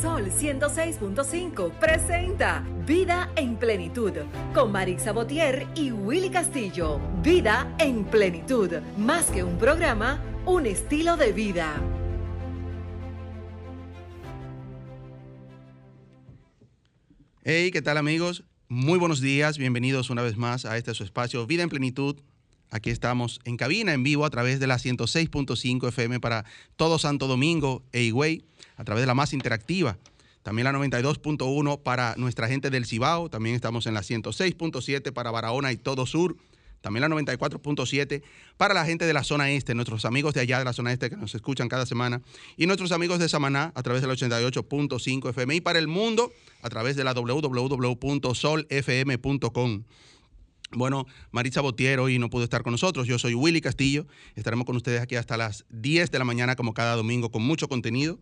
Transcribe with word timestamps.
Sol 0.00 0.30
106.5 0.30 1.72
presenta 1.78 2.64
Vida 2.86 3.30
en 3.36 3.56
Plenitud 3.56 4.12
con 4.54 4.72
Marix 4.72 5.02
Sabotier 5.02 5.66
y 5.74 5.92
Willy 5.92 6.30
Castillo. 6.30 7.00
Vida 7.22 7.74
en 7.78 8.04
Plenitud, 8.04 8.70
más 8.96 9.26
que 9.26 9.42
un 9.42 9.58
programa, 9.58 10.22
un 10.46 10.66
estilo 10.66 11.16
de 11.16 11.32
vida. 11.32 11.82
Hey, 17.42 17.70
¿qué 17.70 17.82
tal 17.82 17.98
amigos? 17.98 18.44
Muy 18.68 18.98
buenos 18.98 19.20
días, 19.20 19.58
bienvenidos 19.58 20.08
una 20.08 20.22
vez 20.22 20.36
más 20.36 20.64
a 20.64 20.78
este 20.78 20.94
su 20.94 21.04
espacio 21.04 21.46
Vida 21.46 21.62
en 21.62 21.68
Plenitud. 21.68 22.16
Aquí 22.70 22.90
estamos 22.90 23.40
en 23.44 23.56
cabina, 23.56 23.92
en 23.92 24.02
vivo, 24.02 24.24
a 24.24 24.30
través 24.30 24.60
de 24.60 24.66
la 24.66 24.76
106.5 24.76 25.88
FM 25.88 26.20
para 26.20 26.44
todo 26.76 26.98
Santo 26.98 27.26
Domingo 27.26 27.82
e 27.92 28.02
Higüey, 28.02 28.44
a 28.76 28.84
través 28.84 29.02
de 29.02 29.06
la 29.06 29.14
más 29.14 29.32
interactiva. 29.32 29.96
También 30.42 30.64
la 30.64 30.72
92.1 30.72 31.82
para 31.82 32.14
nuestra 32.16 32.48
gente 32.48 32.68
del 32.68 32.84
Cibao. 32.84 33.30
También 33.30 33.54
estamos 33.56 33.86
en 33.86 33.94
la 33.94 34.00
106.7 34.00 35.12
para 35.12 35.30
Barahona 35.30 35.72
y 35.72 35.78
todo 35.78 36.04
sur. 36.04 36.36
También 36.82 37.00
la 37.00 37.08
94.7 37.08 38.22
para 38.58 38.74
la 38.74 38.84
gente 38.84 39.06
de 39.06 39.14
la 39.14 39.24
zona 39.24 39.50
este, 39.50 39.74
nuestros 39.74 40.04
amigos 40.04 40.34
de 40.34 40.42
allá 40.42 40.58
de 40.58 40.66
la 40.66 40.74
zona 40.74 40.92
este 40.92 41.08
que 41.08 41.16
nos 41.16 41.34
escuchan 41.34 41.66
cada 41.66 41.86
semana. 41.86 42.20
Y 42.58 42.66
nuestros 42.66 42.92
amigos 42.92 43.18
de 43.20 43.30
Samaná 43.30 43.72
a 43.74 43.82
través 43.82 44.02
de 44.02 44.08
la 44.08 44.12
88.5 44.12 45.30
FM. 45.30 45.54
Y 45.54 45.62
para 45.62 45.78
el 45.78 45.88
mundo 45.88 46.30
a 46.60 46.68
través 46.68 46.94
de 46.96 47.04
la 47.04 47.14
www.solfm.com. 47.14 47.84
Bueno, 50.72 51.06
Maritza 51.30 51.60
Botier 51.60 52.00
hoy 52.00 52.18
no 52.18 52.30
pudo 52.30 52.44
estar 52.44 52.62
con 52.62 52.72
nosotros. 52.72 53.06
Yo 53.06 53.18
soy 53.18 53.34
Willy 53.34 53.60
Castillo. 53.60 54.06
Estaremos 54.34 54.66
con 54.66 54.76
ustedes 54.76 55.00
aquí 55.00 55.16
hasta 55.16 55.36
las 55.36 55.64
10 55.70 56.10
de 56.10 56.18
la 56.18 56.24
mañana, 56.24 56.56
como 56.56 56.74
cada 56.74 56.96
domingo, 56.96 57.30
con 57.30 57.42
mucho 57.42 57.68
contenido. 57.68 58.18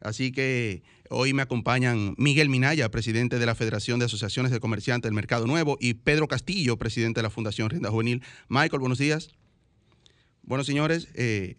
Así 0.00 0.32
que 0.32 0.82
hoy 1.10 1.32
me 1.32 1.42
acompañan 1.42 2.14
Miguel 2.18 2.48
Minaya, 2.48 2.90
presidente 2.90 3.38
de 3.38 3.46
la 3.46 3.54
Federación 3.54 4.00
de 4.00 4.06
Asociaciones 4.06 4.50
de 4.50 4.58
Comerciantes 4.58 5.08
del 5.08 5.14
Mercado 5.14 5.46
Nuevo, 5.46 5.78
y 5.80 5.94
Pedro 5.94 6.26
Castillo, 6.26 6.76
presidente 6.76 7.20
de 7.20 7.22
la 7.22 7.30
Fundación 7.30 7.70
Renda 7.70 7.90
Juvenil. 7.90 8.22
Michael, 8.48 8.80
buenos 8.80 8.98
días. 8.98 9.30
Bueno, 10.42 10.64
señores, 10.64 11.08
eh, 11.14 11.56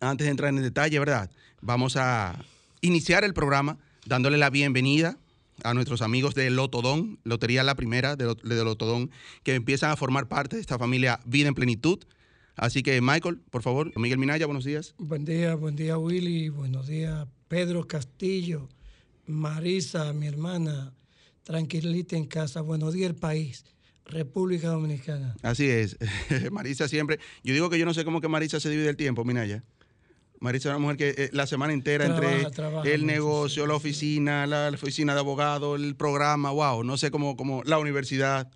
antes 0.00 0.26
de 0.26 0.32
entrar 0.32 0.50
en 0.50 0.60
detalle, 0.60 0.98
¿verdad? 0.98 1.30
Vamos 1.62 1.96
a 1.96 2.44
iniciar 2.82 3.24
el 3.24 3.32
programa 3.32 3.78
dándole 4.04 4.36
la 4.36 4.50
bienvenida 4.50 5.16
a 5.64 5.74
nuestros 5.74 6.02
amigos 6.02 6.34
de 6.34 6.50
Lotodón, 6.50 7.18
Lotería 7.24 7.62
La 7.62 7.74
Primera 7.74 8.16
de, 8.16 8.34
de 8.42 8.64
Lotodón, 8.64 9.10
que 9.42 9.54
empiezan 9.54 9.90
a 9.90 9.96
formar 9.96 10.28
parte 10.28 10.56
de 10.56 10.62
esta 10.62 10.78
familia 10.78 11.20
Vida 11.24 11.48
en 11.48 11.54
Plenitud. 11.54 12.00
Así 12.56 12.82
que, 12.82 13.00
Michael, 13.00 13.40
por 13.50 13.62
favor, 13.62 13.92
Miguel 13.98 14.18
Minaya, 14.18 14.46
buenos 14.46 14.64
días. 14.64 14.94
Buen 14.98 15.24
día, 15.24 15.54
buen 15.54 15.76
día, 15.76 15.96
Willy. 15.96 16.50
Buenos 16.50 16.88
días, 16.88 17.26
Pedro 17.48 17.86
Castillo, 17.86 18.68
Marisa, 19.26 20.12
mi 20.12 20.26
hermana, 20.26 20.92
tranquilita 21.42 22.16
en 22.16 22.26
casa. 22.26 22.60
Buenos 22.60 22.92
días, 22.92 23.10
el 23.10 23.16
país. 23.16 23.64
República 24.04 24.68
Dominicana. 24.68 25.36
Así 25.42 25.66
es. 25.68 25.96
Marisa 26.50 26.88
siempre. 26.88 27.18
Yo 27.42 27.54
digo 27.54 27.70
que 27.70 27.78
yo 27.78 27.86
no 27.86 27.94
sé 27.94 28.04
cómo 28.04 28.20
que 28.20 28.28
Marisa 28.28 28.60
se 28.60 28.68
divide 28.68 28.88
el 28.88 28.96
tiempo, 28.96 29.24
Minaya. 29.24 29.64
Marisa 30.40 30.70
es 30.70 30.74
una 30.74 30.78
mujer 30.78 30.96
que 30.96 31.08
eh, 31.24 31.30
la 31.34 31.46
semana 31.46 31.74
entera 31.74 32.06
Trabaja, 32.06 32.32
entre 32.38 32.50
trabaja 32.50 32.88
el 32.88 33.02
mucho, 33.02 33.12
negocio, 33.12 33.62
sí, 33.64 33.68
la 33.68 33.74
oficina, 33.74 34.46
la, 34.46 34.70
la 34.70 34.74
oficina 34.76 35.12
de 35.12 35.20
abogado, 35.20 35.76
el 35.76 35.94
programa, 35.96 36.50
wow, 36.50 36.82
no 36.82 36.96
sé 36.96 37.10
cómo, 37.10 37.36
cómo 37.36 37.62
la 37.64 37.78
universidad. 37.78 38.50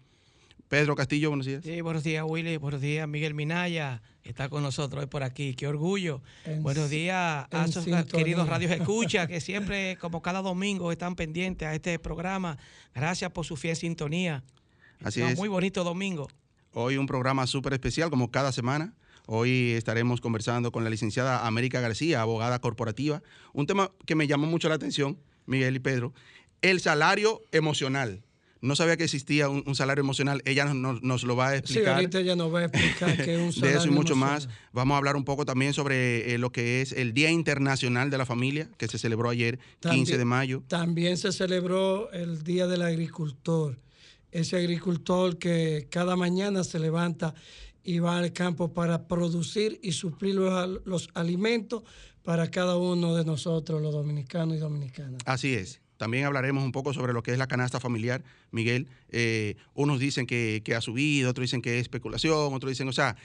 Pedro 0.69 0.97
Castillo, 0.97 1.29
buenos 1.29 1.45
días. 1.47 1.63
Sí, 1.63 1.83
buenos 1.83 2.03
días, 2.03 2.25
Willy. 2.27 2.57
Buenos 2.57 2.81
días, 2.81 3.07
Miguel 3.07 3.35
Minaya. 3.35 4.01
Está 4.25 4.49
con 4.49 4.63
nosotros 4.63 5.03
hoy 5.05 5.09
por 5.09 5.23
aquí. 5.23 5.55
Qué 5.55 5.67
orgullo. 5.69 6.23
En- 6.47 6.63
buenos 6.63 6.89
días 6.89 7.47
a 7.51 7.65
esos 7.69 7.85
sintonía. 7.85 8.07
queridos 8.07 8.49
radios 8.49 8.73
escucha 8.73 9.27
que 9.27 9.43
siempre, 9.43 9.99
como 10.01 10.23
cada 10.23 10.41
domingo, 10.41 10.91
están 10.91 11.15
pendientes 11.17 11.69
a 11.69 11.75
este 11.75 11.99
programa. 11.99 12.57
Gracias 12.95 13.31
por 13.31 13.45
su 13.45 13.57
fiel 13.57 13.77
sintonía. 13.77 14.43
Así 15.05 15.21
Un 15.21 15.29
es. 15.29 15.39
Muy 15.39 15.49
bonito 15.51 15.85
domingo. 15.85 16.29
Hoy 16.73 16.97
un 16.97 17.07
programa 17.07 17.47
súper 17.47 17.75
especial, 17.75 18.09
como 18.09 18.31
cada 18.31 18.51
semana. 18.51 18.95
Hoy 19.27 19.71
estaremos 19.73 20.21
conversando 20.21 20.71
con 20.71 20.85
la 20.85 20.91
licenciada 20.91 21.47
América 21.47 21.81
García, 21.81 22.21
abogada 22.21 22.59
corporativa. 22.61 23.23
Un 23.55 23.67
tema 23.67 23.91
que 24.07 24.15
me 24.15 24.27
llamó 24.27 24.47
mucho 24.47 24.69
la 24.69 24.75
atención, 24.75 25.19
Miguel 25.47 25.77
y 25.77 25.79
Pedro, 25.81 26.13
el 26.61 26.81
salario 26.81 27.41
emocional. 27.53 28.23
No 28.61 28.77
sabía 28.77 28.97
que 28.97 29.05
existía 29.05 29.49
un, 29.51 29.63
un 29.67 29.75
salario 29.75 30.01
emocional. 30.03 30.41
Ella 30.47 30.65
nos, 30.65 30.75
nos- 30.77 31.03
nos 31.03 31.25
lo 31.25 31.37
va 31.37 31.49
a 31.49 31.53
Sí, 31.53 31.59
explicar. 31.59 31.95
ahorita 31.97 32.21
ya 32.23 32.35
nos 32.37 32.53
va 32.53 32.61
a 32.61 32.65
explicar 32.67 33.17
que 33.25 33.35
es 33.35 33.41
un 33.41 33.47
de 33.49 33.53
salario 33.53 33.79
eso 33.79 33.89
y 33.89 33.91
mucho 33.91 34.17
más. 34.17 34.49
Vamos 34.73 34.95
a 34.95 34.99
hablar 34.99 35.17
un 35.17 35.25
poco 35.25 35.45
también 35.45 35.73
sobre 35.75 36.35
eh, 36.35 36.39
lo 36.39 36.51
que 36.51 36.81
es 36.83 36.93
el 36.93 37.13
Día 37.13 37.31
Internacional 37.31 38.11
de 38.11 38.19
la 38.19 38.25
Familia, 38.27 38.69
que 38.79 38.89
se 38.89 38.99
celebró 38.99 39.29
ayer, 39.31 39.59
15 39.59 39.69
También- 39.81 40.19
de 40.19 40.25
mayo. 40.25 40.63
También 40.69 41.17
se 41.19 41.33
celebró 41.33 42.11
el 42.13 42.43
Día 42.43 42.67
del 42.67 42.83
Agricultor. 42.83 43.79
Ese 44.33 44.57
agricultor 44.57 45.39
que 45.39 45.87
cada 45.91 46.17
mañana 46.17 46.65
se 46.65 46.79
levanta 46.79 47.35
y 47.85 47.99
va 47.99 48.19
al 48.19 48.33
campo 48.33 48.73
para 48.73 49.07
producir 49.07 49.79
y 49.83 49.93
suplir 49.93 50.35
los, 50.35 50.81
los 50.85 51.09
alimentos 51.15 51.83
para 52.23 52.51
cada 52.51 52.77
uno 52.77 53.15
de 53.15 53.25
nosotros, 53.25 53.83
los 53.83 53.93
dominicanos 53.93 54.57
y 54.57 54.59
dominicanas. 54.59 55.21
Así 55.27 55.55
es. 55.55 55.84
También 55.97 56.25
hablaremos 56.25 56.65
un 56.65 56.73
poco 56.73 56.93
sobre 56.93 57.13
lo 57.13 57.23
que 57.23 57.31
es 57.33 57.39
la 57.39 57.47
canasta 57.47 57.79
familiar, 57.81 58.23
Miguel. 58.51 58.89
Eh, 59.11 59.55
unos 59.75 60.01
dicen 60.01 60.27
que, 60.27 60.63
ha 60.77 60.81
subido, 60.81 61.31
otros 61.31 61.45
dicen 61.45 61.63
que 61.63 61.77
es 61.77 61.83
especulación, 61.83 62.53
otros 62.53 62.71
dicen, 62.71 62.89
o 62.89 62.93
sea, 62.93 63.17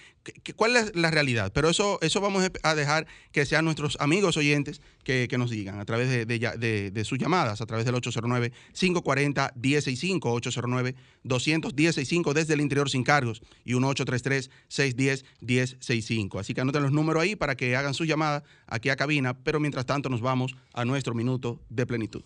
¿cuál 0.55 0.75
es 0.75 0.95
la 0.95 1.09
realidad? 1.09 1.51
Pero 1.53 1.69
eso, 1.69 1.97
eso 2.01 2.21
vamos 2.21 2.47
a 2.63 2.75
dejar 2.75 3.07
que 3.31 3.45
sean 3.45 3.65
nuestros 3.65 3.97
amigos 3.99 4.37
oyentes 4.37 4.81
que, 5.03 5.27
nos 5.39 5.49
digan 5.49 5.79
a 5.79 5.85
través 5.85 6.27
de, 6.27 7.03
sus 7.05 7.17
llamadas, 7.17 7.61
a 7.61 7.65
través 7.65 7.85
del 7.85 7.95
809-540-1065, 7.95 10.95
809-210-65 11.25 12.33
desde 12.33 12.53
el 12.53 12.61
interior 12.61 12.87
sin 12.89 13.03
cargos 13.03 13.41
y 13.65 13.73
1833-610-1065. 13.73 16.39
Así 16.39 16.53
que 16.53 16.61
anoten 16.61 16.83
los 16.83 16.91
números 16.91 17.23
ahí 17.23 17.35
para 17.35 17.55
que 17.55 17.75
hagan 17.75 17.95
sus 17.95 18.07
llamadas 18.07 18.43
aquí 18.67 18.89
a 18.89 18.95
cabina, 18.95 19.33
pero 19.33 19.59
mientras 19.59 19.87
tanto 19.87 20.09
nos 20.09 20.21
vamos 20.21 20.55
a 20.73 20.85
nuestro 20.85 21.15
minuto 21.15 21.59
de 21.69 21.87
plenitud. 21.87 22.23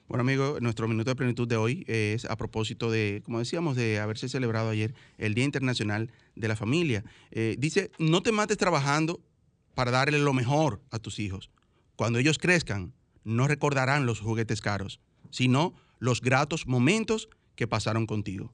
Bueno, 0.08 0.22
amigos, 0.22 0.60
nuestro 0.60 0.88
minuto 0.88 1.10
de 1.10 1.16
plenitud 1.16 1.46
de 1.46 1.56
hoy 1.56 1.84
es 1.86 2.24
a 2.24 2.34
propósito 2.36 2.90
de, 2.90 3.22
como 3.24 3.38
decíamos, 3.38 3.76
de 3.76 4.00
haberse 4.00 4.28
celebrado 4.28 4.70
ayer 4.70 4.94
el 5.16 5.34
Día 5.34 5.44
Internacional 5.44 6.10
de 6.34 6.48
la 6.48 6.56
Familia. 6.56 7.04
Eh, 7.30 7.54
dice, 7.58 7.92
no 8.00 8.20
te 8.20 8.32
mates 8.32 8.58
trabajando 8.58 9.20
para 9.74 9.90
darle 9.90 10.18
lo 10.18 10.32
mejor 10.32 10.80
a 10.90 10.98
tus 10.98 11.18
hijos. 11.18 11.50
Cuando 11.96 12.18
ellos 12.18 12.38
crezcan, 12.38 12.92
no 13.24 13.48
recordarán 13.48 14.06
los 14.06 14.20
juguetes 14.20 14.60
caros, 14.60 15.00
sino 15.30 15.74
los 15.98 16.20
gratos 16.20 16.66
momentos 16.66 17.28
que 17.56 17.66
pasaron 17.66 18.06
contigo. 18.06 18.52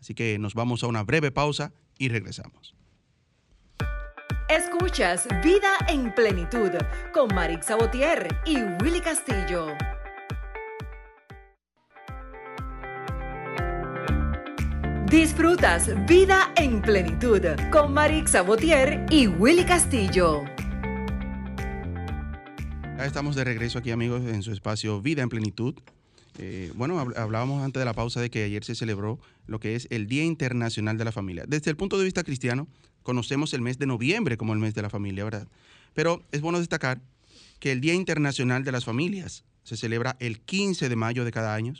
Así 0.00 0.14
que 0.14 0.38
nos 0.38 0.54
vamos 0.54 0.82
a 0.82 0.86
una 0.86 1.02
breve 1.02 1.30
pausa 1.30 1.72
y 1.98 2.08
regresamos. 2.08 2.74
Escuchas 4.48 5.28
Vida 5.44 5.76
en 5.88 6.12
Plenitud 6.14 6.70
con 7.12 7.34
Marix 7.34 7.66
Sabotier 7.66 8.40
y 8.46 8.56
Willy 8.82 9.00
Castillo. 9.00 9.76
Disfrutas 15.10 15.90
Vida 16.06 16.52
en 16.56 16.80
Plenitud 16.80 17.40
con 17.72 17.92
Marix 17.92 18.30
Sabotier 18.30 19.06
y 19.10 19.26
Willy 19.26 19.64
Castillo. 19.64 20.44
Estamos 23.04 23.34
de 23.34 23.42
regreso 23.44 23.78
aquí, 23.78 23.90
amigos, 23.90 24.22
en 24.24 24.42
su 24.42 24.52
espacio 24.52 25.00
Vida 25.02 25.22
en 25.22 25.28
Plenitud. 25.28 25.74
Eh, 26.38 26.70
bueno, 26.76 26.96
hab- 27.04 27.16
hablábamos 27.18 27.62
antes 27.64 27.80
de 27.80 27.84
la 27.84 27.92
pausa 27.94 28.20
de 28.20 28.30
que 28.30 28.44
ayer 28.44 28.62
se 28.62 28.74
celebró 28.74 29.18
lo 29.46 29.58
que 29.58 29.74
es 29.74 29.88
el 29.90 30.06
Día 30.06 30.22
Internacional 30.22 30.96
de 30.96 31.04
la 31.04 31.12
Familia. 31.12 31.44
Desde 31.48 31.70
el 31.70 31.76
punto 31.76 31.98
de 31.98 32.04
vista 32.04 32.22
cristiano, 32.22 32.68
conocemos 33.02 33.52
el 33.52 33.62
mes 33.62 33.78
de 33.78 33.86
noviembre 33.86 34.36
como 34.36 34.52
el 34.52 34.58
mes 34.60 34.74
de 34.74 34.82
la 34.82 34.90
familia, 34.90 35.24
¿verdad? 35.24 35.48
Pero 35.92 36.22
es 36.30 36.40
bueno 36.40 36.60
destacar 36.60 37.00
que 37.58 37.72
el 37.72 37.80
Día 37.80 37.94
Internacional 37.94 38.62
de 38.64 38.72
las 38.72 38.84
Familias 38.84 39.44
se 39.64 39.76
celebra 39.76 40.16
el 40.20 40.40
15 40.40 40.88
de 40.88 40.96
mayo 40.96 41.24
de 41.24 41.32
cada 41.32 41.54
año 41.54 41.74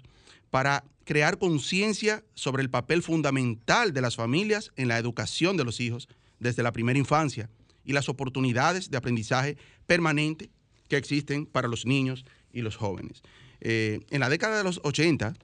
para 0.50 0.85
crear 1.05 1.38
conciencia 1.38 2.23
sobre 2.35 2.62
el 2.62 2.70
papel 2.70 3.02
fundamental 3.02 3.93
de 3.93 4.00
las 4.00 4.17
familias 4.17 4.73
en 4.76 4.88
la 4.88 4.99
educación 4.99 5.56
de 5.56 5.64
los 5.64 5.81
hijos 5.81 6.08
desde 6.38 6.62
la 6.62 6.73
primera 6.73 6.99
infancia 6.99 7.49
y 7.85 7.93
las 7.93 8.08
oportunidades 8.08 8.91
de 8.91 8.97
aprendizaje 8.97 9.56
permanente 9.87 10.50
que 10.88 10.97
existen 10.97 11.47
para 11.47 11.69
los 11.69 11.87
niños 11.87 12.25
y 12.52 12.62
los 12.62 12.76
jóvenes. 12.76 13.23
Eh, 13.61 14.00
en 14.11 14.20
la 14.20 14.29
década 14.29 14.58
de 14.58 14.64
los 14.64 14.81
80, 14.85 15.35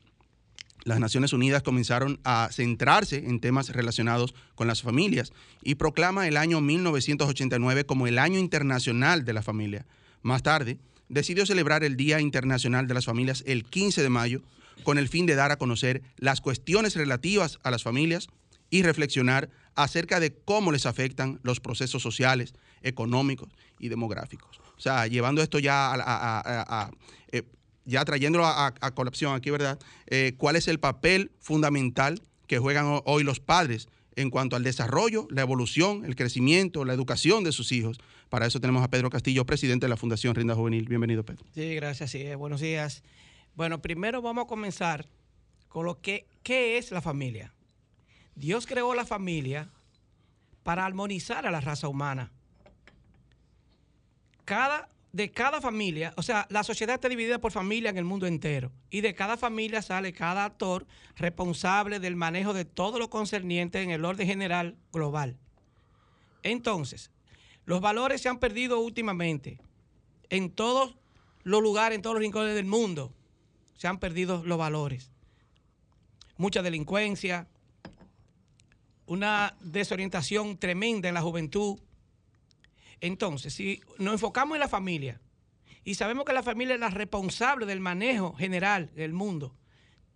las 0.85 1.01
Naciones 1.01 1.33
Unidas 1.33 1.63
comenzaron 1.63 2.21
a 2.23 2.49
centrarse 2.53 3.17
en 3.17 3.41
temas 3.41 3.71
relacionados 3.71 4.35
con 4.55 4.69
las 4.69 4.83
familias 4.83 5.33
y 5.63 5.75
proclama 5.75 6.29
el 6.29 6.37
año 6.37 6.61
1989 6.61 7.85
como 7.87 8.07
el 8.07 8.19
Año 8.19 8.39
Internacional 8.39 9.25
de 9.25 9.33
la 9.33 9.43
Familia. 9.43 9.85
Más 10.23 10.45
tarde, 10.45 10.79
decidió 11.09 11.45
celebrar 11.45 11.83
el 11.83 11.97
Día 11.97 12.21
Internacional 12.21 12.87
de 12.87 12.95
las 12.95 13.05
Familias 13.05 13.43
el 13.47 13.65
15 13.65 14.03
de 14.03 14.11
mayo 14.11 14.43
con 14.83 14.99
el 14.99 15.09
fin 15.09 15.27
de 15.27 15.35
dar 15.35 15.53
a 15.53 15.59
conocer 15.59 16.03
las 16.17 16.41
cuestiones 16.41 16.95
relativas 16.95 17.59
a 17.63 17.71
las 17.71 17.83
familias 17.83 18.29
y 18.71 18.83
reflexionar 18.83 19.51
acerca 19.75 20.21
de 20.21 20.35
cómo 20.35 20.73
les 20.73 20.87
afectan 20.87 21.41
los 21.43 21.61
procesos 21.61 22.03
sociales, 22.03 22.55
económicos 22.83 23.49
y 23.79 23.89
demográficos. 23.89 24.61
O 24.77 24.81
sea, 24.81 25.07
llevando 25.07 25.43
esto 25.43 25.59
ya 25.59 25.93
a, 25.95 26.91
eh, 27.33 27.43
ya 27.85 28.05
trayéndolo 28.05 28.47
a, 28.47 28.73
colación 28.95 29.35
aquí, 29.35 29.51
¿verdad? 29.51 29.79
Eh, 30.07 30.35
¿Cuál 30.37 30.57
es 30.57 30.69
el 30.69 30.81
papel 30.81 31.31
fundamental 31.41 32.23
que 32.47 32.59
juegan 32.59 33.01
hoy 33.05 33.23
los 33.23 33.41
padres 33.41 33.89
en 34.17 34.31
cuanto 34.31 34.57
al 34.57 34.63
desarrollo, 34.63 35.29
la 35.31 35.43
evolución, 35.43 36.05
el 36.05 36.17
crecimiento, 36.17 36.85
la 36.85 36.95
educación 36.95 37.45
de 37.45 37.53
sus 37.53 37.73
hijos? 37.73 37.99
Para 38.29 38.47
eso 38.47 38.61
tenemos 38.61 38.83
a 38.83 38.89
Pedro 38.89 39.09
Castillo, 39.11 39.45
presidente 39.47 39.87
de 39.87 39.91
la 39.91 39.97
Fundación 39.97 40.35
Rinda 40.35 40.55
Juvenil. 40.55 40.89
Bienvenido, 40.89 41.25
Pedro. 41.25 41.45
Sí, 41.55 41.75
gracias. 41.77 42.11
Sí, 42.11 42.35
buenos 42.35 42.61
días. 42.61 43.03
Bueno, 43.57 43.81
primero 43.81 44.23
vamos 44.23 44.45
a 44.45 44.49
comenzar 44.49 45.09
con 45.69 45.87
lo 45.87 46.01
que 46.01 46.27
¿qué 46.43 46.79
es 46.79 46.93
la 46.93 47.01
familia? 47.01 47.53
Dios 48.35 48.67
creó 48.67 48.95
la 48.95 49.07
familia 49.07 49.71
para 50.63 50.85
armonizar 50.85 51.47
a 51.47 51.51
la 51.51 51.61
raza 51.61 51.89
humana. 51.89 52.31
Cada 54.45 54.89
de 55.17 55.31
cada 55.31 55.63
familia, 55.63 56.13
o 56.19 56.23
sea, 56.23 56.47
la 56.51 56.63
sociedad 56.63 56.97
está 56.97 57.09
dividida 57.09 57.39
por 57.39 57.51
familia 57.51 57.89
en 57.89 57.97
el 57.97 58.05
mundo 58.05 58.27
entero. 58.27 58.71
Y 58.91 59.01
de 59.01 59.15
cada 59.15 59.39
familia 59.39 59.81
sale 59.81 60.13
cada 60.13 60.45
actor 60.45 60.87
responsable 61.17 62.01
del 62.01 62.17
manejo 62.17 62.53
de 62.53 62.67
todo 62.67 62.99
lo 62.99 63.09
concerniente 63.09 63.81
en 63.81 63.91
el 63.91 64.05
orden 64.05 64.27
general 64.27 64.77
global. 64.93 65.39
Entonces, 66.43 67.11
los 67.65 67.81
valores 67.81 68.21
se 68.21 68.29
han 68.29 68.39
perdido 68.39 68.81
últimamente. 68.81 69.59
En 70.29 70.51
todos 70.51 70.97
los 71.45 71.63
lugares, 71.63 71.97
en 71.97 72.03
todos 72.03 72.15
los 72.15 72.23
rincones 72.23 72.55
del 72.55 72.67
mundo, 72.67 73.15
se 73.77 73.89
han 73.89 73.99
perdido 73.99 74.43
los 74.45 74.59
valores. 74.59 75.11
Mucha 76.37 76.63
delincuencia, 76.63 77.47
una 79.07 79.57
desorientación 79.61 80.59
tremenda 80.59 81.09
en 81.09 81.15
la 81.15 81.23
juventud, 81.23 81.79
entonces, 83.01 83.55
si 83.55 83.81
nos 83.99 84.15
enfocamos 84.15 84.57
en 84.57 84.61
la 84.61 84.69
familia 84.69 85.21
y 85.85 85.95
sabemos 85.95 86.25
que 86.25 86.33
la 86.33 86.43
familia 86.43 86.75
es 86.75 86.81
la 86.81 86.91
responsable 86.91 87.67
del 87.67 87.81
manejo 87.81 88.35
general 88.35 88.91
del 88.95 89.13
mundo, 89.13 89.55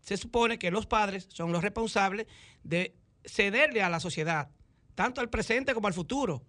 se 0.01 0.17
supone 0.17 0.59
que 0.59 0.71
los 0.71 0.87
padres 0.87 1.29
son 1.31 1.53
los 1.53 1.63
responsables 1.63 2.27
de 2.65 2.95
cederle 3.25 3.83
a 3.83 3.91
la 3.91 4.01
sociedad, 4.01 4.51
tanto 4.95 5.21
al 5.21 5.29
presente 5.29 5.75
como 5.75 5.89
al 5.89 5.95
futuro, 5.95 6.43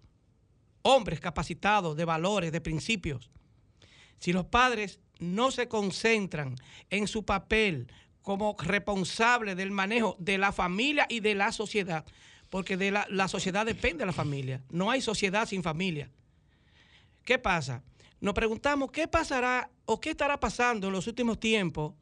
hombres 0.82 1.20
capacitados 1.20 1.96
de 1.96 2.04
valores, 2.04 2.50
de 2.50 2.60
principios. 2.60 3.30
Si 4.18 4.32
los 4.32 4.46
padres 4.46 5.00
no 5.22 5.50
se 5.50 5.68
concentran 5.68 6.56
en 6.90 7.06
su 7.06 7.24
papel 7.24 7.86
como 8.22 8.56
responsable 8.58 9.54
del 9.54 9.70
manejo 9.70 10.16
de 10.18 10.38
la 10.38 10.52
familia 10.52 11.06
y 11.08 11.20
de 11.20 11.34
la 11.34 11.52
sociedad, 11.52 12.04
porque 12.50 12.76
de 12.76 12.90
la, 12.90 13.28
sociedad 13.28 13.66
depende 13.66 14.02
de 14.02 14.06
la 14.06 14.12
familia, 14.12 14.62
no 14.70 14.90
hay 14.90 15.00
sociedad 15.00 15.46
sin 15.46 15.62
familia. 15.62 16.10
¿Qué 17.24 17.38
pasa? 17.38 17.82
Nos 18.20 18.34
preguntamos 18.34 18.90
qué 18.90 19.08
pasará 19.08 19.70
o 19.84 20.00
qué 20.00 20.10
estará 20.10 20.38
pasando 20.38 20.86
en 20.86 20.92
los 20.92 21.06
últimos 21.06 21.40
tiempos 21.40 21.94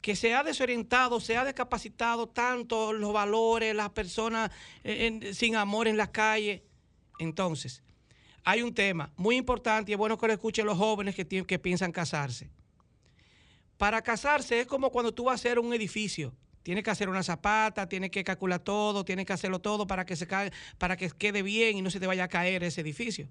que 0.00 0.14
se 0.14 0.34
ha 0.34 0.44
desorientado, 0.44 1.18
se 1.18 1.36
ha 1.36 1.44
descapacitado 1.44 2.28
tanto 2.28 2.92
los 2.92 3.12
valores, 3.12 3.74
las 3.74 3.90
personas 3.90 4.50
eh, 4.84 5.32
sin 5.34 5.56
amor 5.56 5.88
en 5.88 5.96
las 5.96 6.10
calles. 6.10 6.62
Entonces, 7.18 7.82
hay 8.50 8.62
un 8.62 8.72
tema 8.72 9.12
muy 9.18 9.36
importante 9.36 9.90
y 9.90 9.92
es 9.92 9.98
bueno 9.98 10.16
que 10.16 10.26
lo 10.26 10.32
escuchen 10.32 10.64
los 10.64 10.78
jóvenes 10.78 11.14
que, 11.14 11.26
que 11.26 11.58
piensan 11.58 11.92
casarse. 11.92 12.48
Para 13.76 14.00
casarse 14.00 14.60
es 14.60 14.66
como 14.66 14.88
cuando 14.88 15.12
tú 15.12 15.24
vas 15.24 15.32
a 15.32 15.34
hacer 15.34 15.58
un 15.58 15.74
edificio. 15.74 16.34
Tienes 16.62 16.82
que 16.82 16.88
hacer 16.88 17.10
una 17.10 17.22
zapata, 17.22 17.86
tienes 17.90 18.10
que 18.10 18.24
calcular 18.24 18.60
todo, 18.60 19.04
tienes 19.04 19.26
que 19.26 19.34
hacerlo 19.34 19.58
todo 19.58 19.86
para 19.86 20.06
que, 20.06 20.16
se 20.16 20.26
para 20.78 20.96
que 20.96 21.10
quede 21.10 21.42
bien 21.42 21.76
y 21.76 21.82
no 21.82 21.90
se 21.90 22.00
te 22.00 22.06
vaya 22.06 22.24
a 22.24 22.28
caer 22.28 22.64
ese 22.64 22.80
edificio. 22.80 23.28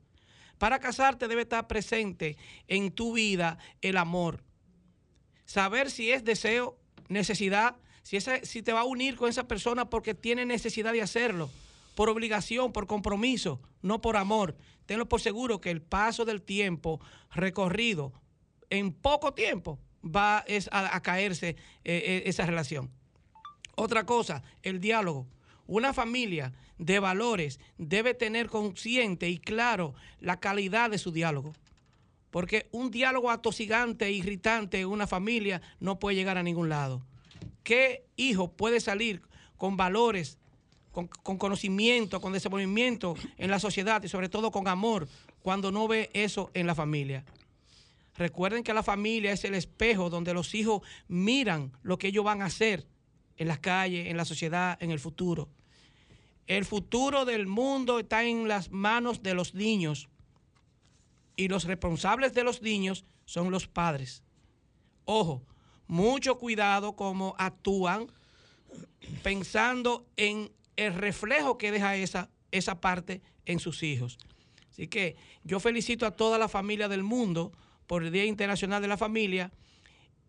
Para 0.60 0.78
casarte 0.78 1.28
debe 1.28 1.42
estar 1.42 1.66
presente 1.66 2.38
en 2.68 2.92
tu 2.92 3.14
vida 3.14 3.58
el 3.82 3.98
amor. 3.98 4.44
Saber 5.46 5.90
si 5.90 6.12
es 6.12 6.26
deseo, 6.26 6.78
necesidad, 7.08 7.76
si, 8.04 8.20
si 8.44 8.62
te 8.62 8.72
va 8.72 8.82
a 8.82 8.86
unir 8.86 9.16
con 9.16 9.30
esa 9.30 9.48
persona 9.48 9.90
porque 9.90 10.14
tiene 10.14 10.46
necesidad 10.46 10.94
de 10.94 11.02
hacerlo, 11.02 11.50
por 11.98 12.10
obligación, 12.10 12.74
por 12.74 12.86
compromiso, 12.86 13.60
no 13.82 14.02
por 14.02 14.18
amor. 14.18 14.56
Tenlo 14.86 15.10
por 15.10 15.20
seguro 15.20 15.60
que 15.60 15.72
el 15.72 15.82
paso 15.82 16.26
del 16.26 16.44
tiempo 16.44 17.02
recorrido 17.32 18.14
en 18.70 18.94
poco 18.94 19.34
tiempo 19.34 19.80
va 20.06 20.46
a, 20.70 21.02
caerse 21.02 21.50
eh, 21.50 21.56
eh, 21.86 22.24
esa 22.28 22.46
relación. 22.46 22.92
Otra 23.76 24.06
cosa, 24.06 24.44
el 24.62 24.80
diálogo. 24.80 25.26
Una 25.66 25.92
familia 25.92 26.54
de 26.78 27.00
valores 27.00 27.60
debe 27.80 28.14
tener 28.14 28.46
consciente 28.46 29.28
y 29.28 29.40
claro 29.40 29.96
la 30.20 30.40
calidad 30.40 30.92
de 30.92 31.00
su 31.00 31.12
diálogo. 31.12 31.54
Porque 32.30 32.68
un 32.72 32.92
diálogo 32.92 33.32
atosigante 33.32 34.06
e 34.06 34.12
irritante 34.12 34.80
en 34.80 34.90
una 34.90 35.08
familia 35.08 35.64
no 35.80 35.98
puede 35.98 36.18
llegar 36.18 36.38
a 36.38 36.44
ningún 36.44 36.70
lado. 36.70 37.02
¿Qué 37.64 38.06
hijo 38.18 38.52
puede 38.52 38.82
salir 38.82 39.24
con 39.58 39.78
valores, 39.78 40.38
con, 40.98 41.08
con, 41.08 41.38
conocimiento, 41.38 42.20
con 42.20 42.34
desenvolvimiento 42.34 43.14
en 43.38 43.52
la 43.52 43.60
sociedad 43.60 44.02
y 44.02 44.08
sobre 44.08 44.30
todo 44.30 44.50
con 44.50 44.68
amor 44.68 45.08
cuando 45.44 45.72
no 45.72 45.88
ve 45.88 46.10
eso 46.14 46.50
en 46.56 46.66
la 46.66 46.74
familia? 46.74 47.24
Recuerden 48.16 48.64
que 48.64 48.74
la 48.74 48.82
familia 48.82 49.32
es 49.32 49.44
el 49.44 49.54
espejo 49.54 50.10
donde 50.10 50.34
los 50.34 50.56
hijos 50.56 50.82
miran 51.08 51.72
lo 51.84 52.00
que 52.00 52.08
ellos 52.08 52.26
van 52.26 52.42
a 52.42 52.46
hacer 52.46 52.88
en 53.38 53.48
las 53.48 53.60
calles, 53.60 54.08
en 54.08 54.18
la 54.18 54.26
sociedad, 54.26 54.76
en 54.82 54.90
el 54.90 55.00
futuro. 55.00 55.50
El 56.48 56.66
futuro 56.66 57.26
del 57.26 57.46
mundo 57.46 58.00
está 58.00 58.24
en 58.24 58.48
las 58.48 58.72
manos 58.72 59.22
de 59.22 59.36
los 59.36 59.54
niños 59.54 60.10
y 61.36 61.48
los 61.48 61.66
responsables 61.66 62.34
de 62.34 62.44
los 62.44 62.64
niños 62.64 63.06
son 63.26 63.52
los 63.52 63.68
padres. 63.68 64.24
Ojo, 65.06 65.44
mucho 65.86 66.40
cuidado 66.40 66.96
cómo 66.96 67.36
actúan 67.38 68.12
pensando 69.22 70.08
en 70.18 70.50
el 70.78 70.94
reflejo 70.94 71.58
que 71.58 71.72
deja 71.72 71.96
esa, 71.96 72.30
esa 72.52 72.80
parte 72.80 73.22
en 73.46 73.60
sus 73.60 73.84
hijos. 73.84 74.18
Así 74.72 74.88
que 74.88 75.16
yo 75.44 75.60
felicito 75.60 76.06
a 76.06 76.12
toda 76.12 76.38
la 76.38 76.48
familia 76.48 76.88
del 76.88 77.04
mundo 77.04 77.52
por 77.88 78.04
el 78.04 78.12
Día 78.12 78.26
Internacional 78.26 78.82
de 78.82 78.88
la 78.88 78.98
Familia 78.98 79.52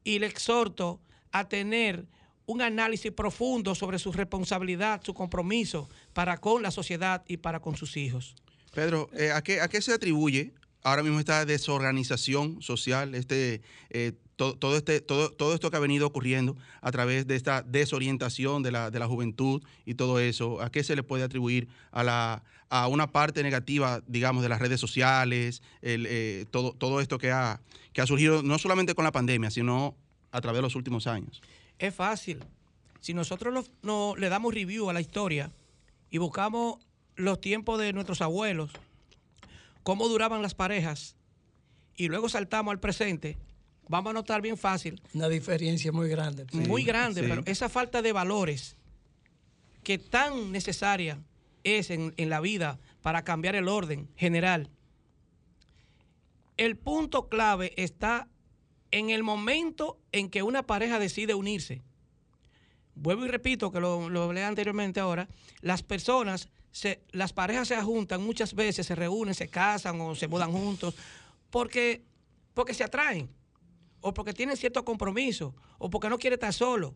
y 0.04 0.18
le 0.18 0.26
exhorto 0.26 1.00
a 1.32 1.48
tener 1.48 2.06
un 2.46 2.62
análisis 2.62 3.12
profundo 3.12 3.74
sobre 3.74 3.98
su 3.98 4.10
responsabilidad, 4.10 5.02
su 5.04 5.12
compromiso 5.12 5.88
para 6.14 6.38
con 6.38 6.62
la 6.62 6.70
sociedad 6.70 7.22
y 7.28 7.36
para 7.36 7.60
con 7.60 7.76
sus 7.76 7.96
hijos. 7.98 8.34
Pedro, 8.72 9.10
eh, 9.12 9.32
¿a, 9.32 9.42
qué, 9.42 9.60
¿a 9.60 9.68
qué 9.68 9.82
se 9.82 9.92
atribuye 9.92 10.54
ahora 10.82 11.02
mismo 11.02 11.18
esta 11.18 11.44
desorganización 11.44 12.62
social, 12.62 13.14
este, 13.14 13.60
eh, 13.90 14.12
todo, 14.38 14.76
este, 14.76 15.00
todo, 15.00 15.30
todo 15.30 15.52
esto 15.52 15.70
que 15.70 15.76
ha 15.76 15.80
venido 15.80 16.06
ocurriendo 16.06 16.56
a 16.80 16.92
través 16.92 17.26
de 17.26 17.34
esta 17.34 17.62
desorientación 17.62 18.62
de 18.62 18.70
la, 18.70 18.90
de 18.90 18.98
la 19.00 19.08
juventud 19.08 19.62
y 19.84 19.94
todo 19.94 20.20
eso? 20.20 20.62
¿A 20.62 20.70
qué 20.70 20.84
se 20.84 20.94
le 20.94 21.02
puede 21.02 21.24
atribuir 21.24 21.68
a, 21.90 22.04
la, 22.04 22.44
a 22.70 22.86
una 22.86 23.10
parte 23.10 23.42
negativa, 23.42 24.00
digamos, 24.06 24.44
de 24.44 24.48
las 24.48 24.60
redes 24.60 24.80
sociales, 24.80 25.60
el, 25.82 26.06
eh, 26.08 26.46
todo, 26.50 26.72
todo 26.72 27.00
esto 27.00 27.18
que 27.18 27.32
ha, 27.32 27.60
que 27.92 28.00
ha 28.00 28.06
surgido 28.06 28.42
no 28.44 28.58
solamente 28.58 28.94
con 28.94 29.04
la 29.04 29.12
pandemia, 29.12 29.50
sino 29.50 29.96
a 30.30 30.40
través 30.40 30.58
de 30.58 30.62
los 30.62 30.76
últimos 30.76 31.08
años? 31.08 31.42
Es 31.78 31.94
fácil. 31.94 32.38
Si 33.00 33.14
nosotros 33.14 33.70
no, 33.82 34.14
le 34.16 34.28
damos 34.28 34.54
review 34.54 34.88
a 34.88 34.92
la 34.92 35.00
historia 35.00 35.50
y 36.10 36.18
buscamos 36.18 36.78
los 37.16 37.40
tiempos 37.40 37.80
de 37.80 37.92
nuestros 37.92 38.22
abuelos, 38.22 38.70
cómo 39.82 40.08
duraban 40.08 40.42
las 40.42 40.54
parejas, 40.54 41.16
y 41.96 42.06
luego 42.06 42.28
saltamos 42.28 42.70
al 42.70 42.78
presente, 42.78 43.36
vamos 43.88 44.10
a 44.10 44.14
notar 44.14 44.42
bien 44.42 44.56
fácil. 44.56 45.00
Una 45.14 45.28
diferencia 45.28 45.92
muy 45.92 46.08
grande. 46.08 46.46
muy 46.52 46.84
grande, 46.84 47.22
pero 47.22 47.42
esa 47.46 47.68
falta 47.68 48.02
de 48.02 48.12
valores 48.12 48.76
que 49.82 49.98
tan 49.98 50.52
necesaria 50.52 51.18
es 51.64 51.90
en, 51.90 52.14
en 52.16 52.30
la 52.30 52.40
vida 52.40 52.78
para 53.02 53.22
cambiar 53.24 53.56
el 53.56 53.68
orden 53.68 54.08
general. 54.16 54.70
El 56.56 56.76
punto 56.76 57.28
clave 57.28 57.72
está 57.76 58.28
en 58.90 59.10
el 59.10 59.22
momento 59.22 59.98
en 60.12 60.28
que 60.30 60.42
una 60.42 60.62
pareja 60.62 60.98
decide 60.98 61.34
unirse, 61.34 61.82
vuelvo 62.94 63.24
y 63.24 63.28
repito 63.28 63.70
que 63.70 63.80
lo, 63.80 64.08
lo 64.08 64.24
hablé 64.24 64.44
anteriormente 64.44 65.00
ahora, 65.00 65.28
las 65.60 65.82
personas, 65.82 66.48
se, 66.70 67.00
las 67.12 67.32
parejas 67.32 67.68
se 67.68 67.76
juntan 67.80 68.22
muchas 68.22 68.54
veces, 68.54 68.86
se 68.86 68.94
reúnen, 68.94 69.34
se 69.34 69.48
casan 69.48 70.00
o 70.00 70.14
se 70.14 70.28
mudan 70.28 70.52
juntos, 70.52 70.94
porque, 71.50 72.02
porque 72.54 72.74
se 72.74 72.84
atraen, 72.84 73.28
o 74.00 74.14
porque 74.14 74.32
tienen 74.32 74.56
cierto 74.56 74.84
compromiso, 74.84 75.54
o 75.78 75.90
porque 75.90 76.08
no 76.08 76.18
quiere 76.18 76.34
estar 76.34 76.52
solo. 76.52 76.94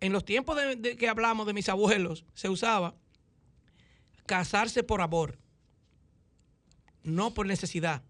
en 0.00 0.12
los 0.12 0.24
tiempos 0.24 0.56
de 0.56 0.96
que 0.96 1.08
hablamos 1.08 1.46
de 1.46 1.52
mis 1.52 1.68
abuelos, 1.68 2.24
se 2.34 2.48
usaba 2.48 2.94
casarse 4.24 4.82
por 4.82 5.02
amor, 5.02 5.38
no 7.02 7.34
por 7.34 7.46
necesidad. 7.46 8.02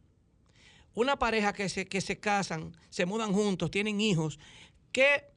Una 0.94 1.18
pareja 1.18 1.52
que 1.52 1.68
se, 1.68 1.87
que 1.87 2.00
se 2.00 2.20
casan, 2.20 2.76
se 2.90 3.06
mudan 3.06 3.32
juntos, 3.32 3.70
tienen 3.70 4.00
hijos, 4.00 4.38
¿qué 4.92 5.30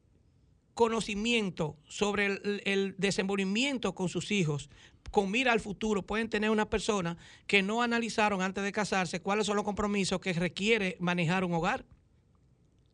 conocimiento 0.73 1.77
sobre 1.88 2.25
el, 2.25 2.62
el 2.65 2.95
desenvolvimiento 2.97 3.95
con 3.95 4.09
sus 4.09 4.31
hijos, 4.31 4.69
con 5.13 5.29
mira 5.29 5.51
al 5.53 5.60
futuro, 5.60 6.01
pueden 6.01 6.27
tener 6.27 6.50
una 6.50 6.67
persona 6.67 7.15
que 7.46 7.62
no 7.62 7.84
analizaron 7.84 8.41
antes 8.41 8.63
de 8.63 8.72
casarse 8.72 9.22
cuáles 9.22 9.46
son 9.46 9.55
los 9.55 9.63
compromisos 9.63 10.20
que 10.20 10.34
requiere 10.34 10.98
manejar 11.00 11.43
un 11.43 11.53
hogar? 11.53 11.86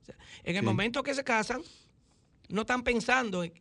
O 0.02 0.06
sea, 0.06 0.16
en 0.44 0.58
el 0.58 0.62
Sí. 0.62 0.66
momento 0.66 1.02
que 1.02 1.14
se 1.14 1.24
casan, 1.24 1.62
no 2.50 2.62
están 2.62 2.84
pensando 2.84 3.44
en 3.46 3.54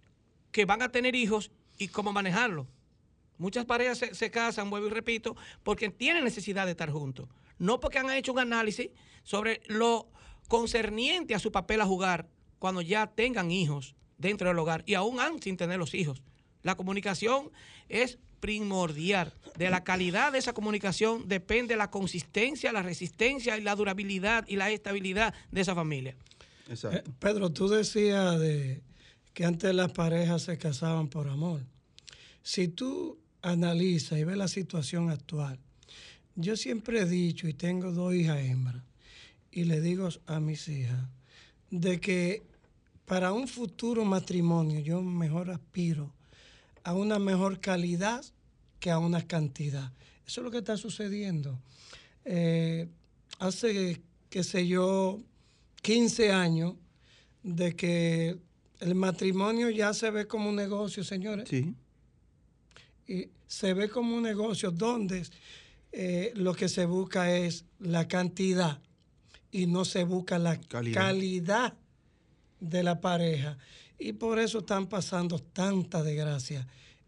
que 0.51 0.65
van 0.65 0.83
a 0.83 0.89
tener 0.91 1.15
hijos 1.15 1.53
y 1.79 1.87
cómo 1.87 2.13
manejarlo. 2.13 2.67
Muchas 3.39 3.65
parejas 3.65 3.99
se, 3.99 4.13
se 4.17 4.31
casan, 4.33 4.69
vuelvo 4.71 4.89
y 4.89 4.91
repito, 4.91 5.37
porque 5.63 5.89
tienen 5.91 6.25
necesidad 6.25 6.65
de 6.67 6.73
estar 6.73 6.91
juntos. 6.91 7.29
No 7.59 7.79
porque 7.79 7.99
han 7.99 8.11
hecho 8.11 8.33
un 8.33 8.41
análisis 8.41 8.91
sobre 9.23 9.61
lo 9.69 10.11
concerniente 10.49 11.37
a 11.37 11.39
su 11.39 11.53
papel 11.53 11.81
a 11.81 11.87
jugar 11.87 12.29
cuando 12.59 12.81
ya 12.83 13.07
tengan 13.07 13.53
hijos 13.53 13.95
dentro 14.17 14.49
del 14.49 14.59
hogar 14.59 14.83
y 14.85 14.95
aún 14.95 15.21
han 15.21 15.41
sin 15.41 15.57
tener 15.57 15.79
los 15.79 15.95
hijos. 15.95 16.23
La 16.65 16.75
comunicación 16.77 17.53
es 17.89 18.19
primordial. 18.41 19.33
De 19.57 19.71
la 19.71 19.83
calidad 19.83 20.33
de 20.33 20.39
esa 20.39 20.53
comunicación 20.53 21.29
depende 21.29 21.77
la 21.77 21.91
consistencia, 21.91 22.73
la 22.73 22.83
resistencia 22.83 23.57
y 23.59 23.61
la 23.61 23.75
durabilidad 23.75 24.45
y 24.47 24.57
la 24.57 24.71
estabilidad 24.71 25.35
de 25.51 25.61
esa 25.61 25.75
familia. 25.75 26.13
Eh, 26.13 26.71
Exacto. 26.71 27.13
Pedro, 27.19 27.51
tú 27.51 27.69
decías 27.69 28.39
de 28.39 28.83
que 29.35 29.45
antes 29.45 29.75
las 29.75 29.93
parejas 29.93 30.43
se 30.43 30.59
casaban 30.59 31.09
por 31.09 31.29
amor. 31.29 31.63
Si 32.43 32.69
tú 32.69 33.19
analizas 33.43 34.19
y 34.19 34.25
ves 34.25 34.37
la 34.37 34.49
situación 34.49 35.11
actual, 35.11 35.59
yo 36.35 36.57
siempre 36.57 37.01
he 37.01 37.05
dicho, 37.05 37.49
y 37.49 37.55
tengo 37.55 37.91
dos 37.93 38.15
hijas 38.15 38.39
hembras, 38.39 38.83
y 39.51 39.65
le 39.65 39.81
digo 39.81 40.09
a 40.27 40.41
mis 40.41 40.69
hijas, 40.69 41.01
de 41.71 42.01
que 42.01 42.43
para 43.05 43.33
un 43.33 43.49
futuro 43.49 44.05
matrimonio 44.05 44.81
yo 44.81 45.03
mejor 45.03 45.51
aspiro 45.51 46.13
a 46.85 46.95
una 46.95 47.19
mejor 47.19 47.61
calidad 47.61 48.25
que 48.81 48.91
a 48.91 48.99
una 48.99 49.27
cantidad. 49.27 49.93
Eso 50.27 50.41
es 50.41 50.45
lo 50.45 50.51
que 50.51 50.59
está 50.59 50.77
sucediendo. 50.77 51.59
Eh, 52.25 52.89
hace, 53.39 54.01
qué 54.31 54.45
sé 54.45 54.67
yo, 54.67 55.21
15 55.83 56.33
años 56.33 56.75
de 57.43 57.75
que 57.75 58.39
el 58.81 58.95
matrimonio 58.95 59.71
ya 59.71 59.95
se 59.95 60.11
ve 60.11 60.27
como 60.27 60.51
un 60.51 60.57
negocio, 60.57 61.03
señores. 61.03 61.49
Sí. 61.49 61.75
Y 63.07 63.29
se 63.47 63.75
ve 63.75 63.89
como 63.89 64.17
un 64.17 64.23
negocio 64.23 64.71
donde 64.71 65.27
eh, 65.93 66.33
lo 66.35 66.55
que 66.55 66.69
se 66.69 66.85
busca 66.85 67.35
es 67.35 67.65
la 67.79 68.07
cantidad 68.07 68.81
y 69.51 69.67
no 69.67 69.85
se 69.85 70.05
busca 70.05 70.39
la 70.39 70.61
Calidad. 70.61 71.01
calidad, 71.01 71.75
de 72.61 72.83
la 72.83 73.01
pareja. 73.01 73.57
Y 73.99 74.13
por 74.13 74.39
eso 74.39 74.59
están 74.59 74.87
pasando 74.87 75.39
tanta 75.39 76.03
desgracia 76.03 76.67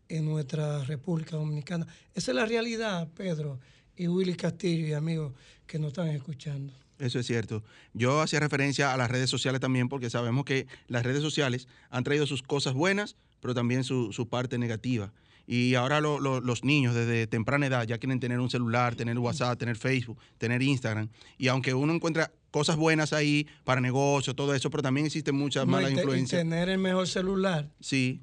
en 0.09 0.25
nuestra 0.25 0.82
República 0.85 1.37
Dominicana. 1.37 1.87
Esa 2.14 2.32
es 2.32 2.35
la 2.35 2.47
realidad, 2.47 3.09
Pedro 3.14 3.61
y 3.97 4.09
Willy 4.09 4.35
Castillo 4.35 4.87
y 4.87 4.92
amigos 4.92 5.32
que 5.66 5.78
nos 5.78 5.88
están 5.88 6.09
escuchando. 6.09 6.73
Eso 6.99 7.18
es 7.20 7.26
cierto. 7.26 7.62
Yo 7.94 8.20
hacía 8.20 8.40
referencia 8.40 8.92
a 8.92 8.97
las 8.97 9.11
redes 9.11 9.30
sociales 9.30 9.61
también 9.61 9.88
porque 9.88 10.11
sabemos 10.11 10.44
que 10.44 10.66
las 10.88 11.04
redes 11.04 11.23
sociales 11.23 11.68
han 11.90 12.04
traído 12.04 12.26
sus 12.26 12.42
cosas 12.42 12.75
buenas, 12.75 13.16
pero 13.40 13.54
también 13.54 13.85
su, 13.85 14.12
su 14.12 14.28
parte 14.28 14.59
negativa. 14.59 15.12
Y 15.47 15.75
ahora 15.76 16.00
lo- 16.00 16.20
lo- 16.20 16.40
los 16.40 16.62
niños 16.64 16.94
desde 16.94 17.26
temprana 17.26 17.66
edad 17.66 17.85
ya 17.87 17.99
quieren 17.99 18.20
tener 18.20 18.38
un 18.40 18.50
celular, 18.50 18.97
tener 18.97 19.18
WhatsApp, 19.18 19.59
tener 19.59 19.76
Facebook, 19.76 20.18
tener 20.38 20.61
Instagram. 20.62 21.09
Y 21.38 21.49
aunque 21.49 21.73
uno 21.73 21.94
encuentra 21.94 22.32
cosas 22.50 22.76
buenas 22.76 23.12
ahí 23.12 23.47
para 23.64 23.80
negocio, 23.80 24.35
todo 24.35 24.54
eso, 24.54 24.71
pero 24.71 24.83
también 24.83 25.07
existen 25.07 25.35
muchas 25.35 25.66
No, 25.66 25.73
malas 25.73 25.92
y 25.92 25.95
te- 25.95 26.00
y 26.00 26.04
influencias. 26.04 26.40
tener 26.42 26.69
el 26.69 26.78
mejor 26.78 27.07
celular. 27.09 27.69
Sí, 27.80 28.21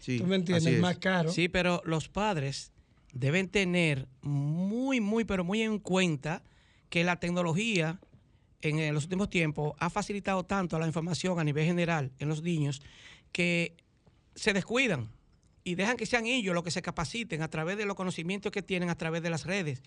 sí. 0.00 0.18
¿Tú 0.18 0.26
me 0.26 0.36
entiendes? 0.36 0.66
así 0.66 0.74
es. 0.76 0.80
Más 0.80 0.98
caro. 0.98 1.30
Sí, 1.32 1.48
pero 1.48 1.80
los 1.84 2.08
padres 2.08 2.72
deben 3.12 3.48
tener 3.48 4.06
muy, 4.22 5.00
muy, 5.00 5.24
pero 5.24 5.44
muy 5.44 5.62
en 5.62 5.78
cuenta 5.78 6.42
que 6.90 7.04
la 7.04 7.16
tecnología 7.20 8.00
en 8.60 8.78
eh, 8.80 8.92
los 8.92 9.04
últimos 9.04 9.30
tiempos 9.30 9.74
ha 9.78 9.88
facilitado 9.90 10.44
tanto 10.44 10.78
la 10.78 10.86
información 10.86 11.38
a 11.38 11.44
nivel 11.44 11.64
general 11.64 12.10
en 12.18 12.28
los 12.28 12.42
niños 12.42 12.82
que 13.30 13.76
se 14.34 14.52
descuidan 14.52 15.08
y 15.64 15.74
dejan 15.76 15.96
que 15.96 16.06
sean 16.06 16.26
ellos 16.26 16.54
los 16.54 16.64
que 16.64 16.70
se 16.70 16.82
capaciten 16.82 17.42
a 17.42 17.48
través 17.48 17.76
de 17.76 17.84
los 17.86 17.94
conocimientos 17.94 18.50
que 18.50 18.62
tienen 18.62 18.88
a 18.90 18.96
través 18.96 19.22
de 19.22 19.30
las 19.30 19.44
redes. 19.46 19.82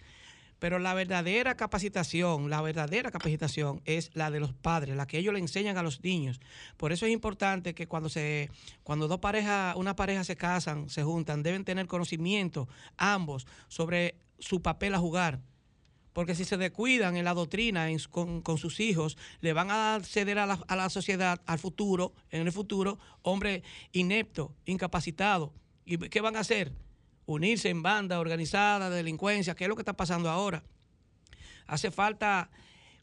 Pero 0.62 0.78
la 0.78 0.94
verdadera 0.94 1.56
capacitación, 1.56 2.52
la 2.52 2.62
verdadera 2.62 3.10
capacitación 3.10 3.82
es 3.86 4.12
la 4.14 4.30
de 4.30 4.40
los 4.40 4.54
padres, 4.54 4.96
la 4.96 5.08
que 5.08 5.18
ellos 5.18 5.34
le 5.34 5.40
enseñan 5.40 5.76
a 5.80 5.82
los 5.82 6.04
niños. 6.04 6.40
Por 6.78 6.92
eso 6.92 7.08
es 7.08 7.12
importante 7.12 7.74
que 7.74 7.88
cuando 7.88 8.10
se, 8.10 8.52
cuando 8.84 9.08
dos 9.08 9.18
parejas, 9.18 9.76
una 9.76 9.96
pareja 9.96 10.24
se 10.24 10.36
casan, 10.36 10.88
se 10.88 11.02
juntan, 11.02 11.42
deben 11.42 11.66
tener 11.66 11.88
conocimiento 11.88 12.68
ambos 12.96 13.48
sobre 13.70 14.20
su 14.38 14.62
papel 14.62 14.94
a 14.94 15.00
jugar. 15.00 15.40
Porque 16.14 16.36
si 16.36 16.46
se 16.46 16.58
descuidan 16.58 17.18
en 17.18 17.26
la 17.26 17.34
doctrina 17.34 17.88
con, 18.12 18.44
con 18.44 18.60
sus 18.60 18.80
hijos, 18.80 19.18
le 19.40 19.54
van 19.54 19.72
a 19.72 20.00
ceder 20.04 20.38
a 20.38 20.46
la, 20.46 20.60
a 20.68 20.76
la 20.76 20.92
sociedad, 20.92 21.42
al 21.48 21.58
futuro, 21.58 22.14
en 22.30 22.46
el 22.46 22.52
futuro, 22.52 23.00
hombre 23.24 23.64
inepto, 23.94 24.54
incapacitado. 24.66 25.54
¿Y 25.86 25.98
qué 25.98 26.22
van 26.22 26.36
a 26.36 26.42
hacer? 26.42 26.72
Unirse 27.32 27.70
en 27.70 27.82
banda 27.82 28.20
organizada, 28.20 28.90
delincuencia, 28.90 29.56
que 29.56 29.64
es 29.64 29.70
lo 29.70 29.76
que 29.76 29.82
está 29.82 29.94
pasando 29.94 30.30
ahora. 30.30 30.64
Hace 31.66 31.90
falta 31.90 32.50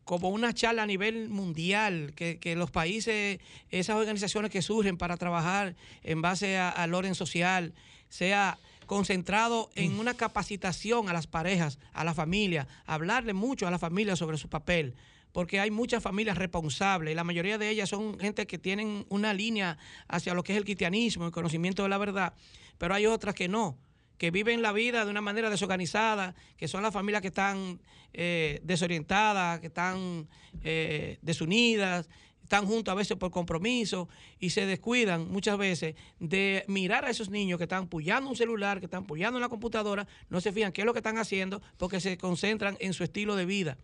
como 0.04 0.28
una 0.28 0.52
charla 0.52 0.82
a 0.82 0.86
nivel 0.86 1.28
mundial, 1.28 2.12
que, 2.14 2.38
que 2.38 2.54
los 2.54 2.70
países, 2.70 3.40
esas 3.70 3.96
organizaciones 3.96 4.50
que 4.50 4.62
surgen 4.62 4.98
para 4.98 5.16
trabajar 5.16 5.76
en 6.02 6.20
base 6.20 6.58
al 6.58 6.94
orden 6.94 7.14
social, 7.14 7.74
sea 8.08 8.58
concentrado 8.86 9.70
en 9.74 9.98
una 9.98 10.14
capacitación 10.14 11.08
a 11.08 11.12
las 11.12 11.26
parejas, 11.26 11.78
a 11.92 12.04
la 12.04 12.14
familia, 12.14 12.68
hablarle 12.86 13.34
mucho 13.34 13.66
a 13.66 13.70
la 13.70 13.78
familia 13.78 14.16
sobre 14.16 14.38
su 14.38 14.48
papel, 14.48 14.94
porque 15.32 15.60
hay 15.60 15.70
muchas 15.70 16.02
familias 16.02 16.36
responsables 16.36 17.12
y 17.12 17.14
la 17.14 17.24
mayoría 17.24 17.58
de 17.58 17.68
ellas 17.70 17.90
son 17.90 18.18
gente 18.18 18.46
que 18.46 18.58
tienen 18.58 19.06
una 19.08 19.32
línea 19.34 19.78
hacia 20.06 20.34
lo 20.34 20.42
que 20.42 20.52
es 20.52 20.58
el 20.58 20.64
cristianismo, 20.64 21.26
el 21.26 21.32
conocimiento 21.32 21.82
de 21.82 21.90
la 21.90 21.98
verdad, 21.98 22.34
pero 22.78 22.94
hay 22.94 23.06
otras 23.06 23.34
que 23.34 23.48
no 23.48 23.76
que 24.18 24.30
viven 24.30 24.62
la 24.62 24.72
vida 24.72 25.04
de 25.04 25.10
una 25.10 25.20
manera 25.20 25.48
desorganizada, 25.48 26.34
que 26.56 26.68
son 26.68 26.82
las 26.82 26.92
familias 26.92 27.22
que 27.22 27.28
están 27.28 27.80
eh, 28.12 28.60
desorientadas, 28.62 29.60
que 29.60 29.68
están 29.68 30.28
eh, 30.62 31.18
desunidas, 31.22 32.08
están 32.42 32.66
juntos 32.66 32.90
a 32.90 32.94
veces 32.94 33.16
por 33.16 33.30
compromiso 33.30 34.08
y 34.38 34.50
se 34.50 34.64
descuidan 34.66 35.30
muchas 35.30 35.58
veces 35.58 35.94
de 36.18 36.64
mirar 36.66 37.04
a 37.04 37.10
esos 37.10 37.28
niños 37.28 37.58
que 37.58 37.64
están 37.64 37.84
apoyando 37.84 38.30
un 38.30 38.36
celular, 38.36 38.80
que 38.80 38.86
están 38.86 39.04
apoyando 39.04 39.38
en 39.38 39.42
la 39.42 39.50
computadora, 39.50 40.08
no 40.30 40.40
se 40.40 40.52
fijan 40.52 40.72
qué 40.72 40.80
es 40.80 40.86
lo 40.86 40.94
que 40.94 41.00
están 41.00 41.18
haciendo 41.18 41.60
porque 41.76 42.00
se 42.00 42.16
concentran 42.16 42.76
en 42.80 42.94
su 42.94 43.04
estilo 43.04 43.36
de 43.36 43.44
vida. 43.44 43.76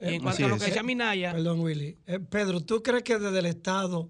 Y 0.00 0.04
Eh, 0.04 0.14
en 0.14 0.22
cuanto 0.22 0.36
así 0.36 0.42
a 0.44 0.48
lo 0.48 0.58
que 0.58 0.66
decía 0.66 0.82
Minaya, 0.82 1.32
Perdón, 1.32 1.60
Willy. 1.60 1.98
Eh, 2.06 2.20
Pedro, 2.20 2.60
¿tú 2.60 2.82
crees 2.82 3.02
que 3.02 3.18
desde 3.18 3.38
el 3.40 3.46
Estado 3.46 4.08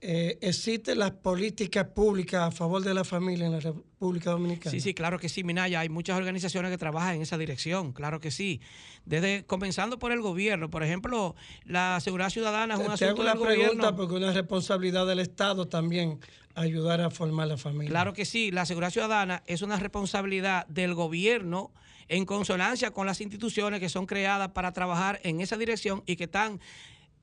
eh, 0.00 0.38
existen 0.42 0.98
las 0.98 1.10
políticas 1.10 1.86
públicas 1.86 2.42
a 2.42 2.50
favor 2.50 2.82
de 2.82 2.94
la 2.94 3.04
familia 3.04 3.46
en 3.46 3.52
la 3.52 3.60
República 3.60 4.30
Dominicana? 4.30 4.70
Sí, 4.70 4.80
sí, 4.80 4.94
claro 4.94 5.18
que 5.18 5.28
sí, 5.28 5.42
Minaya. 5.44 5.80
Hay 5.80 5.88
muchas 5.88 6.16
organizaciones 6.16 6.70
que 6.70 6.78
trabajan 6.78 7.16
en 7.16 7.22
esa 7.22 7.36
dirección, 7.36 7.92
claro 7.92 8.20
que 8.20 8.30
sí. 8.30 8.60
Desde 9.04 9.44
comenzando 9.44 9.98
por 9.98 10.12
el 10.12 10.20
gobierno, 10.20 10.70
por 10.70 10.82
ejemplo, 10.84 11.34
la 11.64 11.98
seguridad 12.00 12.30
ciudadana 12.30 12.74
es 12.74 12.80
un 12.80 12.86
Te 12.86 12.92
asunto 12.92 13.10
hago 13.14 13.22
la 13.24 13.34
del 13.34 13.42
pregunta 13.42 13.68
gobierno. 13.90 13.96
porque 13.96 14.14
una 14.14 14.32
responsabilidad 14.32 15.06
del 15.06 15.18
Estado 15.18 15.66
también 15.66 16.20
ayudar 16.54 17.00
a 17.00 17.10
formar 17.10 17.48
la 17.48 17.56
familia. 17.56 17.88
Claro 17.90 18.12
que 18.12 18.24
sí, 18.24 18.50
la 18.50 18.66
seguridad 18.66 18.90
ciudadana 18.90 19.42
es 19.46 19.62
una 19.62 19.76
responsabilidad 19.78 20.66
del 20.68 20.94
gobierno 20.94 21.72
en 22.08 22.24
consonancia 22.24 22.90
con 22.92 23.06
las 23.06 23.20
instituciones 23.20 23.80
que 23.80 23.88
son 23.88 24.06
creadas 24.06 24.50
para 24.52 24.72
trabajar 24.72 25.20
en 25.24 25.40
esa 25.40 25.56
dirección 25.56 26.02
y 26.06 26.16
que 26.16 26.24
están 26.24 26.60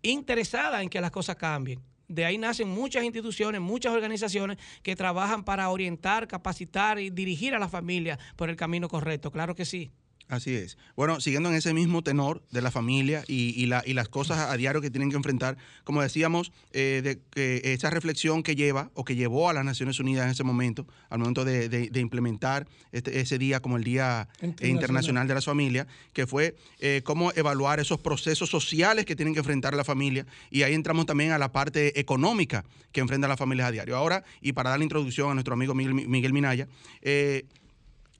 interesadas 0.01 0.81
en 0.83 0.89
que 0.89 1.01
las 1.01 1.11
cosas 1.11 1.35
cambien. 1.37 1.81
De 2.07 2.25
ahí 2.25 2.37
nacen 2.37 2.69
muchas 2.69 3.03
instituciones, 3.03 3.61
muchas 3.61 3.93
organizaciones 3.93 4.57
que 4.83 4.95
trabajan 4.95 5.43
para 5.43 5.69
orientar, 5.69 6.27
capacitar 6.27 6.99
y 6.99 7.09
dirigir 7.09 7.55
a 7.55 7.59
la 7.59 7.69
familia 7.69 8.19
por 8.35 8.49
el 8.49 8.55
camino 8.55 8.87
correcto. 8.87 9.31
Claro 9.31 9.55
que 9.55 9.65
sí. 9.65 9.91
Así 10.27 10.55
es. 10.55 10.77
Bueno, 10.95 11.21
siguiendo 11.21 11.49
en 11.49 11.55
ese 11.55 11.73
mismo 11.73 12.01
tenor 12.01 12.41
de 12.51 12.61
la 12.63 12.71
familia 12.71 13.23
y, 13.27 13.53
y, 13.61 13.67
la, 13.67 13.83
y 13.85 13.93
las 13.93 14.09
cosas 14.09 14.49
a 14.49 14.57
diario 14.57 14.81
que 14.81 14.89
tienen 14.89 15.11
que 15.11 15.15
enfrentar, 15.15 15.55
como 15.83 16.01
decíamos, 16.01 16.51
eh, 16.73 17.01
de 17.03 17.19
que 17.29 17.73
esa 17.73 17.91
reflexión 17.91 18.41
que 18.41 18.55
lleva 18.55 18.89
o 18.95 19.05
que 19.05 19.15
llevó 19.15 19.49
a 19.49 19.53
las 19.53 19.63
Naciones 19.63 19.99
Unidas 19.99 20.25
en 20.25 20.31
ese 20.31 20.43
momento, 20.43 20.87
al 21.09 21.19
momento 21.19 21.45
de, 21.45 21.69
de, 21.69 21.89
de 21.89 21.99
implementar 21.99 22.67
este, 22.91 23.19
ese 23.19 23.37
día 23.37 23.59
como 23.59 23.77
el 23.77 23.83
Día 23.83 24.27
Internacional, 24.41 24.69
Internacional 24.71 25.27
de 25.27 25.33
las 25.35 25.45
Familias, 25.45 25.87
que 26.11 26.25
fue 26.25 26.55
eh, 26.79 27.01
cómo 27.03 27.31
evaluar 27.33 27.79
esos 27.79 27.99
procesos 27.99 28.49
sociales 28.49 29.05
que 29.05 29.15
tienen 29.15 29.33
que 29.35 29.41
enfrentar 29.41 29.75
la 29.75 29.83
familia. 29.83 30.25
Y 30.49 30.63
ahí 30.63 30.73
entramos 30.73 31.05
también 31.05 31.31
a 31.33 31.37
la 31.37 31.51
parte 31.51 31.99
económica 31.99 32.65
que 32.91 33.01
enfrentan 33.01 33.29
las 33.29 33.37
familias 33.37 33.67
a 33.67 33.71
diario. 33.71 33.95
Ahora, 33.95 34.23
y 34.41 34.53
para 34.53 34.71
dar 34.71 34.79
la 34.79 34.85
introducción 34.85 35.29
a 35.29 35.33
nuestro 35.35 35.53
amigo 35.53 35.75
Miguel, 35.75 35.93
Miguel 35.93 36.33
Minaya, 36.33 36.67
eh, 37.01 37.45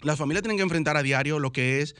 las 0.05 0.19
familias 0.19 0.43
tienen 0.43 0.57
que 0.57 0.63
enfrentar 0.63 0.95
a 0.97 1.03
diario 1.03 1.39
lo 1.39 1.51
que 1.51 1.81
es 1.81 1.95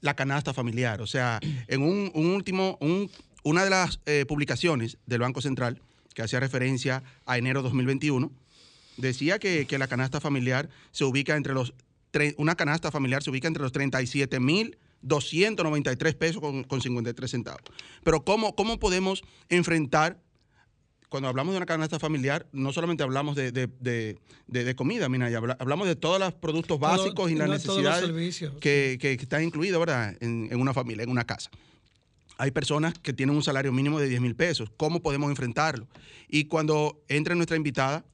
la 0.00 0.14
canasta 0.14 0.52
familiar. 0.52 1.00
O 1.00 1.06
sea, 1.06 1.40
en 1.66 1.82
un, 1.82 2.10
último, 2.14 2.76
un, 2.80 3.10
una 3.42 3.64
de 3.64 3.70
las 3.70 4.00
eh, 4.06 4.24
publicaciones 4.28 4.98
del 5.06 5.20
Banco 5.20 5.40
Central, 5.40 5.80
que 6.14 6.22
hacía 6.22 6.40
referencia 6.40 7.02
a 7.26 7.38
enero 7.38 7.62
2021, 7.62 8.30
decía 8.96 9.38
que, 9.38 9.66
que 9.66 9.78
la 9.78 9.86
canasta 9.86 10.20
familiar 10.20 10.68
se 10.90 11.04
ubica 11.04 11.36
entre 11.36 11.54
los, 11.54 11.74
una 12.36 12.54
canasta 12.54 12.90
familiar 12.90 13.22
se 13.22 13.30
ubica 13.30 13.46
entre 13.46 13.62
los 13.62 13.72
37 13.72 14.40
mil 14.40 14.78
293 15.02 16.14
pesos 16.14 16.40
con, 16.40 16.64
con, 16.64 16.80
53 16.80 17.30
centavos. 17.30 17.62
Pero 18.02 18.24
¿cómo, 18.24 18.56
¿cómo 18.56 18.78
podemos 18.78 19.22
enfrentar 19.48 20.20
cuando 21.08 21.28
hablamos 21.28 21.52
de 21.54 21.58
una 21.58 21.66
canasta 21.66 21.98
familiar, 21.98 22.46
no 22.52 22.72
solamente 22.72 23.02
hablamos 23.02 23.34
de, 23.34 23.50
de, 23.50 23.68
de, 23.80 24.18
de 24.46 24.74
comida, 24.74 25.08
mina, 25.08 25.30
hablamos 25.58 25.86
de 25.86 25.96
todos 25.96 26.20
los 26.20 26.34
productos 26.34 26.78
básicos 26.78 27.14
Todo, 27.14 27.28
y 27.30 27.34
las 27.34 27.48
no 27.48 27.54
necesidades 27.54 28.44
que, 28.60 28.98
que, 29.00 29.12
están 29.12 29.42
incluidos 29.42 29.80
¿verdad? 29.80 30.16
En, 30.20 30.48
en, 30.50 30.60
una 30.60 30.74
familia, 30.74 31.04
en 31.04 31.10
una 31.10 31.24
casa. 31.24 31.50
Hay 32.36 32.50
personas 32.50 32.94
que 32.98 33.12
tienen 33.12 33.34
un 33.34 33.42
salario 33.42 33.72
mínimo 33.72 33.98
de 33.98 34.08
10 34.08 34.20
mil 34.20 34.36
pesos. 34.36 34.70
¿Cómo 34.76 35.02
podemos 35.02 35.30
enfrentarlo? 35.30 35.88
Y 36.28 36.44
cuando 36.44 37.02
entre 37.08 37.34
nuestra 37.34 37.56
invitada, 37.56 38.04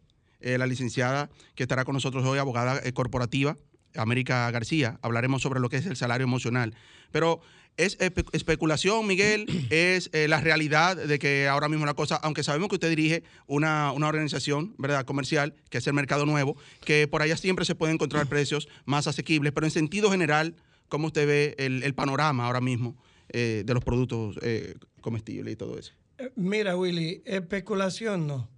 eh, 0.40 0.56
la 0.56 0.66
licenciada 0.66 1.30
que 1.54 1.64
estará 1.64 1.84
con 1.84 1.94
nosotros 1.94 2.24
hoy, 2.24 2.38
abogada 2.38 2.80
eh, 2.84 2.92
corporativa, 2.92 3.56
América 3.96 4.50
García, 4.50 4.98
hablaremos 5.02 5.42
sobre 5.42 5.60
lo 5.60 5.68
que 5.68 5.76
es 5.76 5.86
el 5.86 5.96
salario 5.96 6.24
emocional. 6.24 6.74
Pero 7.12 7.40
es 7.76 7.96
especulación, 8.32 9.06
Miguel, 9.06 9.46
es 9.70 10.10
eh, 10.12 10.28
la 10.28 10.40
realidad 10.40 10.96
de 10.96 11.18
que 11.18 11.48
ahora 11.48 11.68
mismo 11.68 11.86
la 11.86 11.94
cosa, 11.94 12.16
aunque 12.16 12.42
sabemos 12.42 12.68
que 12.68 12.76
usted 12.76 12.88
dirige 12.88 13.22
una, 13.46 13.92
una, 13.92 14.08
organización 14.08 14.74
¿verdad? 14.78 15.04
comercial, 15.04 15.54
que 15.70 15.78
es 15.78 15.86
el 15.86 15.94
Mercado 15.94 16.26
Nuevo, 16.26 16.56
que 16.84 17.08
por 17.08 17.22
allá 17.22 17.36
siempre 17.36 17.64
se 17.64 17.74
pueden 17.74 17.94
encontrar 17.94 18.26
precios 18.28 18.68
más 18.84 19.06
asequibles, 19.06 19.52
pero 19.52 19.66
en 19.66 19.70
sentido 19.70 20.10
general, 20.10 20.54
¿cómo 20.88 21.08
usted 21.08 21.26
ve 21.26 21.54
el, 21.58 21.82
el 21.82 21.94
panorama 21.94 22.46
ahora 22.46 22.60
mismo 22.60 22.96
eh, 23.30 23.62
de 23.66 23.74
los 23.74 23.82
productos 23.82 24.38
eh, 24.42 24.76
comestibles 25.00 25.54
y 25.54 25.56
todo 25.56 25.78
eso? 25.78 25.92
Mira, 26.36 26.76
Willy, 26.76 27.22
especulación 27.24 28.26
no, 28.26 28.48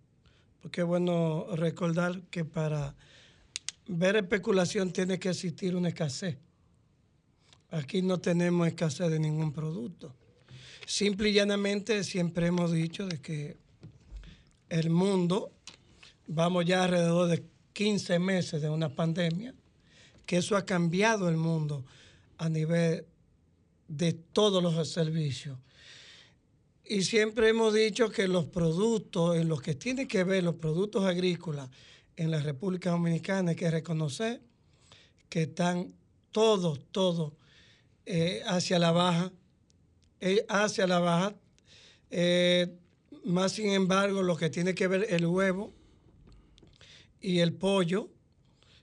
porque 0.60 0.82
es 0.82 0.86
bueno 0.86 1.46
recordar 1.56 2.20
que 2.30 2.44
para 2.44 2.94
ver 3.86 4.16
especulación 4.16 4.92
tiene 4.92 5.18
que 5.18 5.30
existir 5.30 5.74
una 5.76 5.88
escasez. 5.88 6.36
Aquí 7.76 8.00
no 8.00 8.18
tenemos 8.18 8.66
escasez 8.66 9.10
de 9.10 9.18
ningún 9.18 9.52
producto. 9.52 10.14
Simple 10.86 11.28
y 11.28 11.34
llanamente 11.34 12.04
siempre 12.04 12.46
hemos 12.46 12.72
dicho 12.72 13.06
de 13.06 13.20
que 13.20 13.58
el 14.70 14.88
mundo, 14.88 15.52
vamos 16.26 16.64
ya 16.64 16.84
alrededor 16.84 17.28
de 17.28 17.44
15 17.74 18.18
meses 18.18 18.62
de 18.62 18.70
una 18.70 18.88
pandemia, 18.88 19.54
que 20.24 20.38
eso 20.38 20.56
ha 20.56 20.64
cambiado 20.64 21.28
el 21.28 21.36
mundo 21.36 21.84
a 22.38 22.48
nivel 22.48 23.04
de 23.88 24.14
todos 24.14 24.62
los 24.62 24.88
servicios. 24.88 25.58
Y 26.82 27.02
siempre 27.02 27.50
hemos 27.50 27.74
dicho 27.74 28.08
que 28.08 28.26
los 28.26 28.46
productos, 28.46 29.36
en 29.36 29.48
los 29.48 29.60
que 29.60 29.74
tiene 29.74 30.08
que 30.08 30.24
ver 30.24 30.44
los 30.44 30.54
productos 30.54 31.04
agrícolas 31.04 31.68
en 32.16 32.30
la 32.30 32.40
República 32.40 32.90
Dominicana, 32.90 33.50
hay 33.50 33.56
que 33.56 33.70
reconocer 33.70 34.40
que 35.28 35.42
están 35.42 35.92
todos, 36.32 36.80
todos 36.90 37.34
eh, 38.06 38.42
hacia 38.46 38.78
la 38.78 38.92
baja, 38.92 39.32
eh, 40.20 40.46
hacia 40.48 40.86
la 40.86 41.00
baja. 41.00 41.34
Eh, 42.10 42.78
más 43.24 43.52
sin 43.52 43.70
embargo, 43.70 44.22
lo 44.22 44.36
que 44.36 44.48
tiene 44.48 44.74
que 44.74 44.86
ver 44.86 45.06
el 45.10 45.26
huevo 45.26 45.72
y 47.20 47.40
el 47.40 47.52
pollo 47.52 48.08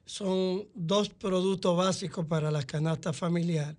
son 0.05 0.67
dos 0.75 1.09
productos 1.09 1.77
básicos 1.77 2.25
para 2.25 2.51
la 2.51 2.63
canasta 2.63 3.13
familiar 3.13 3.77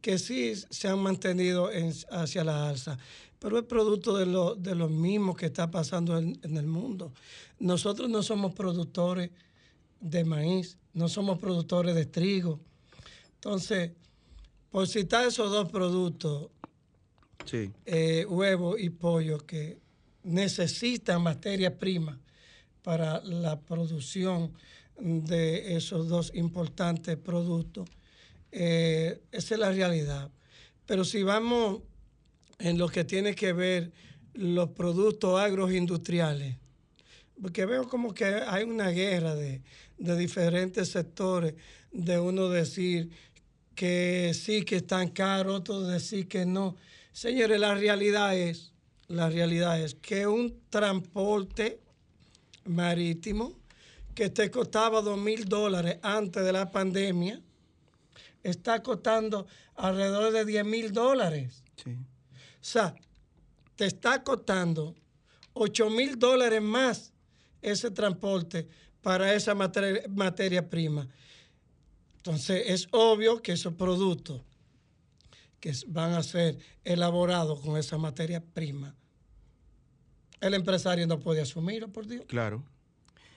que 0.00 0.18
sí 0.18 0.54
se 0.70 0.88
han 0.88 1.00
mantenido 1.00 1.72
en, 1.72 1.92
hacia 2.10 2.44
la 2.44 2.68
alza, 2.68 2.96
pero 3.38 3.58
es 3.58 3.64
producto 3.64 4.16
de 4.16 4.24
lo, 4.24 4.54
de 4.54 4.76
lo 4.76 4.88
mismo 4.88 5.34
que 5.34 5.46
está 5.46 5.70
pasando 5.70 6.16
en, 6.16 6.38
en 6.42 6.56
el 6.56 6.66
mundo. 6.66 7.12
Nosotros 7.58 8.08
no 8.08 8.22
somos 8.22 8.54
productores 8.54 9.30
de 10.00 10.24
maíz, 10.24 10.78
no 10.94 11.08
somos 11.08 11.38
productores 11.38 11.94
de 11.96 12.06
trigo. 12.06 12.60
Entonces, 13.34 13.92
por 14.76 14.86
citar 14.86 15.26
esos 15.26 15.50
dos 15.50 15.70
productos, 15.70 16.50
sí. 17.46 17.70
eh, 17.86 18.26
huevo 18.28 18.76
y 18.76 18.90
pollo, 18.90 19.38
que 19.38 19.78
necesitan 20.22 21.22
materia 21.22 21.78
prima 21.78 22.20
para 22.82 23.24
la 23.24 23.58
producción 23.58 24.52
de 25.00 25.78
esos 25.78 26.08
dos 26.08 26.30
importantes 26.34 27.16
productos, 27.16 27.88
eh, 28.52 29.22
esa 29.32 29.54
es 29.54 29.60
la 29.60 29.72
realidad. 29.72 30.30
Pero 30.84 31.06
si 31.06 31.22
vamos 31.22 31.80
en 32.58 32.76
lo 32.76 32.90
que 32.90 33.04
tiene 33.04 33.34
que 33.34 33.54
ver 33.54 33.92
los 34.34 34.68
productos 34.72 35.40
agroindustriales, 35.40 36.54
porque 37.40 37.64
veo 37.64 37.88
como 37.88 38.12
que 38.12 38.26
hay 38.26 38.64
una 38.64 38.90
guerra 38.90 39.34
de, 39.34 39.62
de 39.96 40.16
diferentes 40.18 40.90
sectores, 40.90 41.54
de 41.92 42.20
uno 42.20 42.50
decir 42.50 43.08
que 43.76 44.32
sí 44.34 44.64
que 44.64 44.76
están 44.76 45.10
caros, 45.10 45.60
otros 45.60 45.86
decir 45.86 46.26
que 46.26 46.44
no. 46.44 46.74
Señores, 47.12 47.60
la 47.60 47.76
realidad 47.76 48.36
es, 48.36 48.72
la 49.06 49.30
realidad 49.30 49.80
es 49.80 49.94
que 49.94 50.26
un 50.26 50.60
transporte 50.70 51.78
marítimo 52.64 53.52
que 54.16 54.30
te 54.30 54.50
costaba 54.50 55.02
dos 55.02 55.18
mil 55.18 55.44
dólares 55.44 55.98
antes 56.02 56.44
de 56.44 56.52
la 56.52 56.72
pandemia, 56.72 57.40
está 58.42 58.82
costando 58.82 59.46
alrededor 59.74 60.32
de 60.32 60.44
10 60.44 60.64
mil 60.64 60.92
dólares. 60.92 61.62
Sí. 61.82 61.90
O 61.92 61.96
sea, 62.60 62.94
te 63.76 63.86
está 63.86 64.22
costando 64.22 64.94
8 65.52 65.90
mil 65.90 66.18
dólares 66.18 66.62
más 66.62 67.12
ese 67.60 67.90
transporte 67.90 68.68
para 69.02 69.34
esa 69.34 69.54
materia, 69.54 70.02
materia 70.08 70.68
prima. 70.68 71.08
Entonces, 72.26 72.64
es 72.66 72.88
obvio 72.90 73.40
que 73.40 73.52
esos 73.52 73.74
productos 73.74 74.42
que 75.60 75.72
van 75.86 76.12
a 76.14 76.24
ser 76.24 76.58
elaborados 76.82 77.60
con 77.60 77.76
esa 77.76 77.98
materia 77.98 78.42
prima, 78.42 78.96
el 80.40 80.54
empresario 80.54 81.06
no 81.06 81.20
puede 81.20 81.40
asumirlo, 81.40 81.88
por 81.88 82.08
Dios. 82.08 82.24
Claro. 82.26 82.64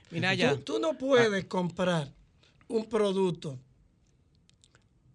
Mira 0.09 0.33
ya. 0.33 0.55
Tú, 0.55 0.61
tú 0.61 0.79
no 0.79 0.97
puedes 0.97 1.43
ah. 1.43 1.47
comprar 1.47 2.11
un 2.67 2.89
producto 2.89 3.59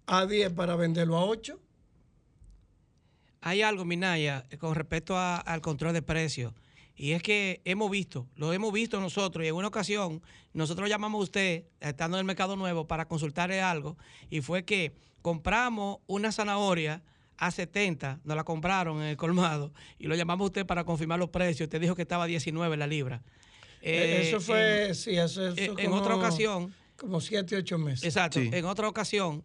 a 0.07 0.25
10 0.25 0.53
para 0.53 0.77
venderlo 0.77 1.17
a 1.17 1.25
8. 1.25 1.59
Hay 3.41 3.63
algo, 3.63 3.85
Minaya, 3.85 4.47
con 4.61 4.77
respecto 4.77 5.17
a, 5.17 5.39
al 5.39 5.61
control 5.61 5.95
de 5.95 6.03
precios. 6.03 6.53
Y 6.97 7.13
es 7.13 7.23
que 7.23 7.61
hemos 7.65 7.91
visto, 7.91 8.29
lo 8.37 8.53
hemos 8.53 8.73
visto 8.73 9.01
nosotros, 9.01 9.45
y 9.45 9.49
en 9.49 9.55
una 9.55 9.69
ocasión 9.69 10.23
nosotros 10.53 10.89
llamamos 10.89 11.21
a 11.21 11.23
usted, 11.25 11.65
estando 11.81 12.17
en 12.17 12.21
el 12.21 12.25
Mercado 12.25 12.55
Nuevo, 12.57 12.87
para 12.87 13.07
consultarle 13.07 13.61
algo, 13.61 13.97
y 14.31 14.41
fue 14.41 14.65
que 14.65 14.93
compramos 15.21 15.99
una 16.07 16.31
zanahoria 16.31 17.03
a 17.37 17.51
70, 17.51 18.21
nos 18.23 18.37
la 18.37 18.45
compraron 18.45 19.03
en 19.03 19.09
el 19.09 19.17
colmado, 19.17 19.73
y 19.99 20.07
lo 20.07 20.15
llamamos 20.15 20.45
a 20.45 20.47
usted 20.47 20.67
para 20.67 20.85
confirmar 20.85 21.19
los 21.19 21.31
precios, 21.31 21.67
usted 21.67 21.81
dijo 21.81 21.97
que 21.97 22.03
estaba 22.03 22.25
a 22.25 22.27
19 22.29 22.77
la 22.77 22.87
libra. 22.87 23.23
Eh, 23.83 24.29
eso 24.29 24.41
fue, 24.41 24.89
en, 24.89 24.95
sí, 24.95 25.17
eso, 25.17 25.49
eso 25.49 25.61
en, 25.61 25.75
como, 25.75 25.97
otra 25.97 26.15
ocasión. 26.17 26.73
Como 26.97 27.21
7, 27.21 27.57
8 27.57 27.79
meses. 27.79 28.05
Exacto, 28.05 28.41
sí. 28.41 28.51
en 28.53 28.65
otra 28.65 28.89
ocasión 28.89 29.45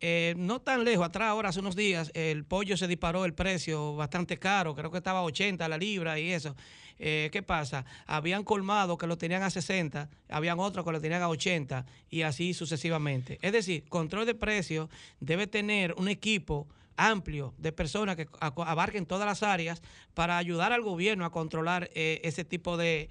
eh, 0.00 0.34
no 0.36 0.60
tan 0.60 0.84
lejos, 0.84 1.06
atrás, 1.06 1.28
ahora 1.28 1.48
hace 1.48 1.60
unos 1.60 1.76
días, 1.76 2.10
el 2.14 2.44
pollo 2.44 2.76
se 2.76 2.86
disparó 2.86 3.24
el 3.24 3.34
precio 3.34 3.96
bastante 3.96 4.38
caro, 4.38 4.74
creo 4.74 4.90
que 4.90 4.98
estaba 4.98 5.20
a 5.20 5.22
80 5.22 5.68
la 5.68 5.78
libra 5.78 6.18
y 6.18 6.32
eso. 6.32 6.54
Eh, 6.98 7.28
¿Qué 7.30 7.42
pasa? 7.42 7.84
Habían 8.06 8.42
colmado 8.42 8.96
que 8.96 9.06
lo 9.06 9.18
tenían 9.18 9.42
a 9.42 9.50
60, 9.50 10.08
habían 10.28 10.58
otros 10.58 10.84
que 10.84 10.92
lo 10.92 11.00
tenían 11.00 11.22
a 11.22 11.28
80 11.28 11.84
y 12.08 12.22
así 12.22 12.54
sucesivamente. 12.54 13.38
Es 13.42 13.52
decir, 13.52 13.84
control 13.88 14.26
de 14.26 14.34
precios 14.34 14.88
debe 15.20 15.46
tener 15.46 15.94
un 15.98 16.08
equipo 16.08 16.66
amplio 16.96 17.54
de 17.58 17.72
personas 17.72 18.16
que 18.16 18.26
abarquen 18.40 19.06
todas 19.06 19.26
las 19.26 19.42
áreas 19.42 19.82
para 20.14 20.38
ayudar 20.38 20.72
al 20.72 20.82
gobierno 20.82 21.24
a 21.24 21.30
controlar 21.30 21.90
eh, 21.94 22.20
ese 22.24 22.44
tipo 22.44 22.76
de, 22.76 23.08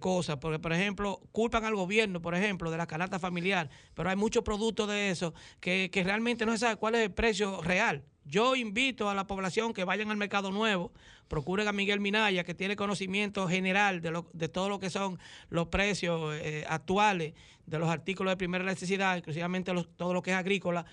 cosas. 0.00 0.36
Porque, 0.36 0.58
por 0.58 0.72
ejemplo, 0.72 1.20
culpan 1.32 1.64
al 1.64 1.74
gobierno, 1.74 2.20
por 2.20 2.34
ejemplo, 2.34 2.70
de 2.70 2.76
la 2.76 2.86
canasta 2.86 3.18
familiar, 3.18 3.70
pero 3.94 4.10
hay 4.10 4.16
muchos 4.16 4.42
productos 4.42 4.88
de 4.88 5.10
eso 5.10 5.34
que, 5.60 5.90
que 5.92 6.02
realmente 6.02 6.46
no 6.46 6.52
se 6.52 6.58
sabe 6.58 6.76
cuál 6.76 6.94
es 6.94 7.02
el 7.02 7.12
precio 7.12 7.62
real. 7.62 8.04
Yo 8.28 8.56
invito 8.56 9.08
a 9.08 9.14
la 9.14 9.28
población 9.28 9.72
que 9.72 9.84
vayan 9.84 10.10
al 10.10 10.16
mercado 10.16 10.50
nuevo, 10.50 10.92
procuren 11.28 11.68
a 11.68 11.72
Miguel 11.72 12.00
Minaya, 12.00 12.42
que 12.42 12.54
tiene 12.54 12.74
conocimiento 12.74 13.46
general 13.46 14.00
de, 14.00 14.10
lo, 14.10 14.28
de 14.32 14.48
todo 14.48 14.68
lo 14.68 14.80
que 14.80 14.90
son 14.90 15.20
los 15.48 15.68
precios 15.68 16.34
eh, 16.34 16.64
actuales 16.68 17.34
de 17.66 17.78
los 17.78 17.88
artículos 17.88 18.32
de 18.32 18.36
primera 18.36 18.64
necesidad, 18.64 19.16
inclusivamente 19.16 19.72
todo 19.96 20.12
lo 20.12 20.22
que 20.22 20.30
es 20.32 20.36
agrícola, 20.36 20.86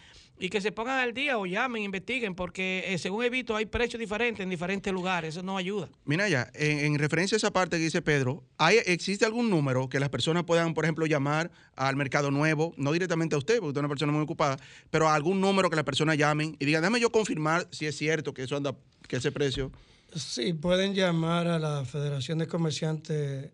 y 0.44 0.50
que 0.50 0.60
se 0.60 0.74
pongan 0.74 1.00
al 1.00 1.14
día 1.14 1.38
o 1.38 1.46
llamen, 1.46 1.84
investiguen, 1.84 2.36
porque 2.36 2.84
eh, 2.88 2.98
según 2.98 3.24
he 3.24 3.30
visto 3.30 3.56
hay 3.56 3.66
precios 3.66 3.98
diferentes 3.98 4.44
en 4.44 4.50
diferentes 4.50 4.92
lugares, 4.92 5.36
eso 5.36 5.42
no 5.42 5.56
ayuda. 5.56 5.88
Minaya, 6.04 6.52
en, 6.54 6.80
en, 6.80 7.00
referencia 7.00 7.38
a 7.38 7.38
esa 7.38 7.54
parte 7.54 7.78
que 7.78 7.84
dice 7.84 8.02
Pedro, 8.02 8.44
¿hay, 8.58 8.80
¿existe 8.86 9.24
algún 9.24 9.50
número 9.50 9.88
que 9.88 10.02
las 10.02 10.10
personas 10.10 10.44
puedan, 10.44 10.74
por 10.74 10.84
ejemplo, 10.84 11.06
llamar 11.06 11.50
al 11.78 11.96
mercado 11.96 12.30
nuevo, 12.30 12.74
no 12.76 12.92
directamente 12.92 13.36
a 13.36 13.38
usted, 13.38 13.60
porque 13.60 13.70
usted 13.70 13.80
es 13.80 13.84
una 13.84 13.88
persona 13.88 14.12
muy 14.12 14.22
ocupada, 14.22 14.58
pero 14.92 15.08
a 15.08 15.16
algún 15.16 15.40
número 15.40 15.70
que 15.70 15.78
las 15.78 15.86
personas 15.86 16.18
llamen 16.18 16.58
y 16.60 16.66
digan, 16.66 16.82
déjame 16.82 17.00
yo 17.00 17.10
confirmar 17.10 17.66
si 17.72 17.86
es 17.86 17.96
cierto 17.98 18.34
que 18.34 18.44
eso 18.44 18.58
anda, 18.58 18.76
que 19.08 19.16
ese 19.16 19.32
precio... 19.32 19.72
Sí, 20.14 20.52
pueden 20.52 20.94
llamar 20.94 21.48
a 21.48 21.58
la 21.58 21.86
Federación 21.86 22.40
de 22.40 22.48
Comerciantes 22.48 23.50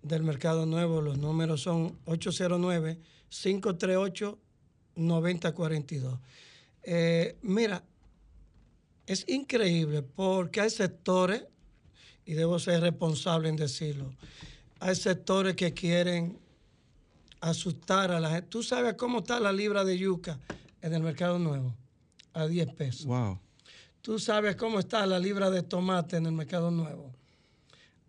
del 0.00 0.22
Mercado 0.22 0.64
Nuevo. 0.64 1.02
Los 1.02 1.18
números 1.18 1.60
son 1.60 1.98
809-538-9042. 4.96 6.18
Eh, 6.82 7.36
mira, 7.42 7.82
es 9.06 9.28
increíble 9.28 10.02
porque 10.02 10.60
hay 10.60 10.70
sectores, 10.70 11.44
y 12.24 12.34
debo 12.34 12.58
ser 12.58 12.80
responsable 12.80 13.48
en 13.48 13.56
decirlo, 13.56 14.12
hay 14.80 14.94
sectores 14.94 15.54
que 15.54 15.72
quieren 15.72 16.38
asustar 17.40 18.10
a 18.10 18.20
la 18.20 18.30
gente. 18.30 18.48
¿Tú 18.48 18.62
sabes 18.62 18.94
cómo 18.94 19.18
está 19.18 19.40
la 19.40 19.52
libra 19.52 19.84
de 19.84 19.96
yuca 19.98 20.38
en 20.82 20.92
el 20.94 21.02
Mercado 21.02 21.38
Nuevo? 21.38 21.74
A 22.32 22.46
10 22.46 22.74
pesos. 22.74 23.06
Wow. 23.06 23.38
Tú 24.06 24.20
sabes 24.20 24.54
cómo 24.54 24.78
está 24.78 25.04
la 25.04 25.18
libra 25.18 25.50
de 25.50 25.64
tomate 25.64 26.16
en 26.16 26.26
el 26.26 26.32
mercado 26.32 26.70
nuevo. 26.70 27.12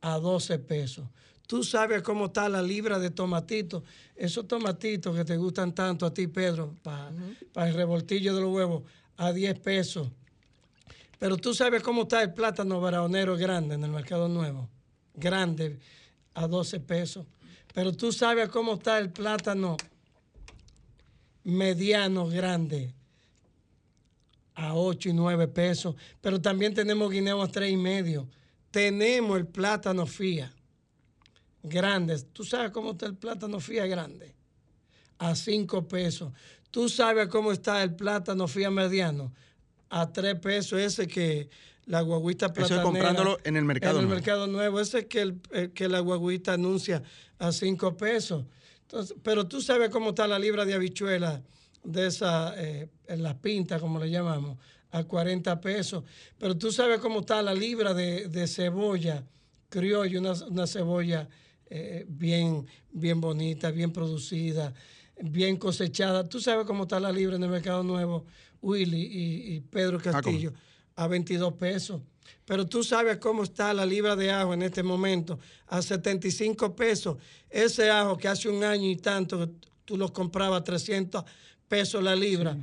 A 0.02 0.20
12 0.20 0.60
pesos. 0.60 1.08
Tú 1.48 1.64
sabes 1.64 2.02
cómo 2.02 2.26
está 2.26 2.50
la 2.50 2.62
libra 2.62 3.00
de 3.00 3.10
tomatito. 3.10 3.86
Esos 4.18 4.46
tomatitos 4.48 5.16
que 5.16 5.24
te 5.24 5.38
gustan 5.38 5.74
tanto 5.74 6.06
a 6.06 6.14
ti, 6.14 6.28
Pedro, 6.28 6.76
para 6.84 7.70
el 7.70 7.74
revoltillo 7.74 8.36
de 8.36 8.42
los 8.42 8.54
huevos, 8.54 8.84
a 9.16 9.32
10 9.32 9.58
pesos. 9.60 10.10
Pero 11.18 11.38
tú 11.38 11.54
sabes 11.54 11.82
cómo 11.82 12.02
está 12.04 12.22
el 12.22 12.34
plátano 12.34 12.82
baraonero 12.82 13.38
grande 13.38 13.76
en 13.76 13.84
el 13.86 13.92
mercado 13.92 14.28
nuevo. 14.28 14.68
Grande, 15.16 15.80
a 16.34 16.48
12 16.48 16.82
pesos. 16.82 17.26
Pero 17.74 17.94
tú 17.94 18.12
sabes 18.12 18.50
cómo 18.50 18.74
está 18.74 19.00
el 19.00 19.10
plátano 19.10 19.78
mediano 21.46 22.28
grande 22.28 22.94
a 24.54 24.76
8 24.76 25.10
y 25.10 25.14
9 25.14 25.48
pesos, 25.48 25.96
pero 26.20 26.42
también 26.42 26.74
tenemos 26.74 27.10
guineo 27.10 27.42
a 27.42 27.48
3 27.48 27.72
y 27.72 27.78
medio. 27.78 28.28
Tenemos 28.70 29.38
el 29.38 29.48
plátano 29.48 30.06
fía 30.06 30.52
grande. 31.64 32.20
¿Tú 32.34 32.44
sabes 32.44 32.72
cómo 32.72 32.92
está 32.92 33.06
el 33.08 33.16
plátano 33.16 33.60
fía 33.60 33.86
grande? 33.86 34.34
A 35.20 35.36
5 35.36 35.88
pesos. 35.88 36.32
¿Tú 36.72 36.90
sabes 36.90 37.28
cómo 37.28 37.52
está 37.52 37.82
el 37.84 37.96
plátano 37.96 38.48
fía 38.48 38.70
mediano? 38.70 39.34
A 39.90 40.12
3 40.12 40.40
pesos. 40.40 40.80
Ese 40.80 41.08
que 41.08 41.50
la 41.86 42.02
guaguita 42.02 42.54
platanera... 42.54 42.82
Eso 42.82 42.90
es 42.90 42.94
comprándolo 42.94 43.38
en 43.44 43.58
el 43.58 43.66
mercado 43.66 44.00
En 44.00 44.06
el 44.06 44.10
mercado 44.10 44.48
nuevo. 44.48 44.80
Ese 44.80 45.08
que, 45.08 45.22
el, 45.22 45.42
que 45.74 45.88
la 45.90 46.00
guaguita 46.00 46.54
anuncia 46.54 47.02
a 47.40 47.52
5 47.52 47.98
pesos. 47.98 48.46
Entonces, 48.82 49.18
pero 49.24 49.48
tú 49.48 49.62
sabes 49.62 49.90
cómo 49.90 50.10
está 50.10 50.28
la 50.28 50.40
libra 50.40 50.66
de 50.66 50.74
habichuela 50.74 51.42
de 51.84 52.08
esa, 52.08 52.54
eh, 52.58 52.90
en 53.08 53.24
las 53.24 53.36
pintas, 53.36 53.82
como 53.82 54.00
le 54.00 54.10
llamamos, 54.10 54.58
a 54.92 55.04
40 55.04 55.60
pesos. 55.62 56.04
Pero 56.38 56.58
tú 56.58 56.72
sabes 56.72 57.00
cómo 57.00 57.22
está 57.22 57.42
la 57.42 57.54
libra 57.54 57.94
de, 57.94 58.48
cebolla 58.48 59.24
criollo, 59.70 60.20
una, 60.20 60.68
cebolla 60.68 61.28
eh, 61.70 62.06
bien, 62.08 62.66
bien 62.92 63.20
bonita, 63.20 63.72
bien 63.72 63.92
producida, 63.92 64.74
bien 65.22 65.58
cosechada. 65.58 66.28
Tú 66.28 66.40
sabes 66.40 66.66
cómo 66.66 66.84
está 66.84 67.00
la 67.00 67.12
libra 67.12 67.36
en 67.36 67.44
el 67.44 67.50
mercado 67.50 67.84
nuevo, 67.84 68.26
Willy 68.62 69.10
y, 69.12 69.60
Pedro 69.62 69.98
ah, 70.00 70.12
Castillo, 70.12 70.54
a 70.96 71.08
22 71.08 71.54
pesos. 71.54 72.02
Pero 72.46 72.66
tú 72.66 72.84
sabes 72.84 73.18
cómo 73.18 73.44
está 73.44 73.74
la 73.74 73.86
libra 73.86 74.16
de 74.16 74.32
ajo 74.32 74.54
en 74.54 74.62
este 74.62 74.84
momento, 74.84 75.40
a 75.68 75.82
75 75.82 76.76
pesos. 76.76 77.18
Ese 77.50 77.90
ajo 77.90 78.18
que 78.18 78.28
hace 78.28 78.50
un 78.50 78.64
año 78.64 78.90
y 78.90 78.96
tanto 78.96 79.50
tú 79.86 79.98
lo 79.98 80.12
comprabas 80.12 80.62
a 80.62 80.64
300 80.64 81.24
pesos 81.68 82.04
la 82.04 82.16
libra. 82.16 82.58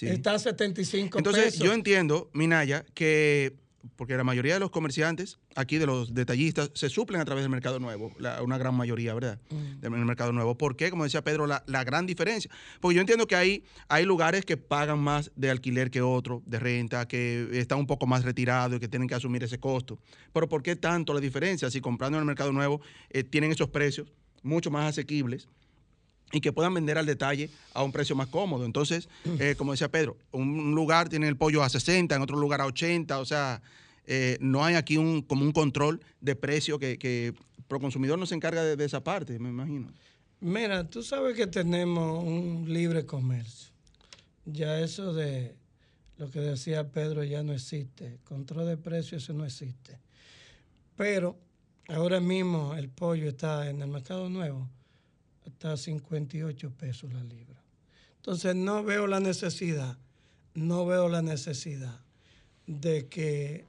Está 0.00 0.34
a 0.34 0.38
75 0.38 1.18
Entonces, 1.18 1.58
yo 1.58 1.72
entiendo, 1.72 2.28
Minaya, 2.34 2.84
que 2.92 3.56
porque 3.96 4.16
la 4.16 4.24
mayoría 4.24 4.54
de 4.54 4.60
los 4.60 4.70
comerciantes 4.70 5.38
aquí, 5.54 5.78
de 5.78 5.86
los 5.86 6.14
detallistas, 6.14 6.70
se 6.74 6.88
suplen 6.88 7.20
a 7.20 7.24
través 7.24 7.44
del 7.44 7.50
mercado 7.50 7.78
nuevo, 7.78 8.12
una 8.42 8.58
gran 8.58 8.74
mayoría, 8.74 9.14
¿verdad? 9.14 9.38
Mm. 9.50 9.80
Del 9.80 9.90
mercado 9.90 10.32
nuevo. 10.32 10.56
¿Por 10.56 10.76
qué? 10.76 10.90
Como 10.90 11.04
decía 11.04 11.22
Pedro, 11.22 11.46
la, 11.46 11.84
gran 11.84 12.06
diferencia. 12.06 12.50
Porque 12.80 12.96
yo 12.96 13.00
entiendo 13.00 13.26
que 13.26 13.36
hay, 13.36 13.64
hay 13.88 14.04
lugares 14.04 14.44
que 14.44 14.56
pagan 14.56 14.98
más 14.98 15.30
de 15.36 15.50
alquiler 15.50 15.90
que 15.90 16.02
otros, 16.02 16.42
de 16.46 16.58
renta, 16.58 17.06
que 17.06 17.48
están 17.52 17.78
un 17.78 17.86
poco 17.86 18.06
más 18.06 18.24
retirados 18.24 18.76
y 18.76 18.80
que 18.80 18.88
tienen 18.88 19.08
que 19.08 19.14
asumir 19.14 19.44
ese 19.44 19.58
costo. 19.58 19.98
Pero 20.32 20.48
¿por 20.48 20.62
qué 20.62 20.76
tanto 20.76 21.14
la 21.14 21.20
diferencia? 21.20 21.70
Si 21.70 21.80
comprando 21.80 22.18
en 22.18 22.22
el 22.22 22.26
mercado 22.26 22.52
nuevo 22.52 22.80
eh, 23.10 23.22
tienen 23.22 23.52
esos 23.52 23.68
precios 23.68 24.12
mucho 24.42 24.70
más 24.70 24.88
asequibles 24.88 25.48
y 26.32 26.40
que 26.40 26.52
puedan 26.52 26.74
vender 26.74 26.98
al 26.98 27.06
detalle 27.06 27.50
a 27.72 27.82
un 27.82 27.92
precio 27.92 28.16
más 28.16 28.28
cómodo. 28.28 28.64
Entonces, 28.64 29.08
mm. 29.24 29.36
eh, 29.40 29.54
como 29.56 29.72
decía 29.72 29.90
Pedro, 29.90 30.16
un 30.32 30.74
lugar 30.74 31.08
tiene 31.08 31.28
el 31.28 31.36
pollo 31.36 31.62
a 31.62 31.68
60, 31.68 32.14
en 32.14 32.22
otro 32.22 32.36
lugar 32.36 32.60
a 32.60 32.66
80, 32.66 33.18
o 33.18 33.24
sea, 33.24 33.62
eh, 34.06 34.36
no 34.40 34.64
hay 34.64 34.74
aquí 34.74 34.96
un, 34.96 35.22
como 35.22 35.44
un 35.44 35.52
control 35.52 36.00
de 36.20 36.36
precio 36.36 36.78
que, 36.78 36.98
que 36.98 37.34
consumidor 37.68 38.18
no 38.18 38.26
se 38.26 38.34
encarga 38.34 38.62
de, 38.62 38.84
esa 38.84 39.02
parte, 39.02 39.38
me 39.38 39.48
imagino. 39.48 39.92
Mira, 40.40 40.88
tú 40.88 41.02
sabes 41.02 41.34
que 41.36 41.46
tenemos 41.46 42.22
un 42.22 42.66
libre 42.68 43.06
comercio. 43.06 43.72
Ya 44.44 44.78
eso 44.78 45.12
de 45.12 45.56
lo 46.18 46.30
que 46.30 46.40
decía 46.40 46.92
Pedro 46.92 47.24
ya 47.24 47.42
no 47.42 47.52
existe. 47.52 48.18
Control 48.24 48.66
de 48.66 48.76
precios 48.76 49.24
eso 49.24 49.32
no 49.32 49.44
existe. 49.44 49.98
Pero 50.94 51.36
ahora 51.88 52.20
mismo 52.20 52.74
el 52.74 52.88
pollo 52.88 53.28
está 53.28 53.68
en 53.68 53.82
el 53.82 53.88
mercado 53.88 54.28
nuevo 54.28 54.68
está 55.46 55.72
a 55.72 55.76
58 55.76 56.70
pesos 56.70 57.12
la 57.12 57.22
libra. 57.22 57.62
Entonces 58.16 58.54
no 58.54 58.82
veo 58.82 59.06
la 59.06 59.20
necesidad, 59.20 59.96
no 60.54 60.86
veo 60.86 61.08
la 61.08 61.22
necesidad 61.22 62.00
de 62.66 63.06
que 63.06 63.64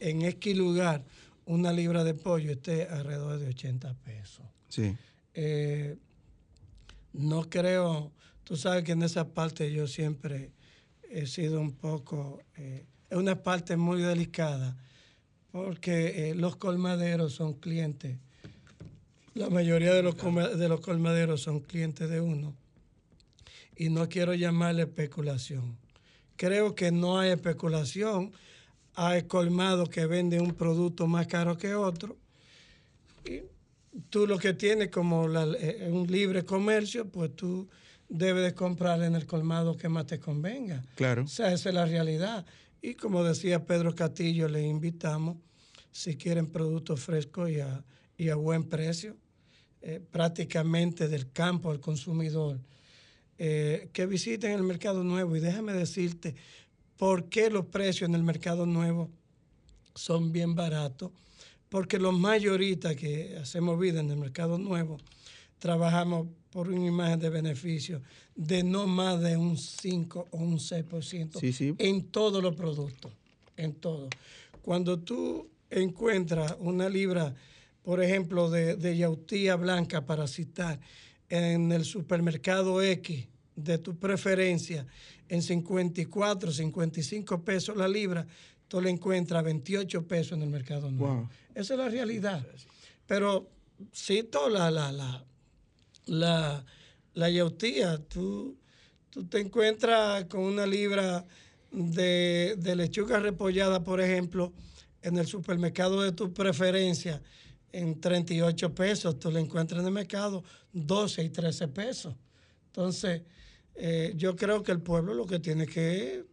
en 0.00 0.22
este 0.22 0.54
lugar 0.54 1.04
una 1.46 1.72
libra 1.72 2.04
de 2.04 2.14
pollo 2.14 2.52
esté 2.52 2.88
alrededor 2.88 3.38
de 3.38 3.48
80 3.48 3.94
pesos. 4.04 4.44
Sí. 4.68 4.96
Eh, 5.34 5.96
no 7.12 7.48
creo, 7.48 8.12
tú 8.44 8.56
sabes 8.56 8.84
que 8.84 8.92
en 8.92 9.02
esa 9.02 9.28
parte 9.28 9.72
yo 9.72 9.86
siempre 9.86 10.52
he 11.10 11.26
sido 11.26 11.60
un 11.60 11.72
poco, 11.72 12.40
eh, 12.56 12.86
es 13.08 13.16
una 13.16 13.42
parte 13.42 13.76
muy 13.76 14.00
delicada 14.00 14.76
porque 15.50 16.30
eh, 16.30 16.34
los 16.34 16.56
colmaderos 16.56 17.34
son 17.34 17.54
clientes 17.54 18.18
la 19.34 19.50
mayoría 19.50 19.94
de 19.94 20.02
los, 20.02 20.16
de 20.16 20.68
los 20.68 20.80
colmaderos 20.80 21.42
son 21.42 21.60
clientes 21.60 22.08
de 22.10 22.20
uno. 22.20 22.56
Y 23.76 23.88
no 23.88 24.08
quiero 24.08 24.34
llamarle 24.34 24.82
especulación. 24.82 25.78
Creo 26.36 26.74
que 26.74 26.90
no 26.90 27.18
hay 27.18 27.30
especulación. 27.30 28.32
Hay 28.94 29.22
colmados 29.22 29.88
que 29.88 30.06
venden 30.06 30.42
un 30.42 30.54
producto 30.54 31.06
más 31.06 31.26
caro 31.26 31.56
que 31.56 31.74
otro. 31.74 32.18
Y 33.24 33.42
tú 34.10 34.26
lo 34.26 34.38
que 34.38 34.52
tienes 34.52 34.90
como 34.90 35.28
eh, 35.28 35.88
un 35.90 36.06
libre 36.10 36.44
comercio, 36.44 37.08
pues 37.08 37.34
tú 37.36 37.68
debes 38.08 38.42
de 38.42 38.54
comprar 38.54 39.02
en 39.02 39.14
el 39.14 39.26
colmado 39.26 39.76
que 39.76 39.88
más 39.88 40.06
te 40.06 40.18
convenga. 40.18 40.84
Claro. 40.96 41.24
O 41.24 41.28
sea, 41.28 41.52
esa 41.52 41.68
es 41.68 41.74
la 41.74 41.86
realidad. 41.86 42.44
Y 42.82 42.94
como 42.94 43.22
decía 43.22 43.64
Pedro 43.64 43.94
Castillo, 43.94 44.48
le 44.48 44.62
invitamos, 44.62 45.36
si 45.92 46.16
quieren 46.16 46.46
productos 46.46 47.00
frescos 47.00 47.50
y 47.50 47.60
a 47.60 47.84
y 48.20 48.28
a 48.28 48.34
buen 48.34 48.64
precio, 48.64 49.16
eh, 49.80 49.98
prácticamente 50.10 51.08
del 51.08 51.32
campo 51.32 51.70
al 51.70 51.80
consumidor, 51.80 52.60
eh, 53.38 53.88
que 53.94 54.04
visiten 54.04 54.52
el 54.52 54.62
mercado 54.62 55.02
nuevo. 55.02 55.36
Y 55.36 55.40
déjame 55.40 55.72
decirte 55.72 56.34
por 56.98 57.30
qué 57.30 57.48
los 57.48 57.64
precios 57.64 58.10
en 58.10 58.14
el 58.14 58.22
mercado 58.22 58.66
nuevo 58.66 59.08
son 59.94 60.32
bien 60.32 60.54
baratos. 60.54 61.12
Porque 61.70 61.98
los 61.98 62.12
mayoristas 62.12 62.94
que 62.94 63.38
hacemos 63.40 63.80
vida 63.80 64.00
en 64.00 64.10
el 64.10 64.18
mercado 64.18 64.58
nuevo 64.58 64.98
trabajamos 65.58 66.28
por 66.50 66.68
una 66.68 66.86
imagen 66.86 67.20
de 67.20 67.30
beneficio 67.30 68.02
de 68.34 68.62
no 68.62 68.86
más 68.86 69.18
de 69.22 69.38
un 69.38 69.56
5 69.56 70.28
o 70.30 70.36
un 70.36 70.58
6% 70.58 71.40
Sí, 71.40 71.54
sí. 71.54 71.74
en 71.78 72.04
todos 72.08 72.42
los 72.42 72.54
productos, 72.54 73.12
en 73.56 73.72
todo. 73.76 74.10
Cuando 74.60 74.98
tú 74.98 75.48
encuentras 75.70 76.54
una 76.58 76.90
libra, 76.90 77.34
por 77.82 78.02
ejemplo, 78.02 78.50
de, 78.50 78.76
de 78.76 78.96
yautía 78.96 79.56
blanca, 79.56 80.06
para 80.06 80.26
citar, 80.26 80.80
en 81.28 81.72
el 81.72 81.84
supermercado 81.84 82.82
X 82.82 83.26
de 83.54 83.78
tu 83.78 83.96
preferencia, 83.96 84.86
en 85.28 85.42
54, 85.42 86.52
55 86.52 87.44
pesos 87.44 87.76
la 87.76 87.88
libra, 87.88 88.26
tú 88.68 88.80
le 88.80 88.90
encuentras 88.90 89.44
28 89.44 90.06
pesos 90.06 90.32
en 90.32 90.42
el 90.42 90.50
mercado 90.50 90.90
nuevo. 90.90 91.14
Wow. 91.14 91.28
Esa 91.54 91.74
es 91.74 91.78
la 91.78 91.88
realidad. 91.88 92.46
Pero 93.06 93.48
cito 93.94 94.48
la, 94.48 94.70
la, 94.70 94.92
la, 94.92 95.24
la, 96.06 96.64
la 97.14 97.30
yautía. 97.30 97.98
Tú, 97.98 98.56
tú 99.10 99.24
te 99.26 99.40
encuentras 99.40 100.24
con 100.24 100.40
una 100.42 100.66
libra 100.66 101.26
de, 101.70 102.56
de 102.58 102.76
lechuga 102.76 103.20
repollada, 103.20 103.84
por 103.84 104.00
ejemplo, 104.00 104.52
en 105.02 105.18
el 105.18 105.26
supermercado 105.26 106.02
de 106.02 106.12
tu 106.12 106.32
preferencia, 106.32 107.22
en 107.72 108.00
38 108.00 108.74
pesos. 108.74 109.18
Tú 109.18 109.30
la 109.30 109.40
encuentras 109.40 109.80
en 109.80 109.86
el 109.86 109.92
mercado 109.92 110.42
12 110.72 111.24
y 111.24 111.28
13 111.30 111.68
pesos. 111.68 112.14
Entonces, 112.66 113.22
eh, 113.74 114.12
yo 114.16 114.36
creo 114.36 114.62
que 114.62 114.72
el 114.72 114.80
pueblo 114.80 115.14
lo 115.14 115.26
que 115.26 115.38
tiene 115.38 115.66
que 115.66 116.24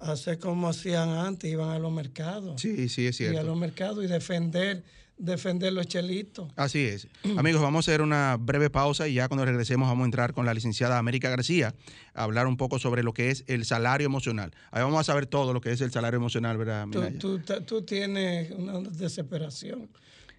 hacer 0.00 0.38
como 0.38 0.68
hacían 0.68 1.08
antes, 1.10 1.50
iban 1.50 1.70
a 1.70 1.78
los 1.78 1.92
mercados. 1.92 2.60
Sí, 2.60 2.88
sí, 2.88 3.06
es 3.06 3.20
Y 3.20 3.24
a 3.24 3.30
cierto. 3.30 3.42
los 3.48 3.56
mercados 3.58 4.04
y 4.04 4.06
defender, 4.06 4.84
defender 5.16 5.72
los 5.72 5.86
chelitos. 5.88 6.52
Así 6.54 6.84
es. 6.84 7.08
Amigos, 7.36 7.60
vamos 7.60 7.88
a 7.88 7.90
hacer 7.90 8.00
una 8.02 8.36
breve 8.38 8.70
pausa 8.70 9.08
y 9.08 9.14
ya 9.14 9.26
cuando 9.28 9.44
regresemos 9.44 9.88
vamos 9.88 10.02
a 10.02 10.06
entrar 10.06 10.34
con 10.34 10.46
la 10.46 10.54
licenciada 10.54 10.98
América 10.98 11.30
García 11.30 11.74
a 12.14 12.22
hablar 12.22 12.46
un 12.46 12.56
poco 12.56 12.78
sobre 12.78 13.02
lo 13.02 13.12
que 13.12 13.30
es 13.30 13.42
el 13.48 13.64
salario 13.64 14.06
emocional. 14.06 14.52
Ahí 14.70 14.82
vamos 14.82 15.00
a 15.00 15.04
saber 15.04 15.26
todo 15.26 15.52
lo 15.52 15.60
que 15.60 15.72
es 15.72 15.80
el 15.80 15.90
salario 15.90 16.18
emocional, 16.18 16.56
¿verdad, 16.58 16.86
Minaya? 16.86 17.18
tú, 17.18 17.40
tú 17.66 17.82
tienes 17.82 18.52
una 18.52 18.78
desesperación 18.80 19.88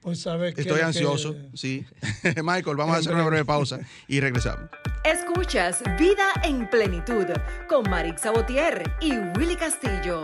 por 0.01 0.15
saber 0.15 0.53
qué 0.53 0.61
es 0.61 0.67
Estoy 0.67 0.79
que- 0.79 0.85
ansioso, 0.85 1.35
sí. 1.53 1.85
Michael, 2.43 2.77
vamos 2.77 2.95
a 2.95 2.99
hacer 2.99 3.11
una 3.13 3.21
breve. 3.23 3.29
breve 3.43 3.45
pausa 3.45 3.79
y 4.07 4.19
regresamos. 4.19 4.69
Escuchas 5.03 5.81
Vida 5.97 6.25
en 6.43 6.69
Plenitud 6.69 7.25
con 7.67 7.89
Marix 7.89 8.21
Sabotier 8.21 8.83
y 9.01 9.13
Willy 9.37 9.55
Castillo. 9.55 10.23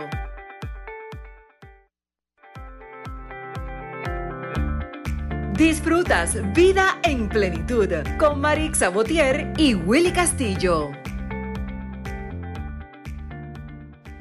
Disfrutas 5.56 6.36
Vida 6.54 6.98
en 7.02 7.28
Plenitud 7.28 7.88
con 8.18 8.40
Marix 8.40 8.78
Sabotier 8.78 9.52
y 9.56 9.74
Willy 9.74 10.12
Castillo. 10.12 10.90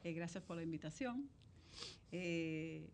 Eh, 0.05 0.13
gracias 0.13 0.43
por 0.43 0.55
la 0.55 0.61
invitación. 0.61 1.27
Eh, 2.11 2.87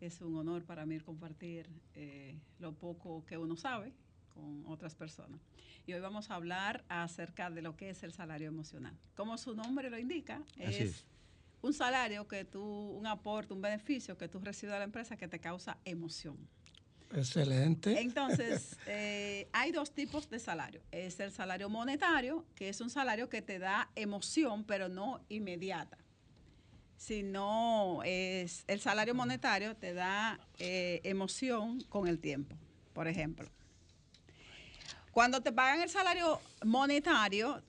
es 0.00 0.20
un 0.20 0.34
honor 0.36 0.64
para 0.64 0.86
mí 0.86 0.98
compartir 0.98 1.68
eh, 1.94 2.36
lo 2.58 2.74
poco 2.74 3.24
que 3.26 3.38
uno 3.38 3.56
sabe 3.56 3.92
con 4.34 4.66
otras 4.66 4.96
personas. 4.96 5.40
Y 5.86 5.92
hoy 5.92 6.00
vamos 6.00 6.32
a 6.32 6.34
hablar 6.34 6.84
acerca 6.88 7.48
de 7.48 7.62
lo 7.62 7.76
que 7.76 7.90
es 7.90 8.02
el 8.02 8.12
salario 8.12 8.48
emocional. 8.48 8.98
Como 9.14 9.38
su 9.38 9.54
nombre 9.54 9.88
lo 9.88 10.00
indica, 10.00 10.42
es, 10.56 10.80
es. 10.80 11.04
un 11.62 11.72
salario 11.72 12.26
que 12.26 12.44
tú, 12.44 12.60
un 12.60 13.06
aporte, 13.06 13.54
un 13.54 13.62
beneficio 13.62 14.18
que 14.18 14.26
tú 14.26 14.40
recibes 14.40 14.72
de 14.72 14.78
la 14.78 14.84
empresa 14.84 15.16
que 15.16 15.28
te 15.28 15.38
causa 15.38 15.78
emoción. 15.84 16.36
Excelente. 17.14 18.00
Entonces, 18.00 18.76
eh, 18.88 19.48
hay 19.52 19.70
dos 19.70 19.92
tipos 19.92 20.28
de 20.28 20.40
salario. 20.40 20.82
Es 20.90 21.20
el 21.20 21.30
salario 21.30 21.68
monetario, 21.68 22.44
que 22.56 22.68
es 22.68 22.80
un 22.80 22.90
salario 22.90 23.28
que 23.28 23.42
te 23.42 23.60
da 23.60 23.92
emoción, 23.94 24.64
pero 24.64 24.88
no 24.88 25.24
inmediata. 25.28 25.98
Sino 26.98 28.00
es 28.04 28.64
el 28.66 28.80
salario 28.80 29.14
monetario 29.14 29.74
te 29.76 29.94
da 29.94 30.38
eh, 30.58 31.00
emoción 31.04 31.80
con 31.88 32.08
el 32.08 32.18
tiempo. 32.18 32.56
Por 32.92 33.06
ejemplo, 33.06 33.48
cuando 35.12 35.40
te 35.40 35.52
pagan 35.52 35.80
el 35.80 35.88
salario 35.88 36.40
monetario, 36.64 37.62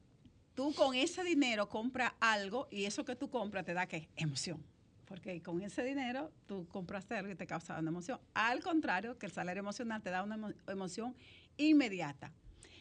tú 0.55 0.73
con 0.73 0.95
ese 0.95 1.23
dinero 1.23 1.69
compras 1.69 2.11
algo 2.19 2.67
y 2.71 2.85
eso 2.85 3.05
que 3.05 3.15
tú 3.15 3.29
compras 3.29 3.63
te 3.65 3.73
da 3.75 3.85
qué? 3.85 4.09
Emoción. 4.15 4.61
Porque 5.05 5.41
con 5.41 5.61
ese 5.61 5.83
dinero 5.83 6.31
tú 6.47 6.67
compraste 6.67 7.15
algo 7.15 7.31
y 7.31 7.35
te 7.35 7.45
causa 7.47 7.79
una 7.79 7.89
emoción. 7.89 8.19
Al 8.33 8.61
contrario, 8.61 9.17
que 9.17 9.27
el 9.27 9.31
salario 9.31 9.59
emocional 9.61 10.01
te 10.01 10.09
da 10.09 10.23
una 10.23 10.37
emo- 10.37 10.53
emoción 10.67 11.15
inmediata. 11.57 12.31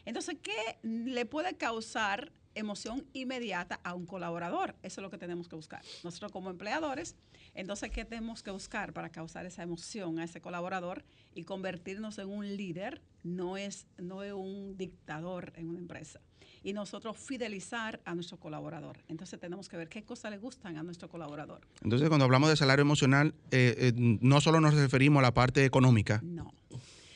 Entonces, 0.03 0.37
¿qué 0.41 0.77
le 0.83 1.25
puede 1.25 1.55
causar 1.55 2.31
emoción 2.55 3.05
inmediata 3.13 3.79
a 3.83 3.93
un 3.93 4.05
colaborador? 4.05 4.75
Eso 4.83 5.01
es 5.01 5.03
lo 5.03 5.09
que 5.09 5.17
tenemos 5.17 5.47
que 5.47 5.55
buscar. 5.55 5.81
Nosotros 6.03 6.31
como 6.31 6.49
empleadores, 6.49 7.15
entonces, 7.53 7.91
¿qué 7.91 8.05
tenemos 8.05 8.43
que 8.43 8.51
buscar 8.51 8.93
para 8.93 9.09
causar 9.09 9.45
esa 9.45 9.63
emoción 9.63 10.19
a 10.19 10.23
ese 10.23 10.41
colaborador 10.41 11.03
y 11.33 11.43
convertirnos 11.43 12.17
en 12.19 12.29
un 12.29 12.57
líder? 12.57 13.01
No 13.23 13.57
es, 13.57 13.87
no 13.97 14.23
es 14.23 14.33
un 14.33 14.77
dictador 14.77 15.53
en 15.55 15.69
una 15.69 15.79
empresa. 15.79 16.21
Y 16.63 16.73
nosotros 16.73 17.17
fidelizar 17.17 18.01
a 18.05 18.15
nuestro 18.15 18.37
colaborador. 18.37 18.97
Entonces 19.07 19.39
tenemos 19.39 19.69
que 19.69 19.77
ver 19.77 19.87
qué 19.87 20.03
cosas 20.03 20.31
le 20.31 20.37
gustan 20.37 20.77
a 20.77 20.83
nuestro 20.83 21.09
colaborador. 21.09 21.61
Entonces, 21.81 22.09
cuando 22.09 22.25
hablamos 22.25 22.49
de 22.49 22.57
salario 22.57 22.81
emocional, 22.81 23.33
eh, 23.51 23.75
eh, 23.77 23.93
no 23.95 24.41
solo 24.41 24.59
nos 24.59 24.73
referimos 24.73 25.19
a 25.19 25.23
la 25.23 25.33
parte 25.33 25.63
económica. 25.63 26.19
No. 26.23 26.53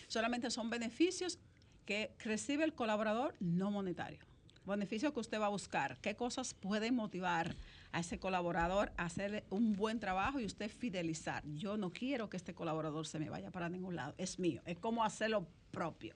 Solamente 0.08 0.50
son 0.50 0.70
beneficios 0.70 1.40
que 1.86 2.14
recibe 2.20 2.64
el 2.64 2.74
colaborador 2.74 3.36
no 3.40 3.72
monetario. 3.72 4.20
Beneficios 4.66 5.14
que 5.14 5.20
usted 5.20 5.40
va 5.40 5.48
a 5.48 5.50
buscar. 5.50 5.98
¿Qué 6.00 6.16
cosas 6.16 6.54
pueden 6.54 6.96
motivar 6.96 7.56
a 7.92 8.00
ese 8.00 8.20
colaborador 8.20 8.92
a 8.98 9.06
hacer 9.06 9.44
un 9.50 9.74
buen 9.74 10.00
trabajo 10.00 10.40
y 10.40 10.46
usted 10.46 10.70
fidelizar? 10.72 11.44
Yo 11.56 11.78
no 11.78 11.92
quiero 11.92 12.30
que 12.30 12.38
este 12.38 12.54
colaborador 12.54 13.06
se 13.06 13.20
me 13.20 13.30
vaya 13.30 13.52
para 13.52 13.70
ningún 13.70 13.96
lado. 13.96 14.16
Es 14.18 14.40
mío. 14.40 14.62
Es 14.66 14.78
como 14.80 15.04
hacerlo 15.04 15.46
propio. 15.72 16.16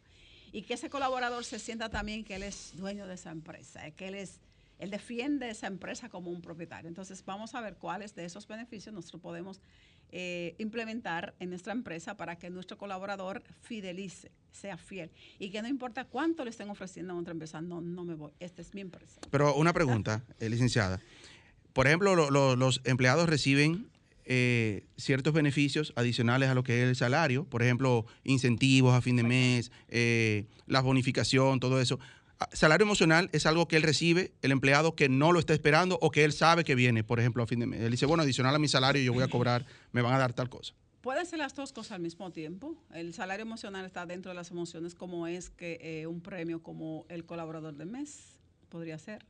Y 0.52 0.62
que 0.62 0.76
ese 0.76 0.90
colaborador 0.90 1.44
se 1.44 1.60
sienta 1.60 1.90
también 1.90 2.24
que 2.24 2.36
él 2.36 2.44
es 2.44 2.74
dueño 2.76 3.06
de 3.06 3.16
esa 3.16 3.32
empresa, 3.32 3.86
eh, 3.86 3.92
que 3.92 4.08
él 4.08 4.16
es 4.16 4.40
él 4.80 4.92
defiende 4.92 5.50
esa 5.50 5.68
empresa 5.68 6.10
como 6.10 6.30
un 6.30 6.42
propietario. 6.42 6.88
Entonces, 6.88 7.26
vamos 7.26 7.56
a 7.56 7.62
ver 7.62 7.78
cuáles 7.78 8.14
de 8.14 8.26
esos 8.26 8.48
beneficios 8.48 8.94
nosotros 8.94 9.22
podemos 9.22 9.60
eh, 10.12 10.56
implementar 10.58 11.34
en 11.40 11.50
nuestra 11.50 11.74
empresa 11.74 12.16
para 12.18 12.38
que 12.38 12.50
nuestro 12.50 12.78
colaborador 12.78 13.44
fidelice, 13.62 14.32
sea 14.52 14.78
fiel. 14.78 15.12
Y 15.40 15.50
que 15.50 15.62
no 15.62 15.68
importa 15.68 16.06
cuánto 16.06 16.44
le 16.44 16.50
estén 16.50 16.70
ofreciendo 16.70 17.14
a 17.14 17.18
otra 17.18 17.32
empresa, 17.34 17.62
no, 17.62 17.82
no 17.82 18.04
me 18.06 18.16
voy, 18.16 18.32
esta 18.40 18.62
es 18.62 18.74
mi 18.74 18.82
empresa. 18.82 19.20
Pero 19.30 19.54
una 19.56 19.74
pregunta, 19.74 20.24
eh, 20.40 20.50
licenciada. 20.50 21.00
Por 21.74 21.86
ejemplo, 21.88 22.16
lo- 22.16 22.32
lo- 22.32 22.56
los 22.56 22.82
empleados 22.86 23.30
reciben 23.30 23.90
eh, 24.30 24.84
ciertos 24.98 25.32
beneficios 25.34 25.94
adicionales 25.96 26.50
a 26.50 26.54
lo 26.54 26.62
que 26.62 26.82
es 26.84 26.90
el 26.90 26.98
salario, 26.98 27.46
por 27.46 27.64
ejemplo, 27.64 28.06
incentivos 28.26 28.94
a 28.94 29.00
fin 29.02 29.16
de 29.16 29.24
mes, 29.24 29.72
eh, 29.88 30.48
la 30.66 30.82
bonificación, 30.82 31.62
todo 31.62 31.80
eso. 31.80 31.98
Salario 32.52 32.86
emocional 32.86 33.30
es 33.34 33.46
algo 33.46 33.68
que 33.68 33.78
él 33.78 33.84
recibe, 33.84 34.34
el 34.42 34.52
empleado 34.52 34.96
que 34.96 35.10
no 35.10 35.32
lo 35.32 35.40
está 35.40 35.54
esperando 35.54 35.98
o 36.02 36.12
que 36.12 36.24
él 36.24 36.34
sabe 36.34 36.64
que 36.64 36.76
viene, 36.76 37.04
por 37.04 37.20
ejemplo, 37.20 37.42
a 37.44 37.48
fin 37.48 37.60
de 37.60 37.66
mes. 37.66 37.82
Él 37.82 37.92
dice, 37.92 38.06
bueno, 38.06 38.24
adicional 38.24 38.54
a 38.56 38.60
mi 38.60 38.68
salario 38.68 39.02
yo 39.02 39.14
voy 39.14 39.24
a 39.24 39.28
cobrar, 39.28 39.66
me 39.92 40.02
van 40.02 40.14
a 40.14 40.18
dar 40.20 40.34
tal 40.34 40.50
cosa. 40.50 40.74
Pueden 41.02 41.26
ser 41.26 41.40
las 41.40 41.56
dos 41.56 41.72
cosas 41.74 41.94
al 41.94 42.02
mismo 42.02 42.32
tiempo. 42.32 42.76
El 42.94 43.14
salario 43.14 43.44
emocional 43.44 43.86
está 43.86 44.06
dentro 44.06 44.30
de 44.32 44.36
las 44.36 44.52
emociones, 44.52 44.94
como 44.94 45.26
es 45.26 45.50
que 45.50 45.80
eh, 45.82 46.06
un 46.08 46.22
premio 46.22 46.62
como 46.62 47.06
el 47.10 47.26
colaborador 47.26 47.76
del 47.76 47.88
mes 47.88 48.40
podría 48.70 48.98
ser. 49.00 49.26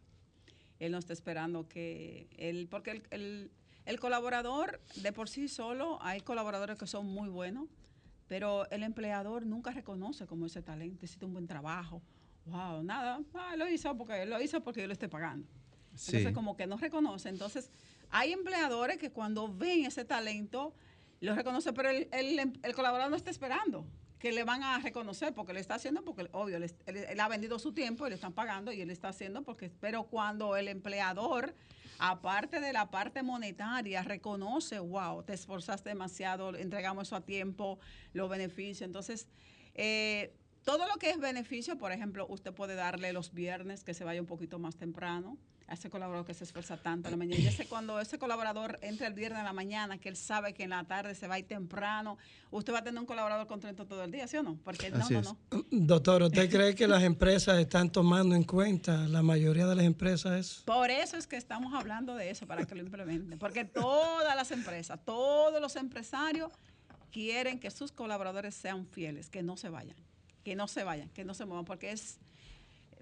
Él 0.80 0.91
no 0.91 0.98
está 0.98 1.13
esperando 1.13 1.67
que 1.67 2.28
él, 2.38 2.67
porque 2.70 2.91
el, 2.91 3.04
el- 3.12 3.52
el 3.86 4.02
colaborador 4.02 4.82
de 4.98 5.13
por 5.13 5.30
sí 5.30 5.48
solo, 5.48 5.98
hay 6.02 6.20
colaboradores 6.20 6.78
que 6.78 6.88
son 6.88 7.06
muy 7.06 7.30
buenos, 7.30 7.70
pero 8.28 8.70
el 8.70 8.84
empleador 8.84 9.46
nunca 9.46 9.72
reconoce 9.72 10.26
como 10.28 10.46
ese 10.48 10.62
talento, 10.62 11.06
hiciste 11.06 11.24
un 11.26 11.32
buen 11.32 11.48
trabajo. 11.48 12.02
Wow, 12.47 12.83
nada, 12.83 13.19
ah, 13.33 13.55
lo 13.57 13.67
hizo 13.67 13.95
porque 13.97 14.25
lo 14.25 14.41
hizo 14.41 14.62
porque 14.63 14.81
yo 14.81 14.88
lo 14.88 14.93
estoy 14.93 15.07
pagando. 15.10 15.47
Entonces, 15.91 16.33
como 16.33 16.55
que 16.55 16.67
no 16.67 16.77
reconoce. 16.77 17.29
Entonces, 17.29 17.69
hay 18.10 18.31
empleadores 18.33 18.97
que 18.97 19.12
cuando 19.12 19.53
ven 19.53 19.86
ese 19.86 20.05
talento, 20.05 20.73
lo 21.21 21.33
reconoce, 21.36 21.73
pero 21.73 21.89
el, 21.89 22.07
el 22.12 22.39
el 22.62 22.73
colaborador 22.75 23.10
no 23.10 23.17
está 23.17 23.31
esperando 23.31 23.86
que 24.19 24.31
le 24.31 24.43
van 24.43 24.63
a 24.63 24.79
reconocer 24.79 25.33
porque 25.33 25.53
le 25.53 25.60
está 25.60 25.75
haciendo, 25.75 26.03
porque 26.03 26.27
obvio, 26.31 26.57
él, 26.57 26.63
él- 26.88 26.97
él 26.97 27.19
ha 27.19 27.27
vendido 27.27 27.60
su 27.60 27.71
tiempo 27.73 28.05
y 28.05 28.10
le 28.10 28.15
están 28.15 28.33
pagando 28.33 28.71
y 28.71 28.81
él 28.81 28.89
está 28.89 29.10
haciendo 29.10 29.43
porque, 29.43 29.69
pero 29.79 30.03
cuando 30.05 30.55
el 30.55 30.67
empleador, 30.69 31.53
aparte 31.99 32.60
de 32.60 32.73
la 32.73 32.89
parte 32.89 33.21
monetaria, 33.23 34.01
reconoce, 34.03 34.79
wow, 34.79 35.21
te 35.23 35.33
esforzaste 35.33 35.89
demasiado, 35.89 36.55
entregamos 36.55 37.07
eso 37.10 37.15
a 37.15 37.21
tiempo, 37.21 37.79
los 38.13 38.27
beneficios. 38.29 38.88
Entonces, 38.88 39.27
eh, 39.75 40.33
todo 40.67 40.86
lo 40.86 40.95
que 40.95 41.10
es 41.10 41.17
beneficio, 41.17 41.77
por 41.77 41.93
ejemplo, 41.93 42.27
usted 42.27 42.53
puede 42.53 42.75
darle 42.75 43.13
los 43.13 43.34
viernes 43.34 43.86
que 43.86 43.93
se 43.93 44.03
vaya 44.03 44.19
un 44.19 44.27
poquito 44.27 44.60
más 44.60 44.75
temprano 44.75 45.38
a 45.65 45.75
ese 45.75 45.89
colaborador 45.89 46.25
que 46.25 46.34
se 46.34 46.43
esfuerza 46.43 46.75
tanto 46.75 47.08
en 47.08 47.12
la 47.12 47.17
mañana. 47.17 47.41
Y 47.41 47.47
ese 47.47 47.67
cuando 47.67 48.01
ese 48.01 48.19
colaborador 48.19 48.77
entra 48.82 49.08
el 49.08 49.13
viernes 49.13 49.39
en 49.39 49.45
la 49.45 49.53
mañana, 49.53 49.97
que 49.97 50.10
él 50.10 50.17
sabe 50.17 50.53
que 50.53 50.63
en 50.63 50.71
la 50.71 50.84
tarde 50.84 51.15
se 51.15 51.25
va 51.25 51.36
a 51.36 51.39
ir 51.39 51.47
temprano, 51.47 52.17
usted 52.51 52.73
va 52.73 52.80
a 52.80 52.84
tener 52.84 52.99
un 52.99 53.06
colaborador 53.06 53.47
contento 53.47 53.86
todo 53.86 54.03
el 54.03 54.12
día, 54.12 54.27
¿sí 54.27 54.36
o 54.36 54.43
no? 54.43 54.58
Porque 54.65 54.89
no, 54.89 54.97
Así 54.97 55.13
no, 55.13 55.19
es. 55.21 55.25
no. 55.25 55.38
Doctor, 55.71 56.23
¿usted 56.23 56.49
cree 56.51 56.75
que 56.75 56.86
las 56.86 57.03
empresas 57.03 57.58
están 57.60 57.89
tomando 57.89 58.36
en 58.36 58.43
cuenta, 58.43 59.08
la 59.08 59.21
mayoría 59.21 59.67
de 59.67 59.75
las 59.75 59.86
empresas, 59.86 60.38
eso? 60.38 60.65
Por 60.65 60.91
eso 60.91 61.15
es 61.15 61.27
que 61.27 61.38
estamos 61.38 61.73
hablando 61.73 62.13
de 62.13 62.30
eso, 62.30 62.45
para 62.45 62.65
que 62.65 62.75
lo 62.75 62.82
implementen. 62.82 63.39
Porque 63.39 63.63
todas 63.63 64.36
las 64.36 64.51
empresas, 64.51 64.99
todos 65.06 65.62
los 65.62 65.77
empresarios 65.77 66.51
quieren 67.10 67.60
que 67.60 67.71
sus 67.71 67.93
colaboradores 67.93 68.53
sean 68.53 68.86
fieles, 68.86 69.30
que 69.30 69.41
no 69.41 69.56
se 69.56 69.69
vayan, 69.69 69.95
que 70.47 70.55
no 70.55 70.69
se 70.69 70.86
vayan, 70.86 71.10
que 71.10 71.25
no 71.25 71.33
se 71.33 71.43
muevan, 71.43 71.65
porque 71.65 71.91
es, 71.91 72.19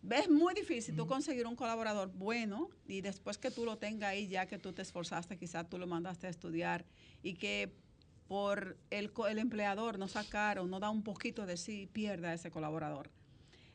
es 0.09 0.29
muy 0.31 0.55
difícil 0.55 0.95
tú 0.95 1.05
conseguir 1.05 1.45
un 1.45 1.55
colaborador 1.55 2.09
bueno 2.11 2.69
y 2.87 3.01
después 3.01 3.37
que 3.37 3.51
tú 3.51 3.65
lo 3.65 3.77
tengas 3.77 4.09
ahí, 4.09 4.27
ya 4.27 4.47
que 4.47 4.57
tú 4.57 4.73
te 4.73 4.81
esforzaste, 4.81 5.37
quizás 5.37 5.69
tú 5.69 5.77
lo 5.77 5.85
mandaste 5.85 6.25
a 6.25 6.31
estudiar 6.31 6.85
y 7.21 7.35
que 7.35 7.71
por 8.27 8.77
el, 8.89 9.11
el 9.29 9.37
empleador 9.37 9.99
no 9.99 10.07
sacar 10.07 10.57
o 10.57 10.65
no 10.65 10.79
da 10.79 10.89
un 10.89 11.03
poquito 11.03 11.45
de 11.45 11.55
sí, 11.55 11.87
pierda 11.93 12.29
a 12.29 12.33
ese 12.33 12.49
colaborador. 12.49 13.11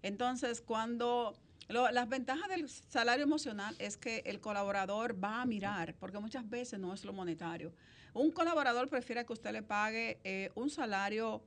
Entonces, 0.03 0.61
cuando 0.61 1.39
lo- 1.69 1.93
las 1.93 2.09
ventajas 2.09 2.49
del 2.49 2.69
salario 2.69 3.23
emocional 3.23 3.77
es 3.79 3.97
que 3.97 4.25
el 4.27 4.41
colaborador 4.41 5.23
va 5.23 5.43
a 5.43 5.47
mirar, 5.47 5.95
porque 6.01 6.19
muchas 6.19 6.51
veces 6.51 6.81
no 6.81 6.93
es 6.93 7.05
lo 7.05 7.13
monetario. 7.13 7.73
Un 8.15 8.33
colaborador 8.33 8.89
prefiere 8.89 9.25
que 9.25 9.33
usted 9.33 9.53
le 9.53 9.63
pague 9.63 10.19
eh, 10.25 10.51
un 10.57 10.71
salario, 10.71 11.45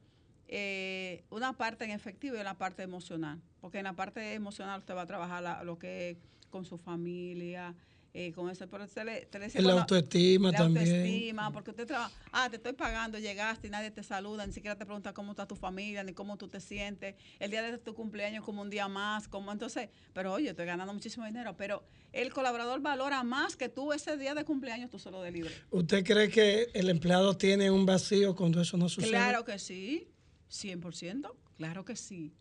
eh, 0.47 1.23
una 1.29 1.53
parte 1.53 1.85
en 1.85 1.91
efectivo 1.91 2.35
y 2.37 2.39
una 2.41 2.57
parte 2.57 2.83
emocional, 2.83 3.41
porque 3.61 3.77
en 3.79 3.85
la 3.85 3.93
parte 3.93 4.33
emocional 4.33 4.79
usted 4.79 4.95
va 4.95 5.03
a 5.03 5.07
trabajar 5.07 5.41
la- 5.43 5.63
lo 5.63 5.77
que 5.79 6.11
es 6.11 6.17
con 6.49 6.65
su 6.65 6.77
familia, 6.77 7.73
eh, 8.15 8.31
con 8.33 8.47
eso, 8.51 8.67
pero 8.69 8.83
usted 8.83 9.05
le, 9.05 9.21
usted 9.23 9.39
le 9.39 9.45
dice, 9.45 9.59
la 9.59 9.69
bueno, 9.69 9.79
autoestima 9.81 10.51
la 10.51 10.57
también. 10.59 10.85
autoestima, 10.87 11.51
porque 11.51 11.71
usted 11.71 11.87
trabaja, 11.87 12.11
ah, 12.31 12.47
te 12.47 12.57
estoy 12.57 12.73
pagando, 12.73 13.17
llegaste 13.17 13.65
y 13.65 13.69
nadie 13.71 13.89
te 13.89 14.03
saluda, 14.03 14.45
ni 14.45 14.53
siquiera 14.53 14.77
te 14.77 14.85
pregunta 14.85 15.13
cómo 15.13 15.31
está 15.31 15.47
tu 15.47 15.55
familia, 15.55 16.03
ni 16.03 16.13
cómo 16.13 16.37
tú 16.37 16.47
te 16.47 16.59
sientes, 16.59 17.15
el 17.39 17.49
día 17.49 17.63
de 17.63 17.79
tu 17.79 17.95
cumpleaños 17.95 18.45
como 18.45 18.61
un 18.61 18.69
día 18.69 18.87
más, 18.87 19.27
como 19.27 19.51
entonces, 19.51 19.89
pero 20.13 20.31
oye, 20.33 20.51
estoy 20.51 20.67
ganando 20.67 20.93
muchísimo 20.93 21.25
dinero, 21.25 21.57
pero 21.57 21.81
el 22.11 22.31
colaborador 22.31 22.81
valora 22.81 23.23
más 23.23 23.55
que 23.55 23.67
tú 23.69 23.93
ese 23.93 24.15
día 24.17 24.35
de 24.35 24.45
cumpleaños 24.45 24.91
tú 24.91 24.99
solo 24.99 25.23
de 25.23 25.31
libre. 25.31 25.51
¿Usted 25.71 26.03
cree 26.05 26.29
que 26.29 26.67
el 26.75 26.89
empleado 26.91 27.35
tiene 27.35 27.71
un 27.71 27.87
vacío 27.87 28.35
cuando 28.35 28.61
eso 28.61 28.77
no 28.77 28.89
sucede? 28.89 29.09
Claro 29.09 29.43
que 29.43 29.57
sí, 29.57 30.07
100%, 30.53 31.33
claro 31.57 31.83
que 31.83 31.95
sí. 31.95 32.31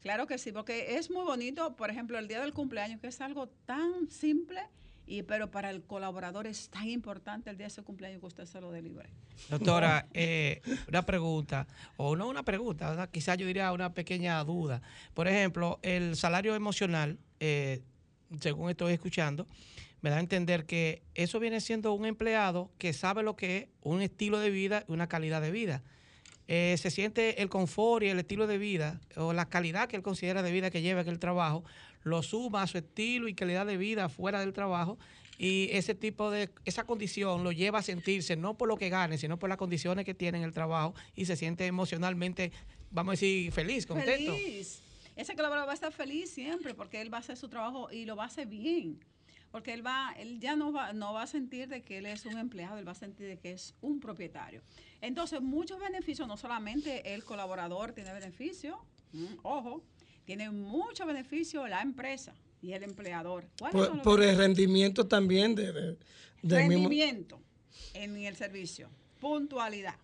Claro 0.00 0.26
que 0.26 0.36
sí, 0.36 0.50
porque 0.50 0.96
es 0.96 1.10
muy 1.10 1.24
bonito, 1.24 1.76
por 1.76 1.88
ejemplo, 1.88 2.18
el 2.18 2.26
día 2.26 2.40
del 2.40 2.52
cumpleaños, 2.52 3.00
que 3.00 3.06
es 3.06 3.20
algo 3.20 3.48
tan 3.66 4.10
simple, 4.10 4.60
y 5.06 5.22
pero 5.22 5.50
para 5.50 5.70
el 5.70 5.82
colaborador 5.84 6.48
es 6.48 6.70
tan 6.70 6.88
importante 6.88 7.50
el 7.50 7.56
día 7.56 7.66
de 7.66 7.70
su 7.70 7.84
cumpleaños 7.84 8.18
que 8.20 8.26
usted 8.26 8.46
se 8.46 8.60
lo 8.60 8.72
dé 8.72 8.82
libre. 8.82 9.10
Doctora, 9.48 10.08
eh, 10.12 10.60
una 10.88 11.06
pregunta, 11.06 11.68
o 11.96 12.16
no 12.16 12.28
una 12.28 12.42
pregunta, 12.42 13.08
quizás 13.12 13.38
yo 13.38 13.46
diría 13.46 13.70
una 13.72 13.94
pequeña 13.94 14.42
duda. 14.42 14.82
Por 15.14 15.28
ejemplo, 15.28 15.78
el 15.82 16.16
salario 16.16 16.56
emocional, 16.56 17.18
eh, 17.38 17.82
según 18.40 18.70
estoy 18.70 18.94
escuchando, 18.94 19.46
me 20.00 20.10
da 20.10 20.16
a 20.16 20.20
entender 20.20 20.66
que 20.66 21.02
eso 21.14 21.38
viene 21.38 21.60
siendo 21.60 21.92
un 21.92 22.06
empleado 22.06 22.72
que 22.78 22.92
sabe 22.92 23.22
lo 23.22 23.36
que 23.36 23.56
es 23.56 23.68
un 23.82 24.02
estilo 24.02 24.40
de 24.40 24.50
vida 24.50 24.84
y 24.88 24.92
una 24.92 25.08
calidad 25.08 25.40
de 25.40 25.52
vida. 25.52 25.84
Eh, 26.54 26.76
se 26.76 26.90
siente 26.90 27.40
el 27.40 27.48
confort 27.48 28.04
y 28.04 28.08
el 28.08 28.18
estilo 28.18 28.46
de 28.46 28.58
vida 28.58 29.00
o 29.16 29.32
la 29.32 29.48
calidad 29.48 29.88
que 29.88 29.96
él 29.96 30.02
considera 30.02 30.42
de 30.42 30.52
vida 30.52 30.70
que 30.70 30.82
lleva 30.82 31.00
aquel 31.00 31.18
trabajo, 31.18 31.64
lo 32.02 32.22
suma 32.22 32.60
a 32.60 32.66
su 32.66 32.76
estilo 32.76 33.26
y 33.26 33.32
calidad 33.32 33.64
de 33.64 33.78
vida 33.78 34.10
fuera 34.10 34.38
del 34.40 34.52
trabajo 34.52 34.98
y 35.38 35.70
ese 35.72 35.94
tipo 35.94 36.30
de, 36.30 36.50
esa 36.66 36.84
condición 36.84 37.42
lo 37.42 37.52
lleva 37.52 37.78
a 37.78 37.82
sentirse 37.82 38.36
no 38.36 38.52
por 38.58 38.68
lo 38.68 38.76
que 38.76 38.90
gane, 38.90 39.16
sino 39.16 39.38
por 39.38 39.48
las 39.48 39.56
condiciones 39.56 40.04
que 40.04 40.12
tiene 40.12 40.36
en 40.36 40.44
el 40.44 40.52
trabajo 40.52 40.94
y 41.16 41.24
se 41.24 41.36
siente 41.36 41.64
emocionalmente, 41.64 42.52
vamos 42.90 43.12
a 43.12 43.14
decir, 43.14 43.50
feliz, 43.50 43.86
contento. 43.86 44.34
Feliz. 44.34 44.82
Ese 45.16 45.34
colaborador 45.34 45.68
va 45.68 45.72
a 45.72 45.76
estar 45.76 45.92
feliz 45.94 46.32
siempre 46.34 46.74
porque 46.74 47.00
él 47.00 47.10
va 47.10 47.16
a 47.16 47.20
hacer 47.20 47.38
su 47.38 47.48
trabajo 47.48 47.90
y 47.90 48.04
lo 48.04 48.14
va 48.14 48.24
a 48.24 48.26
hacer 48.26 48.46
bien. 48.46 49.00
Porque 49.52 49.72
él 49.74 49.86
va, 49.86 50.12
él 50.18 50.40
ya 50.40 50.56
no 50.56 50.72
va, 50.72 50.92
no 50.94 51.12
va 51.12 51.22
a 51.22 51.26
sentir 51.26 51.68
de 51.68 51.82
que 51.82 51.98
él 51.98 52.06
es 52.06 52.24
un 52.24 52.38
empleado, 52.38 52.78
él 52.78 52.88
va 52.88 52.92
a 52.92 52.96
sentir 52.96 53.26
de 53.28 53.38
que 53.38 53.52
es 53.52 53.74
un 53.82 54.00
propietario. 54.00 54.62
Entonces, 55.00 55.40
muchos 55.42 55.78
beneficios, 55.78 56.26
no 56.26 56.36
solamente 56.38 57.14
el 57.14 57.22
colaborador 57.22 57.92
tiene 57.92 58.12
beneficio, 58.14 58.78
mm, 59.12 59.26
ojo, 59.42 59.84
tiene 60.24 60.50
mucho 60.50 61.04
beneficio 61.06 61.66
la 61.68 61.82
empresa 61.82 62.32
y 62.62 62.72
el 62.72 62.82
empleador. 62.82 63.46
¿Cuáles 63.58 63.86
son 63.86 63.96
Por, 63.98 64.02
por 64.04 64.22
el 64.22 64.36
rendimiento 64.38 65.06
también 65.06 65.54
de, 65.54 65.70
de- 65.72 65.98
mismo- 66.42 66.56
rendimiento 66.56 67.40
en 67.94 68.16
el 68.16 68.34
servicio, 68.36 68.88
puntualidad, 69.20 69.96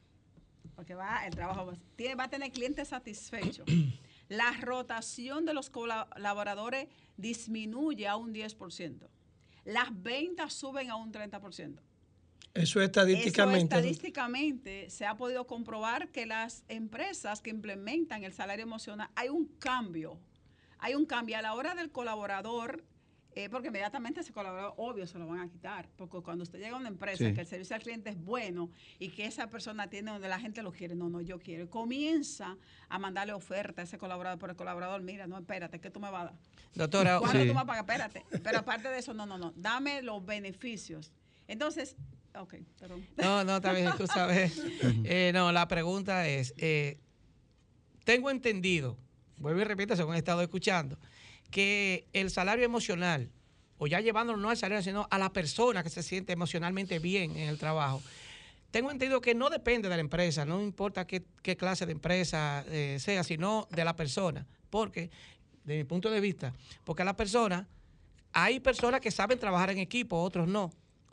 porque 0.76 0.94
va 0.94 1.26
el 1.26 1.34
trabajo 1.34 1.72
tiene, 1.96 2.14
va 2.16 2.24
a 2.24 2.28
tener 2.30 2.52
clientes 2.52 2.88
satisfechos. 2.88 3.66
La 4.28 4.52
rotación 4.60 5.46
de 5.46 5.54
los 5.54 5.70
colaboradores 5.70 6.86
disminuye 7.16 8.06
a 8.06 8.16
un 8.16 8.34
10%. 8.34 9.08
Las 9.68 9.90
ventas 10.02 10.54
suben 10.54 10.88
a 10.90 10.96
un 10.96 11.12
30%. 11.12 11.78
Eso 12.54 12.80
Eso 12.80 12.80
estadísticamente. 12.80 13.76
estadísticamente 13.76 14.88
se 14.88 15.04
ha 15.04 15.14
podido 15.18 15.46
comprobar 15.46 16.08
que 16.08 16.24
las 16.24 16.64
empresas 16.68 17.42
que 17.42 17.50
implementan 17.50 18.24
el 18.24 18.32
salario 18.32 18.62
emocional, 18.62 19.10
hay 19.14 19.28
un 19.28 19.44
cambio. 19.58 20.18
Hay 20.78 20.94
un 20.94 21.04
cambio 21.04 21.36
a 21.36 21.42
la 21.42 21.52
hora 21.52 21.74
del 21.74 21.90
colaborador, 21.90 22.82
eh, 23.34 23.48
porque 23.50 23.68
inmediatamente 23.68 24.20
ese 24.20 24.32
colaborador, 24.32 24.74
obvio, 24.78 25.06
se 25.06 25.18
lo 25.18 25.26
van 25.26 25.40
a 25.40 25.48
quitar. 25.48 25.88
Porque 25.96 26.20
cuando 26.22 26.42
usted 26.42 26.58
llega 26.58 26.76
a 26.76 26.80
una 26.80 26.88
empresa 26.88 27.24
Sí. 27.28 27.34
que 27.34 27.42
el 27.42 27.46
servicio 27.46 27.76
al 27.76 27.82
cliente 27.82 28.10
es 28.10 28.16
bueno 28.18 28.70
y 28.98 29.10
que 29.10 29.26
esa 29.26 29.48
persona 29.48 29.88
tiene 29.88 30.10
donde 30.10 30.28
la 30.28 30.40
gente 30.40 30.62
lo 30.62 30.72
quiere, 30.72 30.94
no, 30.96 31.08
no, 31.08 31.20
yo 31.20 31.38
quiero. 31.38 31.68
Comienza 31.70 32.56
a 32.88 32.98
mandarle 32.98 33.32
oferta 33.34 33.82
a 33.82 33.84
ese 33.84 33.96
colaborador, 33.98 34.38
pero 34.38 34.52
el 34.52 34.56
colaborador, 34.56 35.02
mira, 35.02 35.26
no, 35.26 35.38
espérate, 35.38 35.78
¿qué 35.80 35.90
tú 35.90 36.00
me 36.00 36.10
vas 36.10 36.22
a 36.22 36.24
dar? 36.24 36.34
Doctora, 36.74 37.18
¿Cuándo 37.20 37.38
Sí. 37.40 37.46
tú 37.46 37.54
me 37.54 37.54
vas 37.54 37.62
a 37.64 37.66
pagar? 37.66 37.82
Espérate. 38.10 38.24
Pero 38.42 38.58
aparte 38.58 38.88
de 38.88 38.98
eso, 38.98 39.14
no, 39.14 39.24
no, 39.26 39.38
no. 39.38 39.52
Dame 39.56 40.02
los 40.02 40.24
beneficios. 40.24 41.12
Entonces, 41.46 41.96
ok, 42.34 42.54
perdón. 42.78 43.06
No, 43.16 43.44
no, 43.44 43.60
bien, 43.60 43.90
tú 43.96 44.06
sabes. 44.06 44.60
Eh, 45.04 45.30
no, 45.32 45.52
la 45.52 45.68
pregunta 45.68 46.26
es, 46.26 46.54
eh, 46.56 46.98
tengo 48.04 48.30
entendido, 48.30 48.96
vuelvo 49.38 49.60
y 49.60 49.64
repito, 49.64 49.94
según 49.96 50.14
he 50.14 50.18
estado 50.18 50.42
escuchando, 50.42 50.98
que 51.50 52.06
el 52.12 52.30
salario 52.30 52.64
emocional, 52.64 53.30
o 53.78 53.86
ya 53.86 54.00
llevándolo 54.00 54.38
no 54.38 54.50
al 54.50 54.56
salario, 54.56 54.82
sino 54.82 55.06
a 55.10 55.18
la 55.18 55.32
persona 55.32 55.82
que 55.82 55.90
se 55.90 56.02
siente 56.02 56.32
emocionalmente 56.32 56.98
bien 56.98 57.36
en 57.36 57.48
el 57.48 57.58
trabajo, 57.58 58.02
tengo 58.70 58.90
entendido 58.90 59.20
que 59.20 59.34
no 59.34 59.48
depende 59.48 59.88
de 59.88 59.96
la 59.96 60.00
empresa, 60.00 60.44
no 60.44 60.62
importa 60.62 61.06
qué, 61.06 61.24
qué 61.42 61.56
clase 61.56 61.86
de 61.86 61.92
empresa 61.92 62.64
eh, 62.68 62.98
sea, 63.00 63.24
sino 63.24 63.66
de 63.70 63.84
la 63.84 63.96
persona. 63.96 64.46
Porque, 64.68 65.10
de 65.64 65.78
mi 65.78 65.84
punto 65.84 66.10
de 66.10 66.20
vista, 66.20 66.52
porque 66.84 67.02
a 67.02 67.04
la 67.04 67.16
persona, 67.16 67.66
hay 68.32 68.60
personas 68.60 69.00
que 69.00 69.10
saben 69.10 69.38
trabajar 69.38 69.70
en 69.70 69.78
equipo, 69.78 70.20
otros 70.20 70.48
no. 70.48 70.70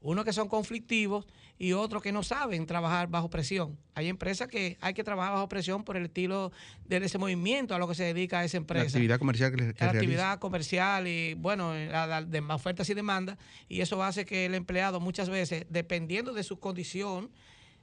Unos 0.08 0.24
que 0.24 0.34
son 0.34 0.48
conflictivos 0.48 1.26
y 1.58 1.74
otros 1.74 2.04
que 2.04 2.12
no 2.12 2.22
saben 2.22 2.68
trabajar 2.68 3.08
bajo 3.08 3.30
presión. 3.30 3.76
Hay 3.96 4.08
empresas 4.08 4.48
que 4.48 4.78
hay 4.80 4.94
que 4.94 5.04
trabajar 5.04 5.34
bajo 5.34 5.50
presión 5.50 5.84
por 5.84 5.98
el 5.98 6.06
estilo 6.06 6.52
de 6.86 6.98
ese 6.98 7.18
movimiento 7.18 7.74
a 7.74 7.80
lo 7.80 7.88
que 7.88 7.96
se 7.96 8.04
dedica 8.04 8.40
a 8.40 8.44
esa 8.44 8.58
La 8.58 8.62
empresa 8.62 8.86
actividad 8.86 9.18
comercial 9.18 9.50
que, 9.52 9.58
que 9.58 9.64
la 9.64 9.72
realiza. 9.74 9.98
actividad 9.98 10.40
comercial 10.40 11.08
y 11.08 11.34
bueno, 11.34 11.74
la, 11.74 12.06
la- 12.06 12.22
de 12.24 12.40
más 12.42 12.58
ofertas 12.58 12.88
y 12.90 12.94
demandas, 12.94 13.38
y 13.68 13.82
eso 13.82 14.04
hace 14.04 14.26
que 14.26 14.46
el 14.46 14.54
empleado 14.54 15.00
muchas 15.00 15.28
veces, 15.30 15.66
dependiendo 15.70 16.34
de 16.34 16.44
su 16.44 16.60
condición, 16.60 17.32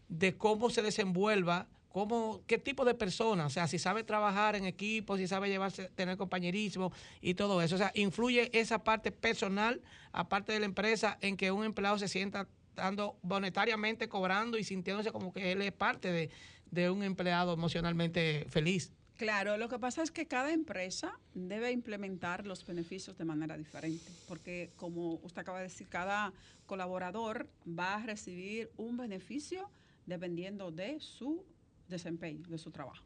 de 0.08 0.36
cómo 0.36 0.70
se 0.70 0.82
desenvuelva, 0.82 1.66
cómo, 1.92 2.42
qué 2.46 2.58
tipo 2.58 2.84
de 2.84 2.94
persona, 2.94 3.46
o 3.46 3.50
sea, 3.50 3.68
si 3.68 3.78
sabe 3.78 4.02
trabajar 4.02 4.56
en 4.56 4.64
equipo, 4.64 5.16
si 5.16 5.26
sabe 5.28 5.48
llevarse, 5.48 5.90
tener 5.90 6.16
compañerismo 6.16 6.92
y 7.20 7.34
todo 7.34 7.60
eso. 7.62 7.74
O 7.74 7.78
sea, 7.78 7.92
influye 7.94 8.50
esa 8.58 8.82
parte 8.82 9.12
personal, 9.12 9.80
aparte 10.12 10.52
de 10.52 10.60
la 10.60 10.66
empresa, 10.66 11.18
en 11.20 11.36
que 11.36 11.52
un 11.52 11.64
empleado 11.64 11.98
se 11.98 12.08
sienta 12.08 12.48
dando 12.74 13.18
monetariamente 13.22 14.08
cobrando 14.08 14.56
y 14.56 14.64
sintiéndose 14.64 15.12
como 15.12 15.32
que 15.32 15.52
él 15.52 15.60
es 15.60 15.72
parte 15.72 16.10
de, 16.10 16.30
de 16.70 16.90
un 16.90 17.02
empleado 17.02 17.52
emocionalmente 17.52 18.46
feliz. 18.48 18.92
Claro, 19.18 19.56
lo 19.58 19.68
que 19.68 19.78
pasa 19.78 20.02
es 20.02 20.10
que 20.10 20.26
cada 20.26 20.52
empresa 20.52 21.20
debe 21.34 21.70
implementar 21.70 22.46
los 22.46 22.66
beneficios 22.66 23.16
de 23.18 23.24
manera 23.24 23.56
diferente, 23.56 24.10
porque 24.26 24.72
como 24.76 25.16
usted 25.22 25.42
acaba 25.42 25.58
de 25.58 25.64
decir, 25.64 25.86
cada 25.88 26.32
colaborador 26.66 27.48
va 27.68 27.96
a 27.96 28.02
recibir 28.02 28.70
un 28.78 28.96
beneficio 28.96 29.70
dependiendo 30.06 30.72
de 30.72 30.98
su 30.98 31.44
desempeño, 31.88 32.48
de 32.48 32.58
su 32.58 32.70
trabajo. 32.70 33.04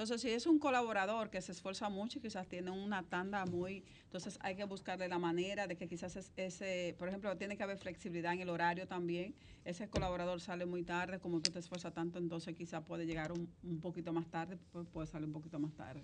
Entonces, 0.00 0.22
si 0.22 0.30
es 0.30 0.46
un 0.46 0.58
colaborador 0.58 1.28
que 1.28 1.42
se 1.42 1.52
esfuerza 1.52 1.90
mucho 1.90 2.18
y 2.18 2.22
quizás 2.22 2.48
tiene 2.48 2.70
una 2.70 3.02
tanda 3.02 3.44
muy, 3.44 3.84
entonces 4.04 4.38
hay 4.40 4.56
que 4.56 4.64
buscarle 4.64 5.06
la 5.08 5.18
manera 5.18 5.66
de 5.66 5.76
que 5.76 5.88
quizás 5.88 6.32
ese, 6.36 6.94
por 6.98 7.08
ejemplo, 7.08 7.36
tiene 7.36 7.54
que 7.58 7.64
haber 7.64 7.76
flexibilidad 7.76 8.32
en 8.32 8.40
el 8.40 8.48
horario 8.48 8.86
también. 8.86 9.34
Ese 9.62 9.90
colaborador 9.90 10.40
sale 10.40 10.64
muy 10.64 10.84
tarde, 10.84 11.18
como 11.18 11.42
tú 11.42 11.50
te 11.50 11.58
esfuerzas 11.58 11.92
tanto, 11.92 12.18
entonces 12.18 12.56
quizás 12.56 12.82
puede 12.82 13.04
llegar 13.04 13.30
un, 13.30 13.52
un 13.62 13.80
poquito 13.80 14.10
más 14.10 14.26
tarde, 14.30 14.56
puede 14.90 15.06
salir 15.06 15.26
un 15.26 15.34
poquito 15.34 15.58
más 15.58 15.74
tarde. 15.74 16.02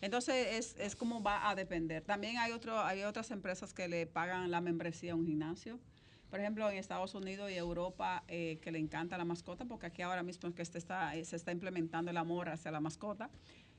Entonces, 0.00 0.46
es, 0.52 0.76
es 0.78 0.96
como 0.96 1.22
va 1.22 1.50
a 1.50 1.54
depender. 1.54 2.02
También 2.02 2.38
hay, 2.38 2.52
otro, 2.52 2.80
hay 2.80 3.02
otras 3.02 3.30
empresas 3.30 3.74
que 3.74 3.88
le 3.88 4.06
pagan 4.06 4.50
la 4.50 4.62
membresía 4.62 5.12
a 5.12 5.16
un 5.16 5.26
gimnasio 5.26 5.78
por 6.34 6.40
ejemplo, 6.40 6.68
en 6.68 6.78
Estados 6.78 7.14
Unidos 7.14 7.48
y 7.48 7.54
Europa, 7.54 8.24
eh, 8.26 8.58
que 8.60 8.72
le 8.72 8.80
encanta 8.80 9.16
la 9.16 9.24
mascota, 9.24 9.66
porque 9.66 9.86
aquí 9.86 10.02
ahora 10.02 10.24
mismo 10.24 10.48
es 10.48 10.54
que 10.56 10.62
este 10.62 10.78
está, 10.78 11.14
eh, 11.14 11.24
se 11.24 11.36
está 11.36 11.52
implementando 11.52 12.10
el 12.10 12.16
amor 12.16 12.48
hacia 12.48 12.72
la 12.72 12.80
mascota. 12.80 13.30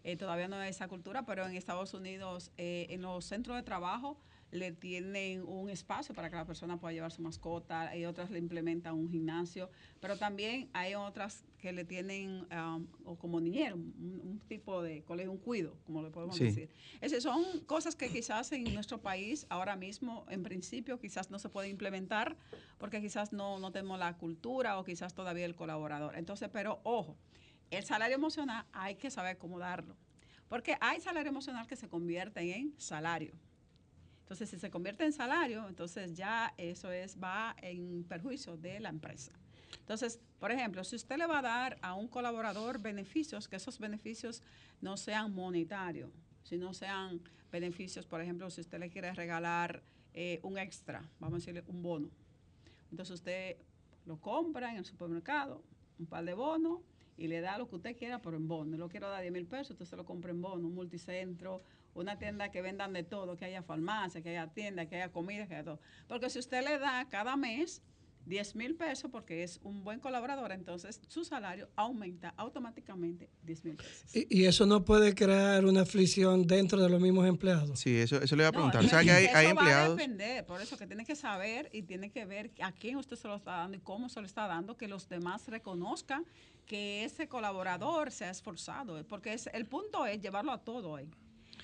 Eh, 0.05 0.15
todavía 0.15 0.47
no 0.47 0.55
hay 0.55 0.69
esa 0.69 0.87
cultura, 0.87 1.25
pero 1.25 1.45
en 1.45 1.53
Estados 1.57 1.93
Unidos, 1.93 2.53
en 2.55 3.01
los 3.01 3.25
centros 3.25 3.57
de 3.57 3.63
trabajo, 3.63 4.17
le 4.55 4.71
tienen 4.71 5.43
un 5.43 5.69
espacio 5.69 6.15
para 6.15 6.29
que 6.29 6.35
la 6.35 6.45
persona 6.45 6.79
pueda 6.79 6.93
llevar 6.93 7.11
su 7.11 7.21
mascota, 7.21 7.81
hay 7.81 8.05
otras 8.05 8.29
le 8.31 8.39
implementan 8.39 8.95
un 8.95 9.09
gimnasio, 9.09 9.69
pero 9.99 10.17
también 10.17 10.69
hay 10.73 10.95
otras 10.95 11.43
que 11.57 11.73
le 11.73 11.83
tienen 11.85 12.47
um, 12.51 12.87
o 13.03 13.15
como 13.17 13.39
niñero, 13.39 13.75
un, 13.75 14.21
un, 14.23 14.39
tipo 14.47 14.81
de 14.81 15.03
colegio, 15.03 15.31
un 15.31 15.37
cuido, 15.37 15.77
como 15.85 16.01
le 16.01 16.09
podemos 16.09 16.37
Sí. 16.37 16.45
decir. 16.45 16.69
Esas 17.01 17.23
son 17.23 17.43
cosas 17.65 17.95
que 17.95 18.09
quizás 18.09 18.51
en 18.51 18.63
nuestro 18.73 19.01
país 19.01 19.45
ahora 19.49 19.75
mismo, 19.75 20.25
en 20.29 20.43
principio, 20.43 20.99
quizás 20.99 21.31
no 21.31 21.39
se 21.39 21.49
puede 21.49 21.69
implementar 21.69 22.37
porque 22.77 23.01
quizás 23.01 23.33
no, 23.33 23.59
no 23.59 23.71
tenemos 23.71 23.99
la 23.99 24.17
cultura 24.17 24.77
o 24.79 24.83
quizás 24.83 25.13
todavía 25.13 25.45
el 25.45 25.55
colaborador. 25.55 26.15
Entonces, 26.15 26.49
pero 26.51 26.81
ojo, 26.83 27.17
el 27.71 27.83
salario 27.83 28.15
emocional 28.15 28.65
hay 28.71 28.95
que 28.95 29.09
saber 29.09 29.37
cómo 29.37 29.59
darlo. 29.59 29.95
Porque 30.47 30.77
hay 30.79 31.01
salario 31.01 31.29
emocional 31.29 31.65
que 31.67 31.75
se 31.75 31.89
convierten 31.89 32.49
en 32.49 32.73
salario. 32.79 33.33
Entonces, 34.25 34.49
si 34.49 34.57
se 34.57 34.71
convierte 34.71 35.05
en 35.05 35.13
salario, 35.13 35.67
entonces 35.69 36.15
ya 36.15 36.51
eso 36.57 36.91
es 36.91 37.15
va 37.21 37.55
en 37.61 38.03
perjuicio 38.05 38.57
de 38.57 38.79
la 38.79 38.89
empresa. 38.89 39.31
Entonces, 39.77 40.19
por 40.39 40.51
ejemplo, 40.51 40.83
si 40.83 40.95
usted 40.95 41.17
le 41.17 41.27
va 41.27 41.39
a 41.39 41.41
dar 41.43 41.77
a 41.83 41.93
un 41.93 42.07
colaborador 42.07 42.79
beneficios, 42.79 43.47
que 43.47 43.57
esos 43.57 43.77
beneficios 43.77 44.41
no 44.81 44.97
sean 44.97 45.31
monetarios, 45.31 46.09
sino 46.41 46.73
sean 46.73 47.21
beneficios, 47.51 48.07
por 48.07 48.19
ejemplo, 48.19 48.49
si 48.49 48.61
usted 48.61 48.79
le 48.79 48.89
quiere 48.89 49.13
regalar 49.13 49.83
eh, 50.15 50.39
un 50.41 50.57
extra, 50.57 51.07
vamos 51.19 51.35
a 51.35 51.37
decirle 51.37 51.63
un 51.67 51.83
bono. 51.83 52.09
Entonces 52.89 53.13
usted 53.13 53.57
lo 54.07 54.17
compra 54.17 54.71
en 54.71 54.77
el 54.77 54.85
supermercado, 54.85 55.61
un 55.99 56.07
par 56.07 56.25
de 56.25 56.33
bonos, 56.33 56.79
y 57.17 57.27
le 57.27 57.41
da 57.41 57.57
lo 57.57 57.67
que 57.67 57.75
usted 57.75 57.97
quiera, 57.97 58.21
pero 58.21 58.37
en 58.37 58.47
bono. 58.47 58.71
No 58.71 58.77
lo 58.77 58.89
quiero 58.89 59.09
dar 59.09 59.21
10 59.21 59.33
mil 59.33 59.45
pesos, 59.45 59.71
usted 59.71 59.85
se 59.85 59.95
lo 59.95 60.05
compra 60.05 60.31
en 60.31 60.41
bono, 60.41 60.67
un 60.67 60.75
multicentro, 60.75 61.61
una 61.93 62.17
tienda 62.17 62.51
que 62.51 62.61
vendan 62.61 62.93
de 62.93 63.03
todo, 63.03 63.37
que 63.37 63.45
haya 63.45 63.63
farmacia, 63.63 64.21
que 64.21 64.29
haya 64.29 64.47
tienda, 64.47 64.85
que 64.85 64.97
haya 64.97 65.11
comida, 65.11 65.47
que 65.47 65.55
haya 65.55 65.63
todo. 65.63 65.79
Porque 66.07 66.29
si 66.29 66.39
usted 66.39 66.63
le 66.63 66.77
da 66.77 67.07
cada 67.09 67.35
mes 67.37 67.81
10 68.25 68.55
mil 68.55 68.75
pesos, 68.75 69.11
porque 69.11 69.43
es 69.43 69.59
un 69.63 69.83
buen 69.83 69.99
colaborador, 69.99 70.51
entonces 70.51 70.99
su 71.07 71.23
salario 71.23 71.69
aumenta 71.75 72.33
automáticamente 72.37 73.29
10 73.43 73.65
mil 73.65 73.75
pesos. 73.75 74.15
Y, 74.15 74.27
y 74.41 74.45
eso 74.45 74.65
no 74.65 74.83
puede 74.83 75.13
crear 75.13 75.65
una 75.65 75.81
aflicción 75.81 76.47
dentro 76.47 76.81
de 76.81 76.89
los 76.89 76.99
mismos 76.99 77.27
empleados. 77.27 77.79
Sí, 77.79 77.95
eso, 77.97 78.21
eso 78.21 78.35
le 78.35 78.43
iba 78.43 78.49
a 78.49 78.51
No, 78.51 78.55
preguntar. 78.71 78.81
es 78.81 78.87
o 78.87 78.89
sea, 78.89 79.03
que 79.03 79.11
hay, 79.11 79.25
eso 79.25 79.37
hay 79.37 79.45
va 79.45 79.49
a 79.49 79.51
empleados. 79.51 79.97
depender, 79.97 80.45
por 80.45 80.61
eso 80.61 80.77
que 80.77 80.87
tiene 80.87 81.05
que 81.05 81.15
saber 81.15 81.69
y 81.71 81.83
tiene 81.83 82.09
que 82.11 82.25
ver 82.25 82.51
a 82.61 82.71
quién 82.71 82.95
usted 82.97 83.15
se 83.15 83.27
lo 83.27 83.35
está 83.35 83.51
dando 83.57 83.77
y 83.77 83.79
cómo 83.81 84.09
se 84.09 84.19
lo 84.19 84.25
está 84.25 84.47
dando, 84.47 84.75
que 84.77 84.87
los 84.87 85.07
demás 85.07 85.47
reconozcan 85.47 86.25
que 86.65 87.03
ese 87.03 87.27
colaborador 87.27 88.11
se 88.11 88.25
ha 88.25 88.31
esforzado, 88.31 89.03
porque 89.07 89.33
es, 89.33 89.47
el 89.53 89.65
punto 89.67 90.05
es 90.07 90.19
llevarlo 90.19 90.51
a 90.51 90.63
todo 90.63 90.95
ahí. 90.95 91.07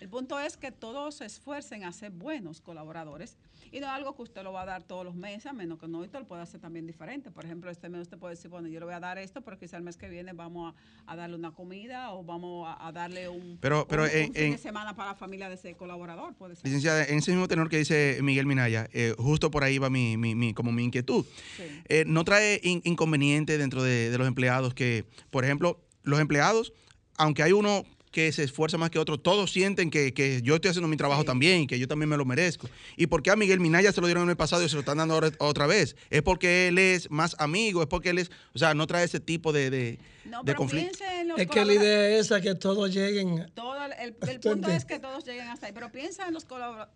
El 0.02 0.10
punto 0.10 0.39
es 0.39 0.58
que 0.58 0.72
todos 0.72 1.14
se 1.16 1.26
esfuercen 1.26 1.84
a 1.84 1.91
ser 1.93 2.10
buenos 2.10 2.60
colaboradores 2.60 3.38
y 3.72 3.80
no 3.80 3.86
es 3.86 3.91
algo 3.93 4.16
que 4.16 4.24
usted 4.24 4.41
lo 4.41 4.52
va 4.52 4.64
a 4.64 4.66
dar 4.66 4.82
todos 4.82 5.06
los 5.06 5.14
meses, 5.14 5.45
a 5.45 5.54
menos 5.54 5.78
que 5.80 5.88
no, 5.88 5.99
usted 5.99 6.18
lo 6.18 6.26
puede 6.28 6.41
hacer 6.41 6.60
también 6.60 6.88
diferente. 6.88 7.30
Por 7.30 7.45
ejemplo, 7.45 7.70
este 7.70 7.88
mes 7.88 8.02
usted 8.02 8.18
puede 8.18 8.34
decir, 8.34 8.49
bueno, 8.49 8.68
yo 8.68 8.80
le 8.80 8.86
voy 8.88 8.95
a 8.95 8.99
dar 8.99 9.20
esto, 9.20 9.41
pero 9.41 9.60
quizá 9.60 9.78
el 9.78 9.84
mes 9.84 9.97
que 9.97 10.10
viene 10.10 10.34
vamos 10.34 10.74
a, 11.06 11.12
a 11.12 11.16
darle 11.16 11.36
una 11.36 11.52
comida 11.52 12.14
o 12.14 12.24
vamos 12.24 12.68
a, 12.68 12.88
a 12.88 12.91
darle 12.91 13.30
un, 13.30 13.60
Pero- 13.62 13.88
pero 13.88 14.06
un- 14.06 14.10
en- 14.10 14.30
un 14.30 14.34
fin 14.34 14.43
en- 14.45 14.52
de 14.54 14.58
semana 14.58 14.95
para 14.95 15.12
la 15.12 15.16
familia 15.16 15.49
de 15.49 15.56
ese 15.56 15.76
colaborador, 15.76 16.34
puede 16.34 16.56
ser. 16.56 16.66
Licenciada, 16.66 17.06
en 17.06 17.20
ese 17.20 17.30
mismo 17.32 17.47
tenor 17.47 17.70
que 17.70 17.78
dice 17.78 18.18
Miguel 18.24 18.47
Minaya, 18.47 18.89
eh, 18.93 19.14
justo 19.20 19.52
por 19.52 19.64
ahí 19.64 19.78
va 19.78 19.91
mi, 19.91 20.18
mi- 20.18 20.34
mi- 20.34 20.56
como 20.56 20.72
mi 20.72 20.84
inquietud. 20.84 21.24
Sí. 21.58 21.64
Eh, 21.89 22.06
¿No 22.08 22.26
trae 22.26 22.60
in- 22.64 22.82
inconveniente 22.86 23.60
dentro 23.60 23.84
de, 23.84 24.10
de 24.10 24.18
los 24.18 24.28
empleados 24.28 24.74
que, 24.74 25.06
por 25.30 25.45
ejemplo, 25.45 25.80
los 26.02 26.20
empleados, 26.20 26.74
aunque 27.18 27.43
hay 27.43 27.52
uno 27.52 27.86
que 28.12 28.32
se 28.34 28.43
esfuerza 28.43 28.78
más 28.78 28.89
que 28.89 28.99
otro, 28.99 29.18
todos 29.18 29.51
sienten 29.51 29.89
que, 29.89 30.14
que 30.14 30.41
yo 30.41 30.55
estoy 30.55 30.70
haciendo 30.70 30.88
mi 30.89 30.97
trabajo 30.97 31.22
Sí. 31.22 31.28
también 31.28 31.62
y 31.62 31.68
que 31.68 31.80
yo 31.80 31.88
también 31.88 32.09
me 32.09 32.18
lo 32.18 32.26
merezco? 32.26 32.70
¿Y 32.97 33.07
por 33.07 33.24
qué 33.24 33.32
a 33.32 33.36
Miguel 33.36 33.59
Minaya 33.62 33.91
se 33.91 34.01
lo 34.01 34.07
dieron 34.07 34.24
en 34.24 34.30
el 34.32 34.38
pasado 34.38 34.64
y 34.64 34.68
se 34.70 34.76
lo 34.76 34.82
están 34.82 34.97
dando 34.97 35.14
ahora 35.14 35.32
otra 35.39 35.66
vez? 35.66 35.95
¿Es 36.09 36.22
porque 36.22 36.68
él 36.68 36.78
es 36.78 37.09
más 37.09 37.36
amigo? 37.39 37.82
¿Es 37.82 37.88
porque 37.88 38.09
él 38.09 38.18
es, 38.20 38.30
o 38.53 38.59
sea, 38.59 38.74
no 38.74 38.86
trae 38.86 39.05
ese 39.05 39.20
tipo 39.22 39.53
de, 39.53 39.70
de, 39.70 39.99
No, 40.26 40.43
de 40.43 40.55
conflicto? 40.55 40.97
piensa 40.97 41.22
en 41.22 41.30
los 41.30 41.39
Es 41.39 41.47
que 41.47 41.64
la 41.66 41.74
idea 41.74 42.09
es 42.18 42.26
esa, 42.26 42.41
que 42.41 42.53
todos 42.55 42.93
lleguen. 42.93 43.49
Todo 43.55 43.84
el, 43.86 43.93
el- 43.93 44.16
el 44.30 44.39
¿Tú 44.39 44.49
punto 44.49 44.70
es 44.70 44.84
que 44.86 44.99
todos 44.99 45.24
lleguen 45.26 45.47
hasta 45.47 45.68
ahí, 45.68 45.72
pero 45.74 45.91
piensa 45.91 46.28
en 46.28 46.34
los, 46.34 46.45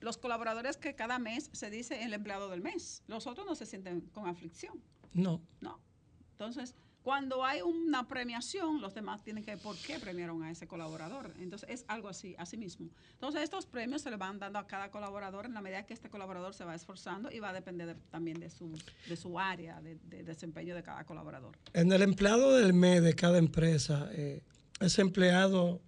los 0.01 0.17
colaboradores 0.17 0.75
que 0.77 0.95
cada 0.95 1.17
mes 1.17 1.49
se 1.53 1.69
dice 1.69 2.03
el 2.03 2.13
empleado 2.13 2.49
del 2.49 2.61
mes. 2.61 3.03
Los 3.07 3.25
otros 3.25 3.45
no 3.47 3.55
se 3.55 3.65
sienten 3.65 4.01
con 4.13 4.27
aflicción, 4.27 4.81
No. 5.13 5.41
¿no? 5.61 5.79
Entonces, 6.33 6.75
cuando 7.05 7.45
hay 7.45 7.61
una 7.61 8.07
premiación, 8.07 8.81
los 8.81 8.95
demás 8.95 9.23
tienen 9.23 9.43
que 9.43 9.51
ver 9.51 9.59
por 9.61 9.77
qué 9.77 9.99
premiaron 9.99 10.41
a 10.41 10.49
ese 10.49 10.65
colaborador. 10.65 11.31
Entonces, 11.39 11.69
es 11.69 11.85
algo 11.87 12.09
así, 12.09 12.33
así 12.39 12.57
mismo. 12.57 12.89
Entonces, 13.13 13.43
estos 13.43 13.67
premios 13.67 14.01
se 14.01 14.09
le 14.09 14.17
van 14.17 14.39
dando 14.39 14.57
a 14.57 14.65
cada 14.65 14.89
colaborador 14.89 15.45
en 15.45 15.53
la 15.53 15.61
medida 15.61 15.85
que 15.85 15.93
este 15.93 16.09
colaborador 16.09 16.55
se 16.55 16.65
va 16.65 16.73
esforzando 16.73 17.29
y 17.31 17.39
va 17.39 17.49
a 17.49 17.53
depender 17.53 17.87
de- 17.89 18.01
también 18.09 18.39
de 18.39 18.49
su, 18.49 18.71
de 19.07 19.15
su 19.15 19.39
área 19.39 19.79
de, 19.83 19.99
de 20.09 20.23
desempeño 20.23 20.73
de 20.73 20.81
cada 20.81 21.03
colaborador. 21.05 21.55
En 21.73 21.91
el 21.91 22.01
empleado 22.01 22.55
del 22.57 22.73
mes 22.73 23.03
de 23.03 23.13
cada 23.13 23.37
empresa, 23.37 24.09
eh, 24.13 24.41
ese 24.79 25.01
empleado 25.03 25.81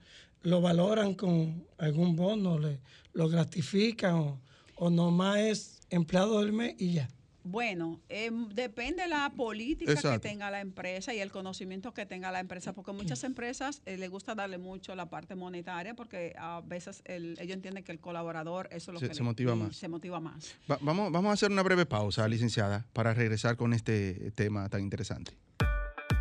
lo 0.43 0.61
valoran 0.61 1.15
con 1.15 1.65
algún 1.80 2.15
bono, 2.15 2.59
le, 2.59 2.80
lo 3.13 3.28
gratifican 3.28 4.13
o, 4.20 4.39
o 4.76 4.91
nomás 4.91 5.38
es 5.39 5.80
empleado 5.89 6.41
del 6.41 6.53
mes 6.53 6.76
y 6.78 6.93
ya. 6.93 7.09
Bueno, 7.49 8.01
em, 8.09 8.49
depende 8.49 9.03
de 9.03 9.07
la 9.07 9.29
política 9.29 9.91
Exacto. 9.93 10.19
que 10.19 10.27
tenga 10.29 10.51
la 10.51 10.59
empresa 10.59 11.13
y 11.13 11.19
el 11.19 11.31
conocimiento 11.31 11.93
que 11.93 12.05
tenga 12.05 12.29
la 12.29 12.41
empresa, 12.41 12.73
porque 12.73 12.91
muchas 12.91 13.23
empresas 13.23 13.81
eh, 13.85 13.95
les 13.97 14.09
gusta 14.09 14.35
darle 14.35 14.57
mucho 14.57 14.93
la 14.95 15.05
parte 15.09 15.33
monetaria, 15.35 15.93
porque 15.93 16.33
a 16.37 16.59
veces 16.65 17.01
el- 17.05 17.37
ellos 17.39 17.55
entienden 17.55 17.85
que 17.85 17.93
el 17.93 17.99
colaborador 17.99 18.67
eso 18.71 18.91
es 18.91 18.93
lo 18.95 18.99
Se- 18.99 19.07
que 19.07 19.13
se 19.13 19.21
le- 19.21 19.25
motiva 19.25 19.55
más. 19.55 19.77
Se 19.77 19.87
motiva 19.87 20.19
más. 20.19 20.55
Va- 20.69 20.77
vamos, 20.81 21.09
vamos 21.09 21.29
a 21.29 21.33
hacer 21.35 21.49
una 21.49 21.63
breve 21.63 21.85
pausa, 21.85 22.27
licenciada, 22.27 22.85
para 22.91 23.13
regresar 23.13 23.55
con 23.55 23.73
este 23.73 24.31
tema 24.35 24.67
tan 24.67 24.81
interesante. 24.81 25.31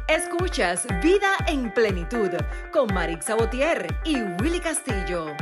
Escuchas 0.09 0.87
Vida 1.03 1.33
en 1.49 1.75
Plenitud 1.75 2.31
con 2.73 2.95
Marix 2.95 3.25
Sabotier 3.25 3.89
y 4.05 4.15
Willy 4.41 4.61
Castillo. 4.61 5.35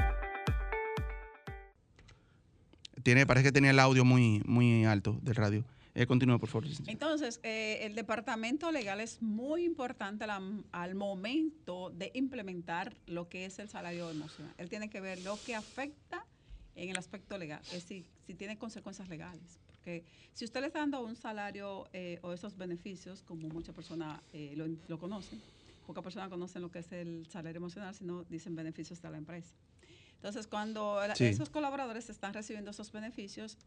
Tiene, 3.02 3.26
parece 3.26 3.44
que 3.44 3.52
tenía 3.52 3.70
el 3.70 3.78
audio 3.80 4.02
muy, 4.06 4.40
muy 4.46 4.86
alto 4.86 5.18
del 5.20 5.34
radio. 5.34 5.64
Eh, 5.96 6.06
continúe, 6.06 6.38
por 6.40 6.48
favor, 6.48 6.66
licenciada. 6.66 6.92
Entonces, 6.92 7.38
eh, 7.44 7.78
el 7.82 7.94
departamento 7.94 8.72
legal 8.72 9.00
es 9.00 9.22
muy 9.22 9.64
importante 9.64 10.24
al, 10.24 10.64
al 10.72 10.94
momento 10.96 11.90
de 11.90 12.10
implementar 12.14 12.96
lo 13.06 13.28
que 13.28 13.44
es 13.44 13.58
el 13.60 13.68
salario 13.68 14.10
emocional. 14.10 14.52
Él 14.58 14.68
tiene 14.68 14.90
que 14.90 15.00
ver 15.00 15.22
lo 15.22 15.36
que 15.46 15.54
afecta 15.54 16.26
en 16.74 16.90
el 16.90 16.96
aspecto 16.96 17.38
legal, 17.38 17.60
es 17.68 17.82
decir, 17.82 18.04
si 18.26 18.34
tiene 18.34 18.58
consecuencias 18.58 19.08
legales. 19.08 19.60
Porque 19.68 20.04
si 20.32 20.44
usted 20.44 20.60
le 20.62 20.66
está 20.66 20.80
dando 20.80 21.00
un 21.04 21.14
salario 21.14 21.86
eh, 21.92 22.18
o 22.22 22.32
esos 22.32 22.56
beneficios, 22.56 23.22
como 23.22 23.48
muchas 23.48 23.74
personas 23.74 24.20
eh, 24.32 24.54
lo, 24.56 24.66
lo 24.88 24.98
conocen, 24.98 25.40
pocas 25.86 26.02
personas 26.02 26.28
conocen 26.28 26.62
lo 26.62 26.72
que 26.72 26.80
es 26.80 26.90
el 26.90 27.26
salario 27.30 27.58
emocional, 27.58 27.94
sino 27.94 28.24
dicen 28.24 28.56
beneficios 28.56 29.00
de 29.00 29.10
la 29.10 29.18
empresa. 29.18 29.54
Entonces, 30.16 30.48
cuando 30.48 31.00
Sí. 31.14 31.26
esos 31.26 31.50
colaboradores 31.50 32.10
están 32.10 32.34
recibiendo 32.34 32.72
esos 32.72 32.90
beneficios, 32.90 33.58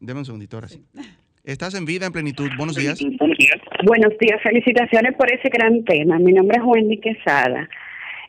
Deme 0.00 0.20
un 0.20 0.26
segundito 0.26 0.56
ahora 0.56 0.68
sí. 0.68 0.84
sí. 0.92 1.00
Estás 1.46 1.76
en 1.76 1.84
vida 1.84 2.06
en 2.06 2.12
plenitud. 2.12 2.50
Buenos 2.58 2.74
días. 2.74 2.98
Buenos 3.84 4.18
días, 4.18 4.42
felicitaciones 4.42 5.14
por 5.14 5.32
ese 5.32 5.48
gran 5.48 5.84
tema. 5.84 6.18
Mi 6.18 6.32
nombre 6.32 6.58
es 6.58 6.64
Wendy 6.64 6.98
Quesada. 6.98 7.68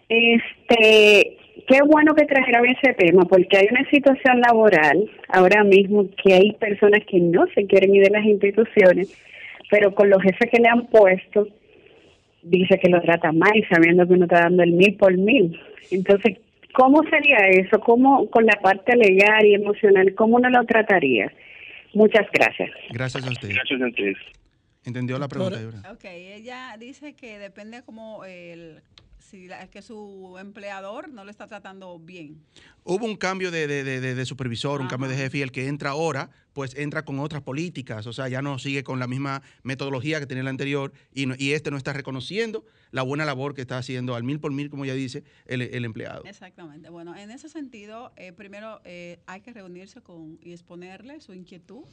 Este, 0.08 1.36
qué 1.68 1.80
bueno 1.88 2.14
que 2.14 2.26
trajeron 2.26 2.68
ese 2.68 2.94
tema, 2.94 3.26
porque 3.26 3.58
hay 3.58 3.68
una 3.72 3.90
situación 3.90 4.40
laboral 4.42 5.10
ahora 5.30 5.64
mismo 5.64 6.06
que 6.24 6.36
hay 6.36 6.52
personas 6.60 7.02
que 7.10 7.20
no 7.20 7.48
se 7.56 7.66
quieren 7.66 7.96
ir 7.96 8.04
de 8.04 8.12
las 8.12 8.24
instituciones, 8.24 9.12
pero 9.72 9.96
con 9.96 10.12
los 10.12 10.22
jefes 10.22 10.52
que 10.52 10.62
le 10.62 10.70
han 10.70 10.86
puesto, 10.86 11.48
dice 12.44 12.78
que 12.78 12.90
lo 12.90 13.02
trata 13.02 13.32
mal, 13.32 13.66
sabiendo 13.68 14.06
que 14.08 14.14
uno 14.14 14.26
está 14.26 14.42
dando 14.42 14.62
el 14.62 14.74
mil 14.74 14.96
por 14.96 15.18
mil. 15.18 15.60
Entonces, 15.90 16.38
¿cómo 16.72 17.02
sería 17.10 17.38
eso? 17.50 17.80
¿Cómo 17.80 18.30
con 18.30 18.46
la 18.46 18.60
parte 18.62 18.96
legal 18.96 19.44
y 19.44 19.56
emocional, 19.56 20.14
cómo 20.14 20.36
uno 20.36 20.52
lo 20.52 20.64
trataría? 20.66 21.32
Muchas 21.98 22.28
gracias. 22.32 22.70
Gracias 22.92 23.26
a 23.26 23.32
usted. 23.32 23.50
Gracias 23.56 23.82
a 23.82 23.88
ustedes. 23.88 24.18
¿Entendió 24.86 25.18
la 25.18 25.28
pregunta, 25.28 25.60
Yura? 25.60 25.82
Ok, 25.92 26.06
ella 26.06 26.76
dice 26.78 27.16
que 27.16 27.40
depende 27.40 27.82
como 27.82 28.24
el 28.24 28.84
si 29.28 29.48
es 29.52 29.70
que 29.70 29.82
su 29.82 30.38
empleador 30.40 31.10
no 31.10 31.26
lo 31.26 31.32
está 31.32 31.48
tratando 31.48 32.00
bien. 32.00 32.42
Hubo 32.86 33.06
un 33.06 33.18
cambio 33.18 33.52
de, 33.52 33.68
de- 33.68 33.84
de- 33.84 34.16
de- 34.16 34.26
supervisor, 34.26 34.80
un 34.80 34.88
cambio 34.88 35.10
de 35.10 35.16
Ajá. 35.16 35.24
jefe 35.26 35.40
y 35.40 35.42
el 35.42 35.52
que 35.52 35.68
entra 35.68 35.90
ahora, 35.90 36.30
pues 36.54 36.74
entra 36.76 37.04
con 37.04 37.20
otras 37.20 37.42
políticas, 37.44 38.08
o 38.08 38.14
sea, 38.14 38.30
ya 38.30 38.42
no 38.42 38.58
sigue 38.58 38.84
con 38.86 39.00
la 39.00 39.08
misma 39.08 39.42
metodología 39.64 40.20
que 40.20 40.26
tenía 40.26 40.42
el 40.42 40.48
anterior 40.48 40.94
y, 41.14 41.26
no- 41.26 41.36
y 41.38 41.52
este 41.52 41.72
no 41.72 41.78
está 41.78 41.92
reconociendo 41.92 42.66
la 42.92 43.02
buena 43.04 43.26
labor 43.26 43.54
que 43.54 43.62
está 43.62 43.78
haciendo 43.78 44.16
al 44.16 44.24
mil 44.24 44.40
por 44.40 44.54
mil, 44.54 44.70
como 44.70 44.86
ya 44.86 44.94
dice, 44.94 45.24
el, 45.46 45.62
el 45.62 45.84
empleado. 45.84 46.24
Exactamente. 46.24 46.90
Bueno, 46.90 47.14
en 47.16 47.30
ese 47.30 47.50
sentido, 47.50 48.14
eh, 48.16 48.32
primero 48.32 48.80
eh, 48.86 49.20
hay 49.28 49.42
que 49.42 49.52
reunirse 49.52 50.02
con 50.02 50.40
y 50.42 50.54
exponerle 50.54 51.20
su 51.20 51.34
inquietud, 51.34 51.84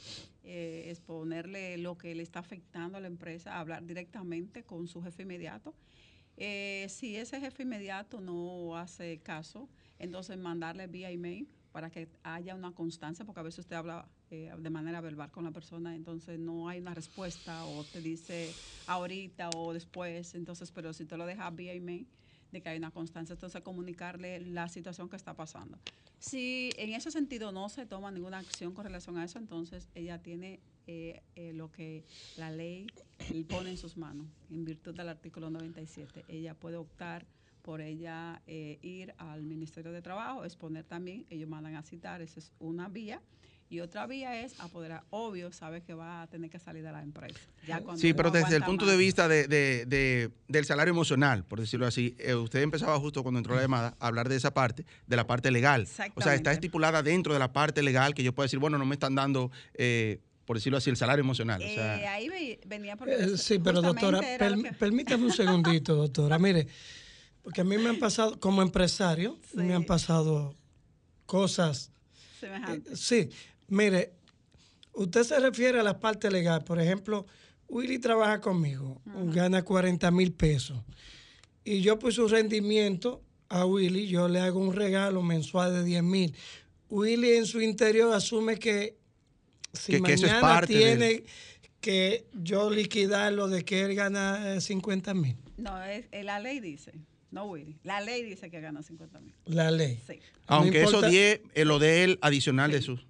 eh, 0.45 0.85
exponerle 0.91 1.78
lo 1.78 1.99
que 1.99 2.14
le 2.14 2.22
está 2.22 2.39
afectando 2.39 2.97
a 2.99 3.01
la 3.01 3.09
empresa, 3.09 3.59
hablar 3.59 3.85
directamente 3.85 4.62
con 4.62 4.87
su 4.87 5.03
jefe 5.03 5.22
inmediato. 5.22 5.74
Eh, 6.37 6.87
si 6.89 7.16
ese 7.16 7.41
jefe 7.41 7.62
inmediato 7.62 8.20
no 8.20 8.76
hace 8.76 9.18
caso, 9.20 9.68
entonces 9.99 10.37
mandarle 10.37 10.87
vía 10.87 11.11
email 11.11 11.49
para 11.72 11.91
que 11.91 12.09
haya 12.22 12.55
una 12.55 12.72
constancia, 12.72 13.24
porque 13.24 13.41
a 13.41 13.45
veces 13.45 13.61
usted 13.61 13.76
habla 13.76 14.09
eh, 14.30 14.53
de 14.57 14.70
manera 14.70 15.01
verbal 15.01 15.30
con 15.30 15.45
la 15.45 15.51
persona, 15.51 15.95
entonces 15.95 16.39
no 16.39 16.68
hay 16.68 16.80
una 16.80 16.95
respuesta 16.95 17.64
o 17.64 17.85
te 17.85 18.01
dice 18.01 18.53
ahorita 18.87 19.51
o 19.57 19.72
después, 19.72 20.35
entonces, 20.35 20.70
pero 20.70 20.93
si 20.93 21.05
te 21.05 21.16
lo 21.16 21.26
deja 21.26 21.51
vía 21.51 21.72
email, 21.72 22.07
de 22.55 22.62
que 22.62 22.68
hay 22.68 22.78
una 22.78 22.91
constancia, 22.91 23.35
entonces 23.35 23.61
comunicarle 23.62 24.41
la 24.41 24.68
situación 24.68 25.09
que 25.09 25.16
está 25.16 25.35
pasando. 25.35 25.78
Si 26.20 26.70
en 26.78 26.95
ese 26.95 27.11
sentido 27.11 27.53
no 27.53 27.68
se 27.68 27.85
toma 27.85 28.11
ninguna 28.11 28.39
acción 28.39 28.72
con 28.72 28.85
relación 28.85 29.18
a 29.18 29.24
eso, 29.24 29.39
entonces 29.39 29.89
ella 29.95 30.22
tiene 30.22 30.61
eh, 30.87 31.22
eh, 31.35 31.53
lo 31.53 31.70
que 31.70 32.05
la 32.37 32.51
ley 32.51 32.87
le 33.29 33.45
pone 33.45 33.70
en 33.70 33.77
sus 33.77 33.97
manos, 33.97 34.27
en 34.51 34.64
virtud 34.64 34.95
del 34.95 35.09
artículo 35.09 35.51
97. 35.51 36.25
Ella 36.29 36.55
puede 36.55 36.77
optar 36.77 37.27
por 37.62 37.81
ella 37.81 38.43
eh, 38.47 38.79
ir 38.83 39.14
al 39.16 39.43
Ministerio 39.43 39.91
de 39.93 40.03
Trabajo, 40.03 40.45
exponer 40.45 40.85
también, 40.85 41.25
ellos 41.31 41.49
mandan 41.49 41.77
a 41.77 41.83
citar, 41.83 42.20
esa 42.20 42.39
es 42.41 42.53
una 42.59 42.89
vía. 42.89 43.22
Y 43.70 43.81
otra 43.81 44.07
vía 44.07 44.43
es 44.43 44.61
apoderar, 44.61 45.05
obvio, 45.09 45.51
sabe 45.51 45.81
que 45.83 45.95
va 45.95 46.20
a 46.22 46.27
tener 46.29 46.51
que 46.51 46.59
salir 46.59 46.85
de 46.85 46.93
la 46.93 47.03
empresa. 47.03 47.41
Ya 47.66 47.83
Sí, 47.97 48.12
pero 48.12 48.31
desde 48.31 48.57
el 48.57 48.62
punto 48.62 48.85
más. 48.85 48.93
de 48.93 48.99
vista 48.99 49.27
de, 49.27 49.49
de- 49.49 49.87
de- 49.87 50.31
del 50.47 50.64
salario 50.66 50.93
emocional, 50.93 51.45
por 51.45 51.59
decirlo 51.61 51.87
así, 51.87 52.14
eh, 52.18 52.35
usted 52.35 52.61
empezaba 52.61 53.01
justo 53.01 53.22
cuando 53.22 53.39
entró 53.39 53.57
la 53.57 53.62
llamada 53.62 53.97
a 53.99 54.07
hablar 54.07 54.29
de 54.29 54.37
esa 54.37 54.53
parte, 54.53 54.85
de 55.07 55.16
la 55.16 55.27
parte 55.27 55.51
legal. 55.51 55.89
O 56.14 56.20
sea, 56.20 56.35
está 56.35 56.53
estipulada 56.53 57.03
dentro 57.03 57.33
de 57.33 57.39
la 57.39 57.53
parte 57.55 57.83
legal 57.83 58.14
que 58.14 58.22
yo 58.22 58.35
puedo 58.35 58.45
decir, 58.45 58.59
bueno, 58.59 58.77
no 58.77 58.85
me 58.85 58.95
están 58.95 59.14
dando, 59.14 59.51
eh, 59.72 60.20
por 60.45 60.57
decirlo 60.57 60.78
así, 60.78 60.90
el 60.90 60.97
salario 60.97 61.22
emocional. 61.22 61.61
O 61.61 61.64
Eh, 61.64 61.74
sea, 61.74 62.12
ahí 62.14 62.28
ve- 62.28 62.61
venía 62.66 62.97
porque 62.97 63.14
Eh, 63.14 63.38
sí, 63.38 63.59
pero 63.59 63.80
doctora, 63.80 64.20
per- 64.20 64.55
que- 64.62 64.72
permítame 64.72 65.24
un 65.24 65.32
segundito, 65.32 65.95
doctora. 65.97 66.38
Mire, 66.38 66.66
porque 67.42 67.62
a 67.62 67.64
mí 67.64 67.76
me 67.78 67.88
han 67.90 67.99
pasado, 67.99 68.38
como 68.40 68.62
empresario, 68.62 69.38
me 69.55 69.74
han 69.74 69.84
pasado 69.84 70.55
cosas. 71.26 71.90
eh, 71.90 72.36
semejante. 72.40 72.97
sí, 72.97 73.30
mire, 73.68 74.12
usted 74.92 75.22
se 75.24 75.38
refiere 75.40 75.80
a 75.80 75.82
la 75.82 75.99
parte 75.99 76.30
legal. 76.30 76.62
Por 76.64 76.78
ejemplo, 76.80 77.26
Willy 77.68 77.99
trabaja 77.99 78.40
conmigo, 78.40 79.01
gana 79.32 79.62
40 79.64 80.11
mil 80.11 80.32
pesos. 80.32 80.78
Y 81.64 81.80
yo 81.80 81.99
puse 81.99 82.20
un 82.20 82.28
rendimiento 82.28 83.22
a 83.49 83.64
Willy, 83.64 84.07
yo 84.09 84.28
le 84.28 84.40
hago 84.40 84.61
un 84.61 84.74
regalo 84.74 85.22
mensual 85.22 85.72
de 85.72 85.84
10 85.84 86.03
mil. 86.03 86.34
Willy 86.90 87.32
en 87.32 87.47
su 87.47 87.62
interior 87.62 88.12
asume 88.14 88.59
que 88.59 88.99
si 89.75 89.93
Que- 89.93 90.03
que 90.03 90.12
eso 90.14 90.27
es 90.27 90.33
mañana 90.33 90.49
parte 90.49 90.75
tiene 90.75 91.25
que 91.81 92.25
yo 92.33 92.70
liquidar 92.70 93.33
lo 93.33 93.49
de 93.49 93.64
que 93.64 93.83
él 93.83 93.95
gana 93.95 94.55
eh, 94.55 94.61
50 94.61 95.12
mil, 95.14 95.37
No, 95.59 95.83
es, 95.85 96.07
eh, 96.12 96.25
la 96.25 96.41
ley 96.41 96.61
dice, 96.61 96.93
no 97.31 97.45
Willy, 97.45 97.77
la 97.83 98.01
ley 98.01 98.22
dice 98.22 98.51
que 98.51 98.61
gana 98.61 98.83
50 98.83 99.20
mil. 99.20 99.35
la 99.45 99.70
ley. 99.70 100.01
Sí. 100.07 100.18
aunque 100.47 100.79
no 100.83 100.89
eso 100.89 100.97
importa- 100.97 101.09
10, 101.09 101.41
eh, 101.55 101.64
lo 101.64 101.79
de 101.79 102.05
él 102.05 102.18
adicional 102.22 102.70
de 102.70 102.81
sus... 102.83 103.07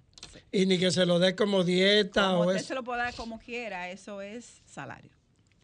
Y 0.51 0.65
ni 0.67 0.77
que 0.77 0.91
se 0.91 1.05
lo 1.05 1.19
dé 1.19 1.35
como 1.35 1.63
dieta 1.63 2.27
Como 2.29 2.39
o 2.39 2.45
usted 2.47 2.55
eso. 2.57 2.67
se 2.67 2.75
lo 2.75 2.83
puede 2.83 2.99
dar 3.01 3.13
como 3.15 3.39
quiera, 3.39 3.89
eso 3.89 4.21
es 4.21 4.61
salario. 4.65 5.11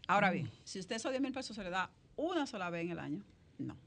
Ahora 0.08 0.32
bien, 0.32 0.50
si 0.66 0.80
usted 0.80 0.96
esos 0.98 1.12
10 1.12 1.22
mil 1.22 1.32
pesos 1.32 1.56
se 1.56 1.64
le 1.64 1.70
da 1.70 1.90
una 2.18 2.46
sola 2.46 2.70
vez 2.70 2.86
en 2.86 2.92
el 2.92 3.00
año, 3.00 3.24
no. 3.58 3.78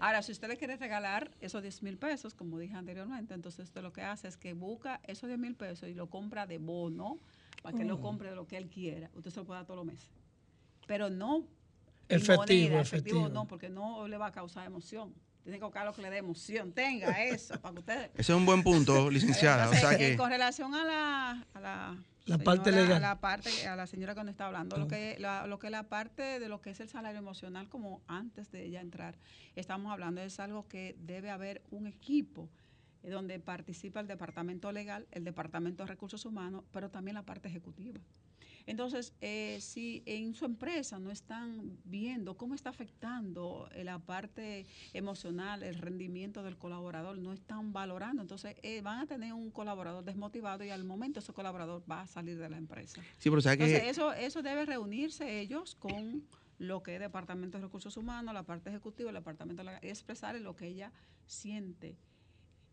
Ahora, 0.00 0.22
si 0.22 0.32
usted 0.32 0.48
le 0.48 0.56
quiere 0.56 0.76
regalar 0.76 1.30
esos 1.40 1.62
10 1.62 1.82
mil 1.82 1.98
pesos, 1.98 2.34
como 2.34 2.58
dije 2.58 2.74
anteriormente, 2.76 3.34
entonces 3.34 3.64
usted 3.66 3.82
lo 3.82 3.92
que 3.92 4.02
hace 4.02 4.28
es 4.28 4.36
que 4.36 4.52
busca 4.52 5.00
esos 5.04 5.28
10 5.28 5.38
mil 5.38 5.54
pesos 5.56 5.88
y 5.88 5.94
lo 5.94 6.08
compra 6.08 6.46
de 6.46 6.58
bono 6.58 7.18
para 7.62 7.76
que 7.76 7.84
Oh. 7.84 7.88
lo 7.88 8.00
compre 8.00 8.30
de 8.30 8.36
lo 8.36 8.46
que 8.46 8.56
él 8.56 8.68
quiera. 8.68 9.10
Usted 9.14 9.30
se 9.30 9.40
lo 9.40 9.44
puede 9.44 9.58
dar 9.58 9.66
todos 9.66 9.78
los 9.78 9.86
meses. 9.86 10.08
Pero 10.86 11.10
no 11.10 11.38
en 12.08 12.16
Efectivo, 12.20 12.68
moneda, 12.68 12.80
efectivo. 12.80 13.28
no, 13.28 13.46
porque 13.46 13.68
no 13.68 14.06
le 14.08 14.16
va 14.16 14.26
a 14.28 14.32
causar 14.32 14.64
emoción. 14.66 15.12
Tiene 15.42 15.58
que 15.58 15.64
buscar 15.64 15.84
lo 15.86 15.92
que 15.92 16.02
le 16.02 16.10
dé 16.10 16.18
emoción. 16.18 16.72
Tenga 16.72 17.24
eso, 17.24 17.60
para 17.60 17.72
que 17.74 17.80
usted... 17.80 18.10
Ese 18.14 18.32
es 18.32 18.36
un 18.38 18.46
buen 18.46 18.62
punto, 18.62 19.10
licenciada. 19.10 19.68
O 19.70 19.74
sea 19.74 19.96
que... 19.98 20.16
con 20.16 20.30
relación 20.30 20.74
a 20.74 20.84
la, 20.84 21.46
a 21.54 21.60
la, 21.60 21.96
La 22.28 22.38
parte 22.38 22.70
legal. 22.70 22.98
A 22.98 23.00
la 23.00 23.20
parte, 23.20 23.66
a 23.66 23.74
la 23.74 23.86
señora 23.86 24.14
que 24.14 24.20
nos 24.20 24.30
está 24.30 24.46
hablando, 24.46 24.76
lo 24.76 24.86
que, 24.86 25.16
la, 25.18 25.46
lo 25.46 25.58
que 25.58 25.68
es 25.68 25.70
la 25.70 25.88
parte 25.88 26.38
de 26.38 26.48
lo 26.48 26.60
que 26.60 26.70
es 26.70 26.80
el 26.80 26.88
salario 26.88 27.18
emocional, 27.18 27.68
como 27.68 28.02
antes 28.06 28.50
de 28.50 28.64
ella 28.64 28.80
entrar, 28.80 29.18
estamos 29.56 29.90
hablando, 29.90 30.20
es 30.20 30.38
algo 30.38 30.68
que 30.68 30.94
debe 30.98 31.30
haber 31.30 31.62
un 31.70 31.86
equipo 31.86 32.50
eh, 33.02 33.10
donde 33.10 33.38
participa 33.38 34.00
el 34.00 34.06
departamento 34.06 34.70
legal, 34.72 35.06
el 35.10 35.24
departamento 35.24 35.84
de 35.84 35.88
recursos 35.88 36.24
humanos, 36.24 36.64
pero 36.70 36.90
también 36.90 37.14
la 37.14 37.22
parte 37.22 37.48
ejecutiva. 37.48 38.00
Entonces, 38.68 39.14
eh, 39.22 39.58
si 39.62 40.02
en 40.04 40.34
su 40.34 40.44
empresa 40.44 40.98
no 40.98 41.10
están 41.10 41.78
viendo 41.84 42.36
cómo 42.36 42.54
está 42.54 42.68
afectando 42.68 43.66
la 43.74 43.98
parte 43.98 44.66
emocional, 44.92 45.62
el 45.62 45.76
rendimiento 45.76 46.42
del 46.42 46.58
colaborador, 46.58 47.16
no 47.16 47.32
están 47.32 47.72
valorando, 47.72 48.20
entonces 48.20 48.56
eh, 48.62 48.82
van 48.82 48.98
a 48.98 49.06
tener 49.06 49.32
un 49.32 49.50
colaborador 49.50 50.04
desmotivado 50.04 50.64
y 50.64 50.68
al 50.68 50.84
momento 50.84 51.20
ese 51.20 51.32
colaborador 51.32 51.82
va 51.90 52.02
a 52.02 52.06
salir 52.06 52.38
de 52.38 52.50
la 52.50 52.58
empresa. 52.58 53.00
Sí, 53.16 53.30
pero 53.30 53.40
¿sabe 53.40 53.54
Entonces, 53.54 53.80
que 53.80 53.88
eso, 53.88 54.12
eso 54.12 54.42
debe 54.42 54.66
reunirse 54.66 55.40
ellos 55.40 55.74
con 55.74 56.24
lo 56.58 56.82
que 56.82 56.96
es 56.96 57.00
Departamento 57.00 57.56
de 57.56 57.64
Recursos 57.64 57.96
Humanos, 57.96 58.34
la 58.34 58.42
parte 58.42 58.68
ejecutiva, 58.68 59.08
el 59.08 59.16
Departamento 59.16 59.62
legal, 59.62 59.80
y 59.82 59.88
expresarle 59.88 60.40
lo 60.40 60.54
que 60.54 60.66
ella 60.66 60.92
siente. 61.24 61.96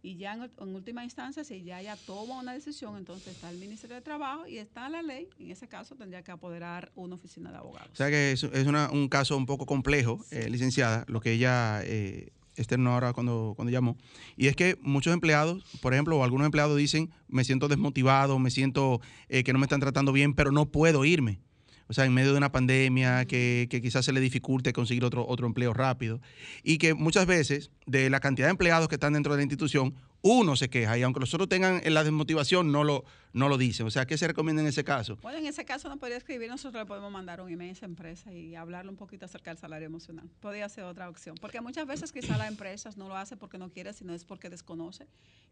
Y 0.06 0.18
ya 0.18 0.34
en, 0.36 0.44
en 0.44 0.76
última 0.76 1.04
instancia, 1.04 1.44
si 1.44 1.64
ya 1.64 1.82
ella 1.82 1.98
toma 2.06 2.40
una 2.40 2.54
decisión, 2.54 2.96
entonces 2.98 3.30
está 3.36 3.50
el 3.50 3.58
Ministerio 3.58 3.96
de 3.96 4.02
Trabajo 4.04 4.46
y 4.46 4.58
está 4.60 4.88
la 4.88 5.02
ley. 5.02 5.28
En 5.40 5.50
ese 5.50 5.68
caso, 5.68 5.96
tendría 5.96 6.22
que 6.24 6.32
apoderar 6.32 6.92
una 6.96 7.16
oficina 7.16 7.50
de 7.52 7.58
abogados. 7.58 7.90
O 7.92 7.96
sea 7.96 8.10
que 8.10 8.32
es, 8.34 8.44
es 8.44 8.68
una- 8.68 8.92
un 8.92 9.08
caso 9.10 9.36
un 9.36 9.46
poco 9.48 9.66
complejo, 9.66 10.24
eh, 10.32 10.48
licenciada, 10.50 11.06
lo 11.08 11.22
que 11.22 11.32
ella 11.32 11.82
eh, 11.84 12.30
externó 12.56 12.94
ahora 12.94 13.14
cuando, 13.14 13.54
cuando 13.56 13.72
llamó. 13.72 13.98
Y 14.38 14.46
es 14.48 14.56
que 14.56 14.78
muchos 14.82 15.12
empleados, 15.14 15.64
por 15.82 15.94
ejemplo, 15.94 16.18
o 16.18 16.24
algunos 16.24 16.46
empleados 16.46 16.78
dicen, 16.78 17.10
me 17.28 17.44
siento 17.44 17.68
desmotivado, 17.68 18.38
me 18.38 18.52
siento 18.52 19.02
eh, 19.28 19.44
que 19.44 19.54
no 19.54 19.60
me 19.60 19.66
están 19.66 19.80
tratando 19.80 20.12
bien, 20.12 20.36
pero 20.36 20.52
no 20.52 20.68
puedo 20.68 21.04
irme. 21.04 21.42
O 21.88 21.94
sea, 21.94 22.06
en 22.06 22.14
medio 22.14 22.32
de 22.32 22.38
una 22.38 22.52
pandemia 22.52 23.26
que, 23.26 23.68
que 23.70 23.82
quizás 23.82 24.06
se 24.06 24.14
le 24.14 24.20
dificulte 24.20 24.74
conseguir 24.74 25.06
otro, 25.06 25.26
otro 25.28 25.46
empleo 25.46 25.74
rápido. 25.74 26.20
Y 26.64 26.78
que 26.78 26.94
muchas 26.94 27.26
veces, 27.28 27.72
de 27.86 28.10
la 28.10 28.20
cantidad 28.20 28.48
de 28.48 28.52
empleados 28.52 28.88
que 28.88 28.96
están 28.96 29.14
dentro 29.14 29.34
de 29.34 29.38
la 29.38 29.44
institución, 29.44 29.94
uno 30.28 30.56
se 30.56 30.72
queja 30.72 30.98
y 30.98 31.04
aunque 31.04 31.20
los 31.20 31.32
otros 31.36 31.48
tengan 31.48 31.82
la 31.86 32.04
desmotivación, 32.04 32.72
no 32.72 32.84
lo, 32.84 33.06
no 33.34 33.48
lo 33.48 33.60
dicen. 33.60 33.86
O 33.86 33.92
sea, 33.92 34.08
¿qué 34.08 34.18
se 34.18 34.26
recomienda 34.26 34.64
en 34.64 34.68
ese 34.68 34.84
caso? 34.84 35.20
Bueno, 35.22 35.38
en 35.38 35.46
ese 35.46 35.66
caso 35.66 35.88
no 35.88 35.98
podría 35.98 36.18
escribir, 36.18 36.50
nosotros 36.50 36.82
le 36.82 36.88
podemos 36.88 37.12
mandar 37.12 37.42
un 37.42 37.52
email 37.52 37.70
a 37.70 37.74
esa 37.74 37.86
empresa 37.86 38.34
y 38.34 38.56
hablarle 38.56 38.90
un 38.90 38.98
poquito 38.98 39.26
acerca 39.26 39.52
del 39.52 39.60
salario 39.60 39.86
emocional. 39.86 40.28
Podría 40.40 40.68
ser 40.68 40.86
otra 40.86 41.10
opción, 41.10 41.36
porque 41.40 41.62
muchas 41.62 41.86
veces 41.86 42.12
quizá 42.12 42.40
las 42.40 42.48
empresas 42.48 42.98
no 42.98 43.08
lo 43.08 43.16
hace 43.16 43.38
porque 43.38 43.60
no 43.60 43.70
quiere, 43.70 43.94
sino 43.94 44.16
es 44.16 44.26
porque 44.26 44.50
desconoce 44.50 45.06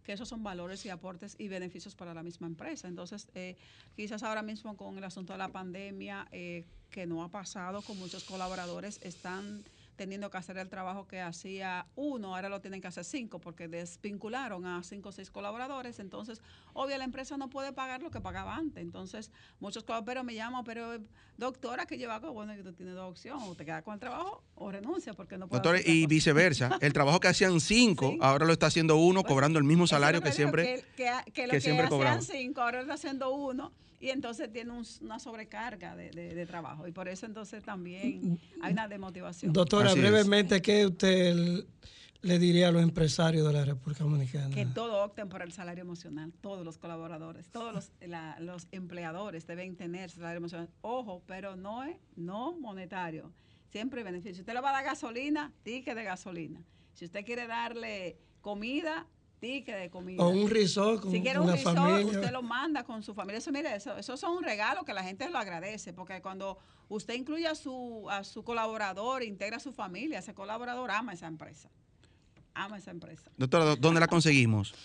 que 0.04 0.14
esos 0.14 0.28
son 0.28 0.42
valores 0.42 0.84
y 0.88 0.90
aportes 0.90 1.36
y 1.38 1.50
beneficios 1.50 1.94
para 1.94 2.16
la 2.16 2.24
misma 2.24 2.48
empresa. 2.48 2.88
Entonces, 2.88 3.28
eh, 3.36 3.56
quizás 3.96 4.24
ahora 4.24 4.42
mismo 4.42 4.76
con 4.76 4.98
el 4.98 5.04
asunto 5.04 5.34
de 5.34 5.38
la 5.38 5.50
pandemia, 5.50 6.28
eh, 6.32 6.66
que 6.90 7.06
no 7.06 7.24
ha 7.24 7.30
pasado 7.30 7.84
con 7.84 8.00
muchos 8.00 8.24
colaboradores, 8.24 9.00
están 9.04 9.64
teniendo 9.96 10.30
que 10.30 10.38
hacer 10.38 10.58
el 10.58 10.70
trabajo 10.70 11.08
que 11.08 11.22
hacía 11.22 11.86
uno, 11.96 12.36
ahora 12.36 12.50
lo 12.50 12.62
tienen 12.62 12.82
que 12.82 12.88
hacer 12.88 13.04
cinco 13.06 13.40
porque 13.40 13.68
desvincularon 13.68 14.66
a 14.66 14.82
cinco 14.84 15.10
o 15.10 15.12
seis 15.12 15.30
colaboradores. 15.30 16.00
Entonces, 16.00 16.42
obvio, 16.74 16.98
la 16.98 17.04
empresa 17.04 17.38
no 17.38 17.50
puede 17.50 17.74
pagar 17.74 18.02
lo 18.02 18.12
que 18.12 18.22
pagaba 18.22 18.56
antes. 18.56 18.82
Entonces, 18.84 19.32
muchos 19.60 19.84
colaboradores 19.84 20.24
me 20.26 20.36
llaman, 20.36 20.64
pero 20.64 20.98
doctora, 21.38 21.86
que 21.86 21.98
lleva 21.98 22.20
bueno, 22.20 22.54
tú 22.64 22.74
tienes 22.74 22.96
dos 22.96 23.10
opciones, 23.12 23.48
o 23.48 23.56
te 23.56 23.66
quedas 23.66 23.84
con 23.84 23.94
el 23.96 24.00
trabajo 24.00 24.44
o 24.56 24.72
renuncia 24.72 25.14
porque 25.14 25.38
no 25.38 25.48
puede 25.48 25.62
Doctor, 25.62 25.82
y 25.90 26.06
viceversa, 26.08 26.78
el 26.82 26.94
trabajo 26.94 27.20
que 27.20 27.28
hacían 27.28 27.60
cinco, 27.60 28.16
ahora 28.22 28.46
lo 28.46 28.54
está 28.54 28.68
haciendo 28.68 28.98
uno, 28.98 29.22
Pues, 29.22 29.32
cobrando 29.34 29.60
el 29.60 29.66
mismo 29.66 29.88
salario 29.88 30.20
lo 30.20 30.26
que, 30.26 30.32
siempre. 30.32 30.64
que, 30.96 31.04
que- 31.04 31.32
que 31.34 31.48
lo 31.48 31.52
que 31.52 31.58
que, 31.58 31.62
siempre 31.62 31.86
hacían 31.86 31.90
cobramos. 31.90 32.26
cinco, 32.28 32.62
ahora 32.62 32.82
está 32.82 32.94
haciendo 32.94 33.32
uno. 33.34 33.72
Y 34.04 34.10
entonces 34.10 34.52
tiene 34.52 34.72
un- 34.72 34.86
una 35.02 35.18
sobrecarga 35.18 35.96
de, 35.96 36.10
de- 36.12 36.36
de 36.36 36.46
trabajo. 36.46 36.86
Y 36.88 36.92
por 36.92 37.08
eso 37.08 37.26
entonces 37.26 37.64
también 37.64 38.38
hay 38.62 38.74
una 38.74 38.90
demotivación. 38.90 39.54
Doctora, 39.54 39.92
Así 39.92 40.00
es. 40.00 40.04
brevemente, 40.12 40.62
¿qué 40.62 40.86
usted 40.88 41.64
le 42.22 42.40
diría 42.40 42.68
a 42.68 42.72
los 42.72 42.84
empresarios 42.84 43.48
de 43.48 43.54
la 43.54 43.64
República 43.64 44.04
Dominicana? 44.04 44.54
que 44.54 44.66
todos 44.66 45.06
opten 45.06 45.30
por 45.30 45.42
el 45.42 45.54
salario 45.54 45.84
emocional, 45.84 46.34
todos 46.42 46.66
los 46.66 46.78
colaboradores, 46.78 47.48
todos 47.50 47.74
los, 47.74 47.92
la- 48.06 48.38
los 48.42 48.68
empleadores 48.74 49.48
deben 49.48 49.78
tener 49.78 50.10
salario 50.10 50.38
emocional. 50.40 50.70
Ojo, 50.82 51.24
pero 51.26 51.56
no 51.56 51.84
es 51.86 51.96
no 52.18 52.52
monetario. 52.60 53.32
Siempre 53.70 54.04
beneficio. 54.04 54.42
Usted 54.42 54.54
le 54.54 54.60
va 54.60 54.72
a 54.72 54.74
dar 54.74 54.84
gasolina, 54.84 55.54
ticket 55.64 55.96
de 55.96 56.04
gasolina. 56.04 56.62
Si 56.94 57.06
usted 57.06 57.24
quiere 57.24 57.48
darle 57.48 58.18
comida, 58.42 59.08
ticket 59.44 59.78
de 59.78 59.90
comida. 59.90 60.24
O 60.24 60.30
un 60.30 60.50
resort 60.50 61.02
con 61.02 61.12
si 61.12 61.22
quiere 61.22 61.40
una 61.40 61.52
un 61.52 61.58
resort, 61.58 61.78
familia. 61.78 62.06
usted 62.20 62.32
lo 62.32 62.42
manda 62.42 62.84
con 62.84 63.04
su 63.04 63.14
familia. 63.14 63.38
Eso, 63.40 63.52
mire, 63.52 63.76
eso, 63.76 63.98
eso 63.98 64.16
son 64.18 64.38
un 64.38 64.44
regalo 64.44 64.84
que 64.86 64.94
la 64.94 65.04
gente 65.04 65.30
lo 65.30 65.38
agradece, 65.38 65.92
porque 65.94 66.22
cuando 66.22 66.58
usted 66.90 67.14
incluye 67.16 67.46
a 67.48 67.56
su, 67.56 68.08
a 68.10 68.24
su 68.24 68.44
colaborador, 68.44 69.22
integra 69.24 69.58
a 69.58 69.60
su 69.60 69.72
familia, 69.74 70.20
ese 70.20 70.34
colaborador 70.34 70.90
ama 70.92 71.14
esa 71.14 71.28
empresa. 71.28 71.70
Ama 72.54 72.78
esa 72.78 72.92
empresa. 72.92 73.30
Doctora, 73.38 73.66
¿dó- 73.66 73.76
¿dónde 73.76 74.00
la 74.00 74.08
conseguimos? 74.08 74.74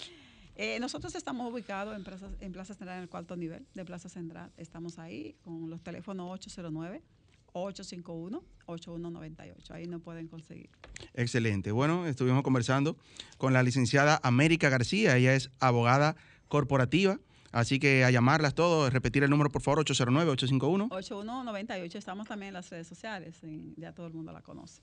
Eh, 0.60 0.80
nosotros 0.80 1.14
estamos 1.14 1.52
ubicados 1.52 1.94
en, 1.96 2.02
Plaza- 2.02 2.32
en 2.40 2.50
Plaza 2.50 2.74
Central, 2.74 2.96
en 2.96 3.02
el 3.04 3.08
cuarto 3.08 3.36
nivel 3.36 3.64
de 3.74 3.84
Plaza 3.84 4.08
Central. 4.08 4.50
Estamos 4.56 4.98
ahí 4.98 5.36
con 5.44 5.70
los 5.70 5.82
teléfonos 5.84 6.26
809-851-8198. 7.52 9.70
Ahí 9.70 9.86
nos 9.86 10.02
pueden 10.02 10.28
conseguir. 10.28 10.70
Excelente. 11.14 11.72
Bueno, 11.72 12.06
estuvimos 12.06 12.42
conversando 12.42 12.96
con 13.36 13.52
la 13.52 13.62
licenciada 13.62 14.20
América 14.22 14.68
García. 14.68 15.16
Ella 15.16 15.34
es 15.34 15.50
abogada 15.60 16.16
corporativa. 16.48 17.18
Así 17.50 17.78
que 17.78 18.04
a 18.04 18.10
llamarlas 18.10 18.54
todos, 18.54 18.92
repetir 18.92 19.24
el 19.24 19.30
número 19.30 19.50
por 19.50 19.62
favor, 19.62 19.84
809-851. 19.84 20.88
8198. 20.90 21.98
Estamos 21.98 22.28
también 22.28 22.48
en 22.48 22.54
las 22.54 22.68
redes 22.68 22.86
sociales. 22.86 23.36
ya 23.76 23.92
todo 23.92 24.06
el 24.06 24.12
mundo 24.12 24.32
la 24.32 24.42
conoce. 24.42 24.82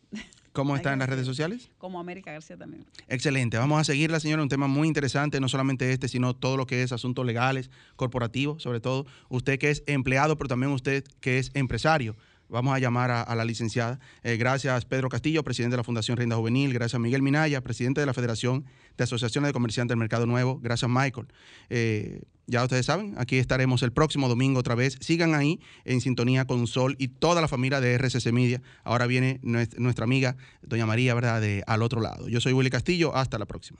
¿Cómo 0.51 0.75
está 0.89 0.93
en 0.93 0.99
las 0.99 1.09
redes 1.09 1.27
sociales? 1.27 1.69
Como 1.77 1.99
América 1.99 2.31
García 2.31 2.57
también. 2.57 2.85
Excelente. 3.07 3.57
Vamos 3.57 3.79
a 3.79 3.83
seguirla, 3.83 4.19
señora. 4.19 4.41
Un 4.41 4.49
tema 4.49 4.67
muy 4.67 4.87
interesante, 4.87 5.39
no 5.39 5.47
solamente 5.47 5.91
este, 5.91 6.07
sino 6.07 6.35
todo 6.35 6.57
lo 6.57 6.65
que 6.65 6.81
es 6.81 6.91
asuntos 6.91 7.25
legales, 7.25 7.69
corporativos, 7.95 8.63
sobre 8.63 8.79
todo. 8.79 9.05
Usted 9.29 9.59
que 9.59 9.69
es 9.69 9.83
empleado, 9.85 10.37
pero 10.37 10.47
también 10.47 10.71
usted 10.71 11.03
que 11.19 11.37
es 11.37 11.51
empresario. 11.53 12.15
Vamos 12.49 12.75
a 12.75 12.79
llamar 12.79 13.11
a, 13.11 13.35
la 13.35 13.43
licenciada. 13.45 13.99
Eh, 14.23 14.37
gracias, 14.37 14.85
Pedro 14.85 15.09
Castillo, 15.09 15.43
presidente 15.43 15.73
de 15.73 15.77
la 15.77 15.83
Fundación 15.83 16.15
Renda 16.17 16.35
Juvenil. 16.35 16.73
Gracias, 16.73 16.99
Miguel 17.01 17.21
Minaya, 17.21 17.61
presidente 17.61 17.99
de 18.01 18.05
la 18.05 18.13
Federación 18.13 18.65
de 18.97 19.03
Asociaciones 19.03 19.49
de 19.49 19.53
Comerciantes 19.53 19.89
del 19.93 19.99
Mercado 19.99 20.25
Nuevo. 20.25 20.59
Gracias, 20.61 20.89
Michael. 20.89 21.27
Eh, 21.69 22.21
ya 22.47 22.61
ustedes 22.63 22.85
saben, 22.85 23.15
aquí 23.17 23.37
estaremos 23.37 23.81
el 23.81 23.91
próximo 23.91 24.29
domingo 24.29 24.59
otra 24.59 24.75
vez. 24.75 24.97
Sigan 25.01 25.33
ahí 25.33 25.59
en 25.83 25.99
sintonía 26.01 26.45
con 26.45 26.67
Sol 26.67 26.95
y 26.99 27.07
toda 27.07 27.41
la 27.41 27.47
familia 27.47 27.81
de 27.81 27.95
RCC 27.97 28.31
Media. 28.31 28.61
Ahora 28.83 29.07
viene 29.07 29.39
nues- 29.41 29.75
nuestra 29.79 30.03
amiga, 30.03 30.37
doña 30.61 30.85
María, 30.85 31.15
¿verdad?, 31.15 31.41
de 31.41 31.63
Al 31.65 31.81
Otro 31.81 32.01
Lado. 32.01 32.27
Yo 32.29 32.39
soy 32.41 32.53
Willy 32.53 32.69
Castillo. 32.69 33.15
Hasta 33.15 33.39
la 33.39 33.45
próxima. 33.47 33.79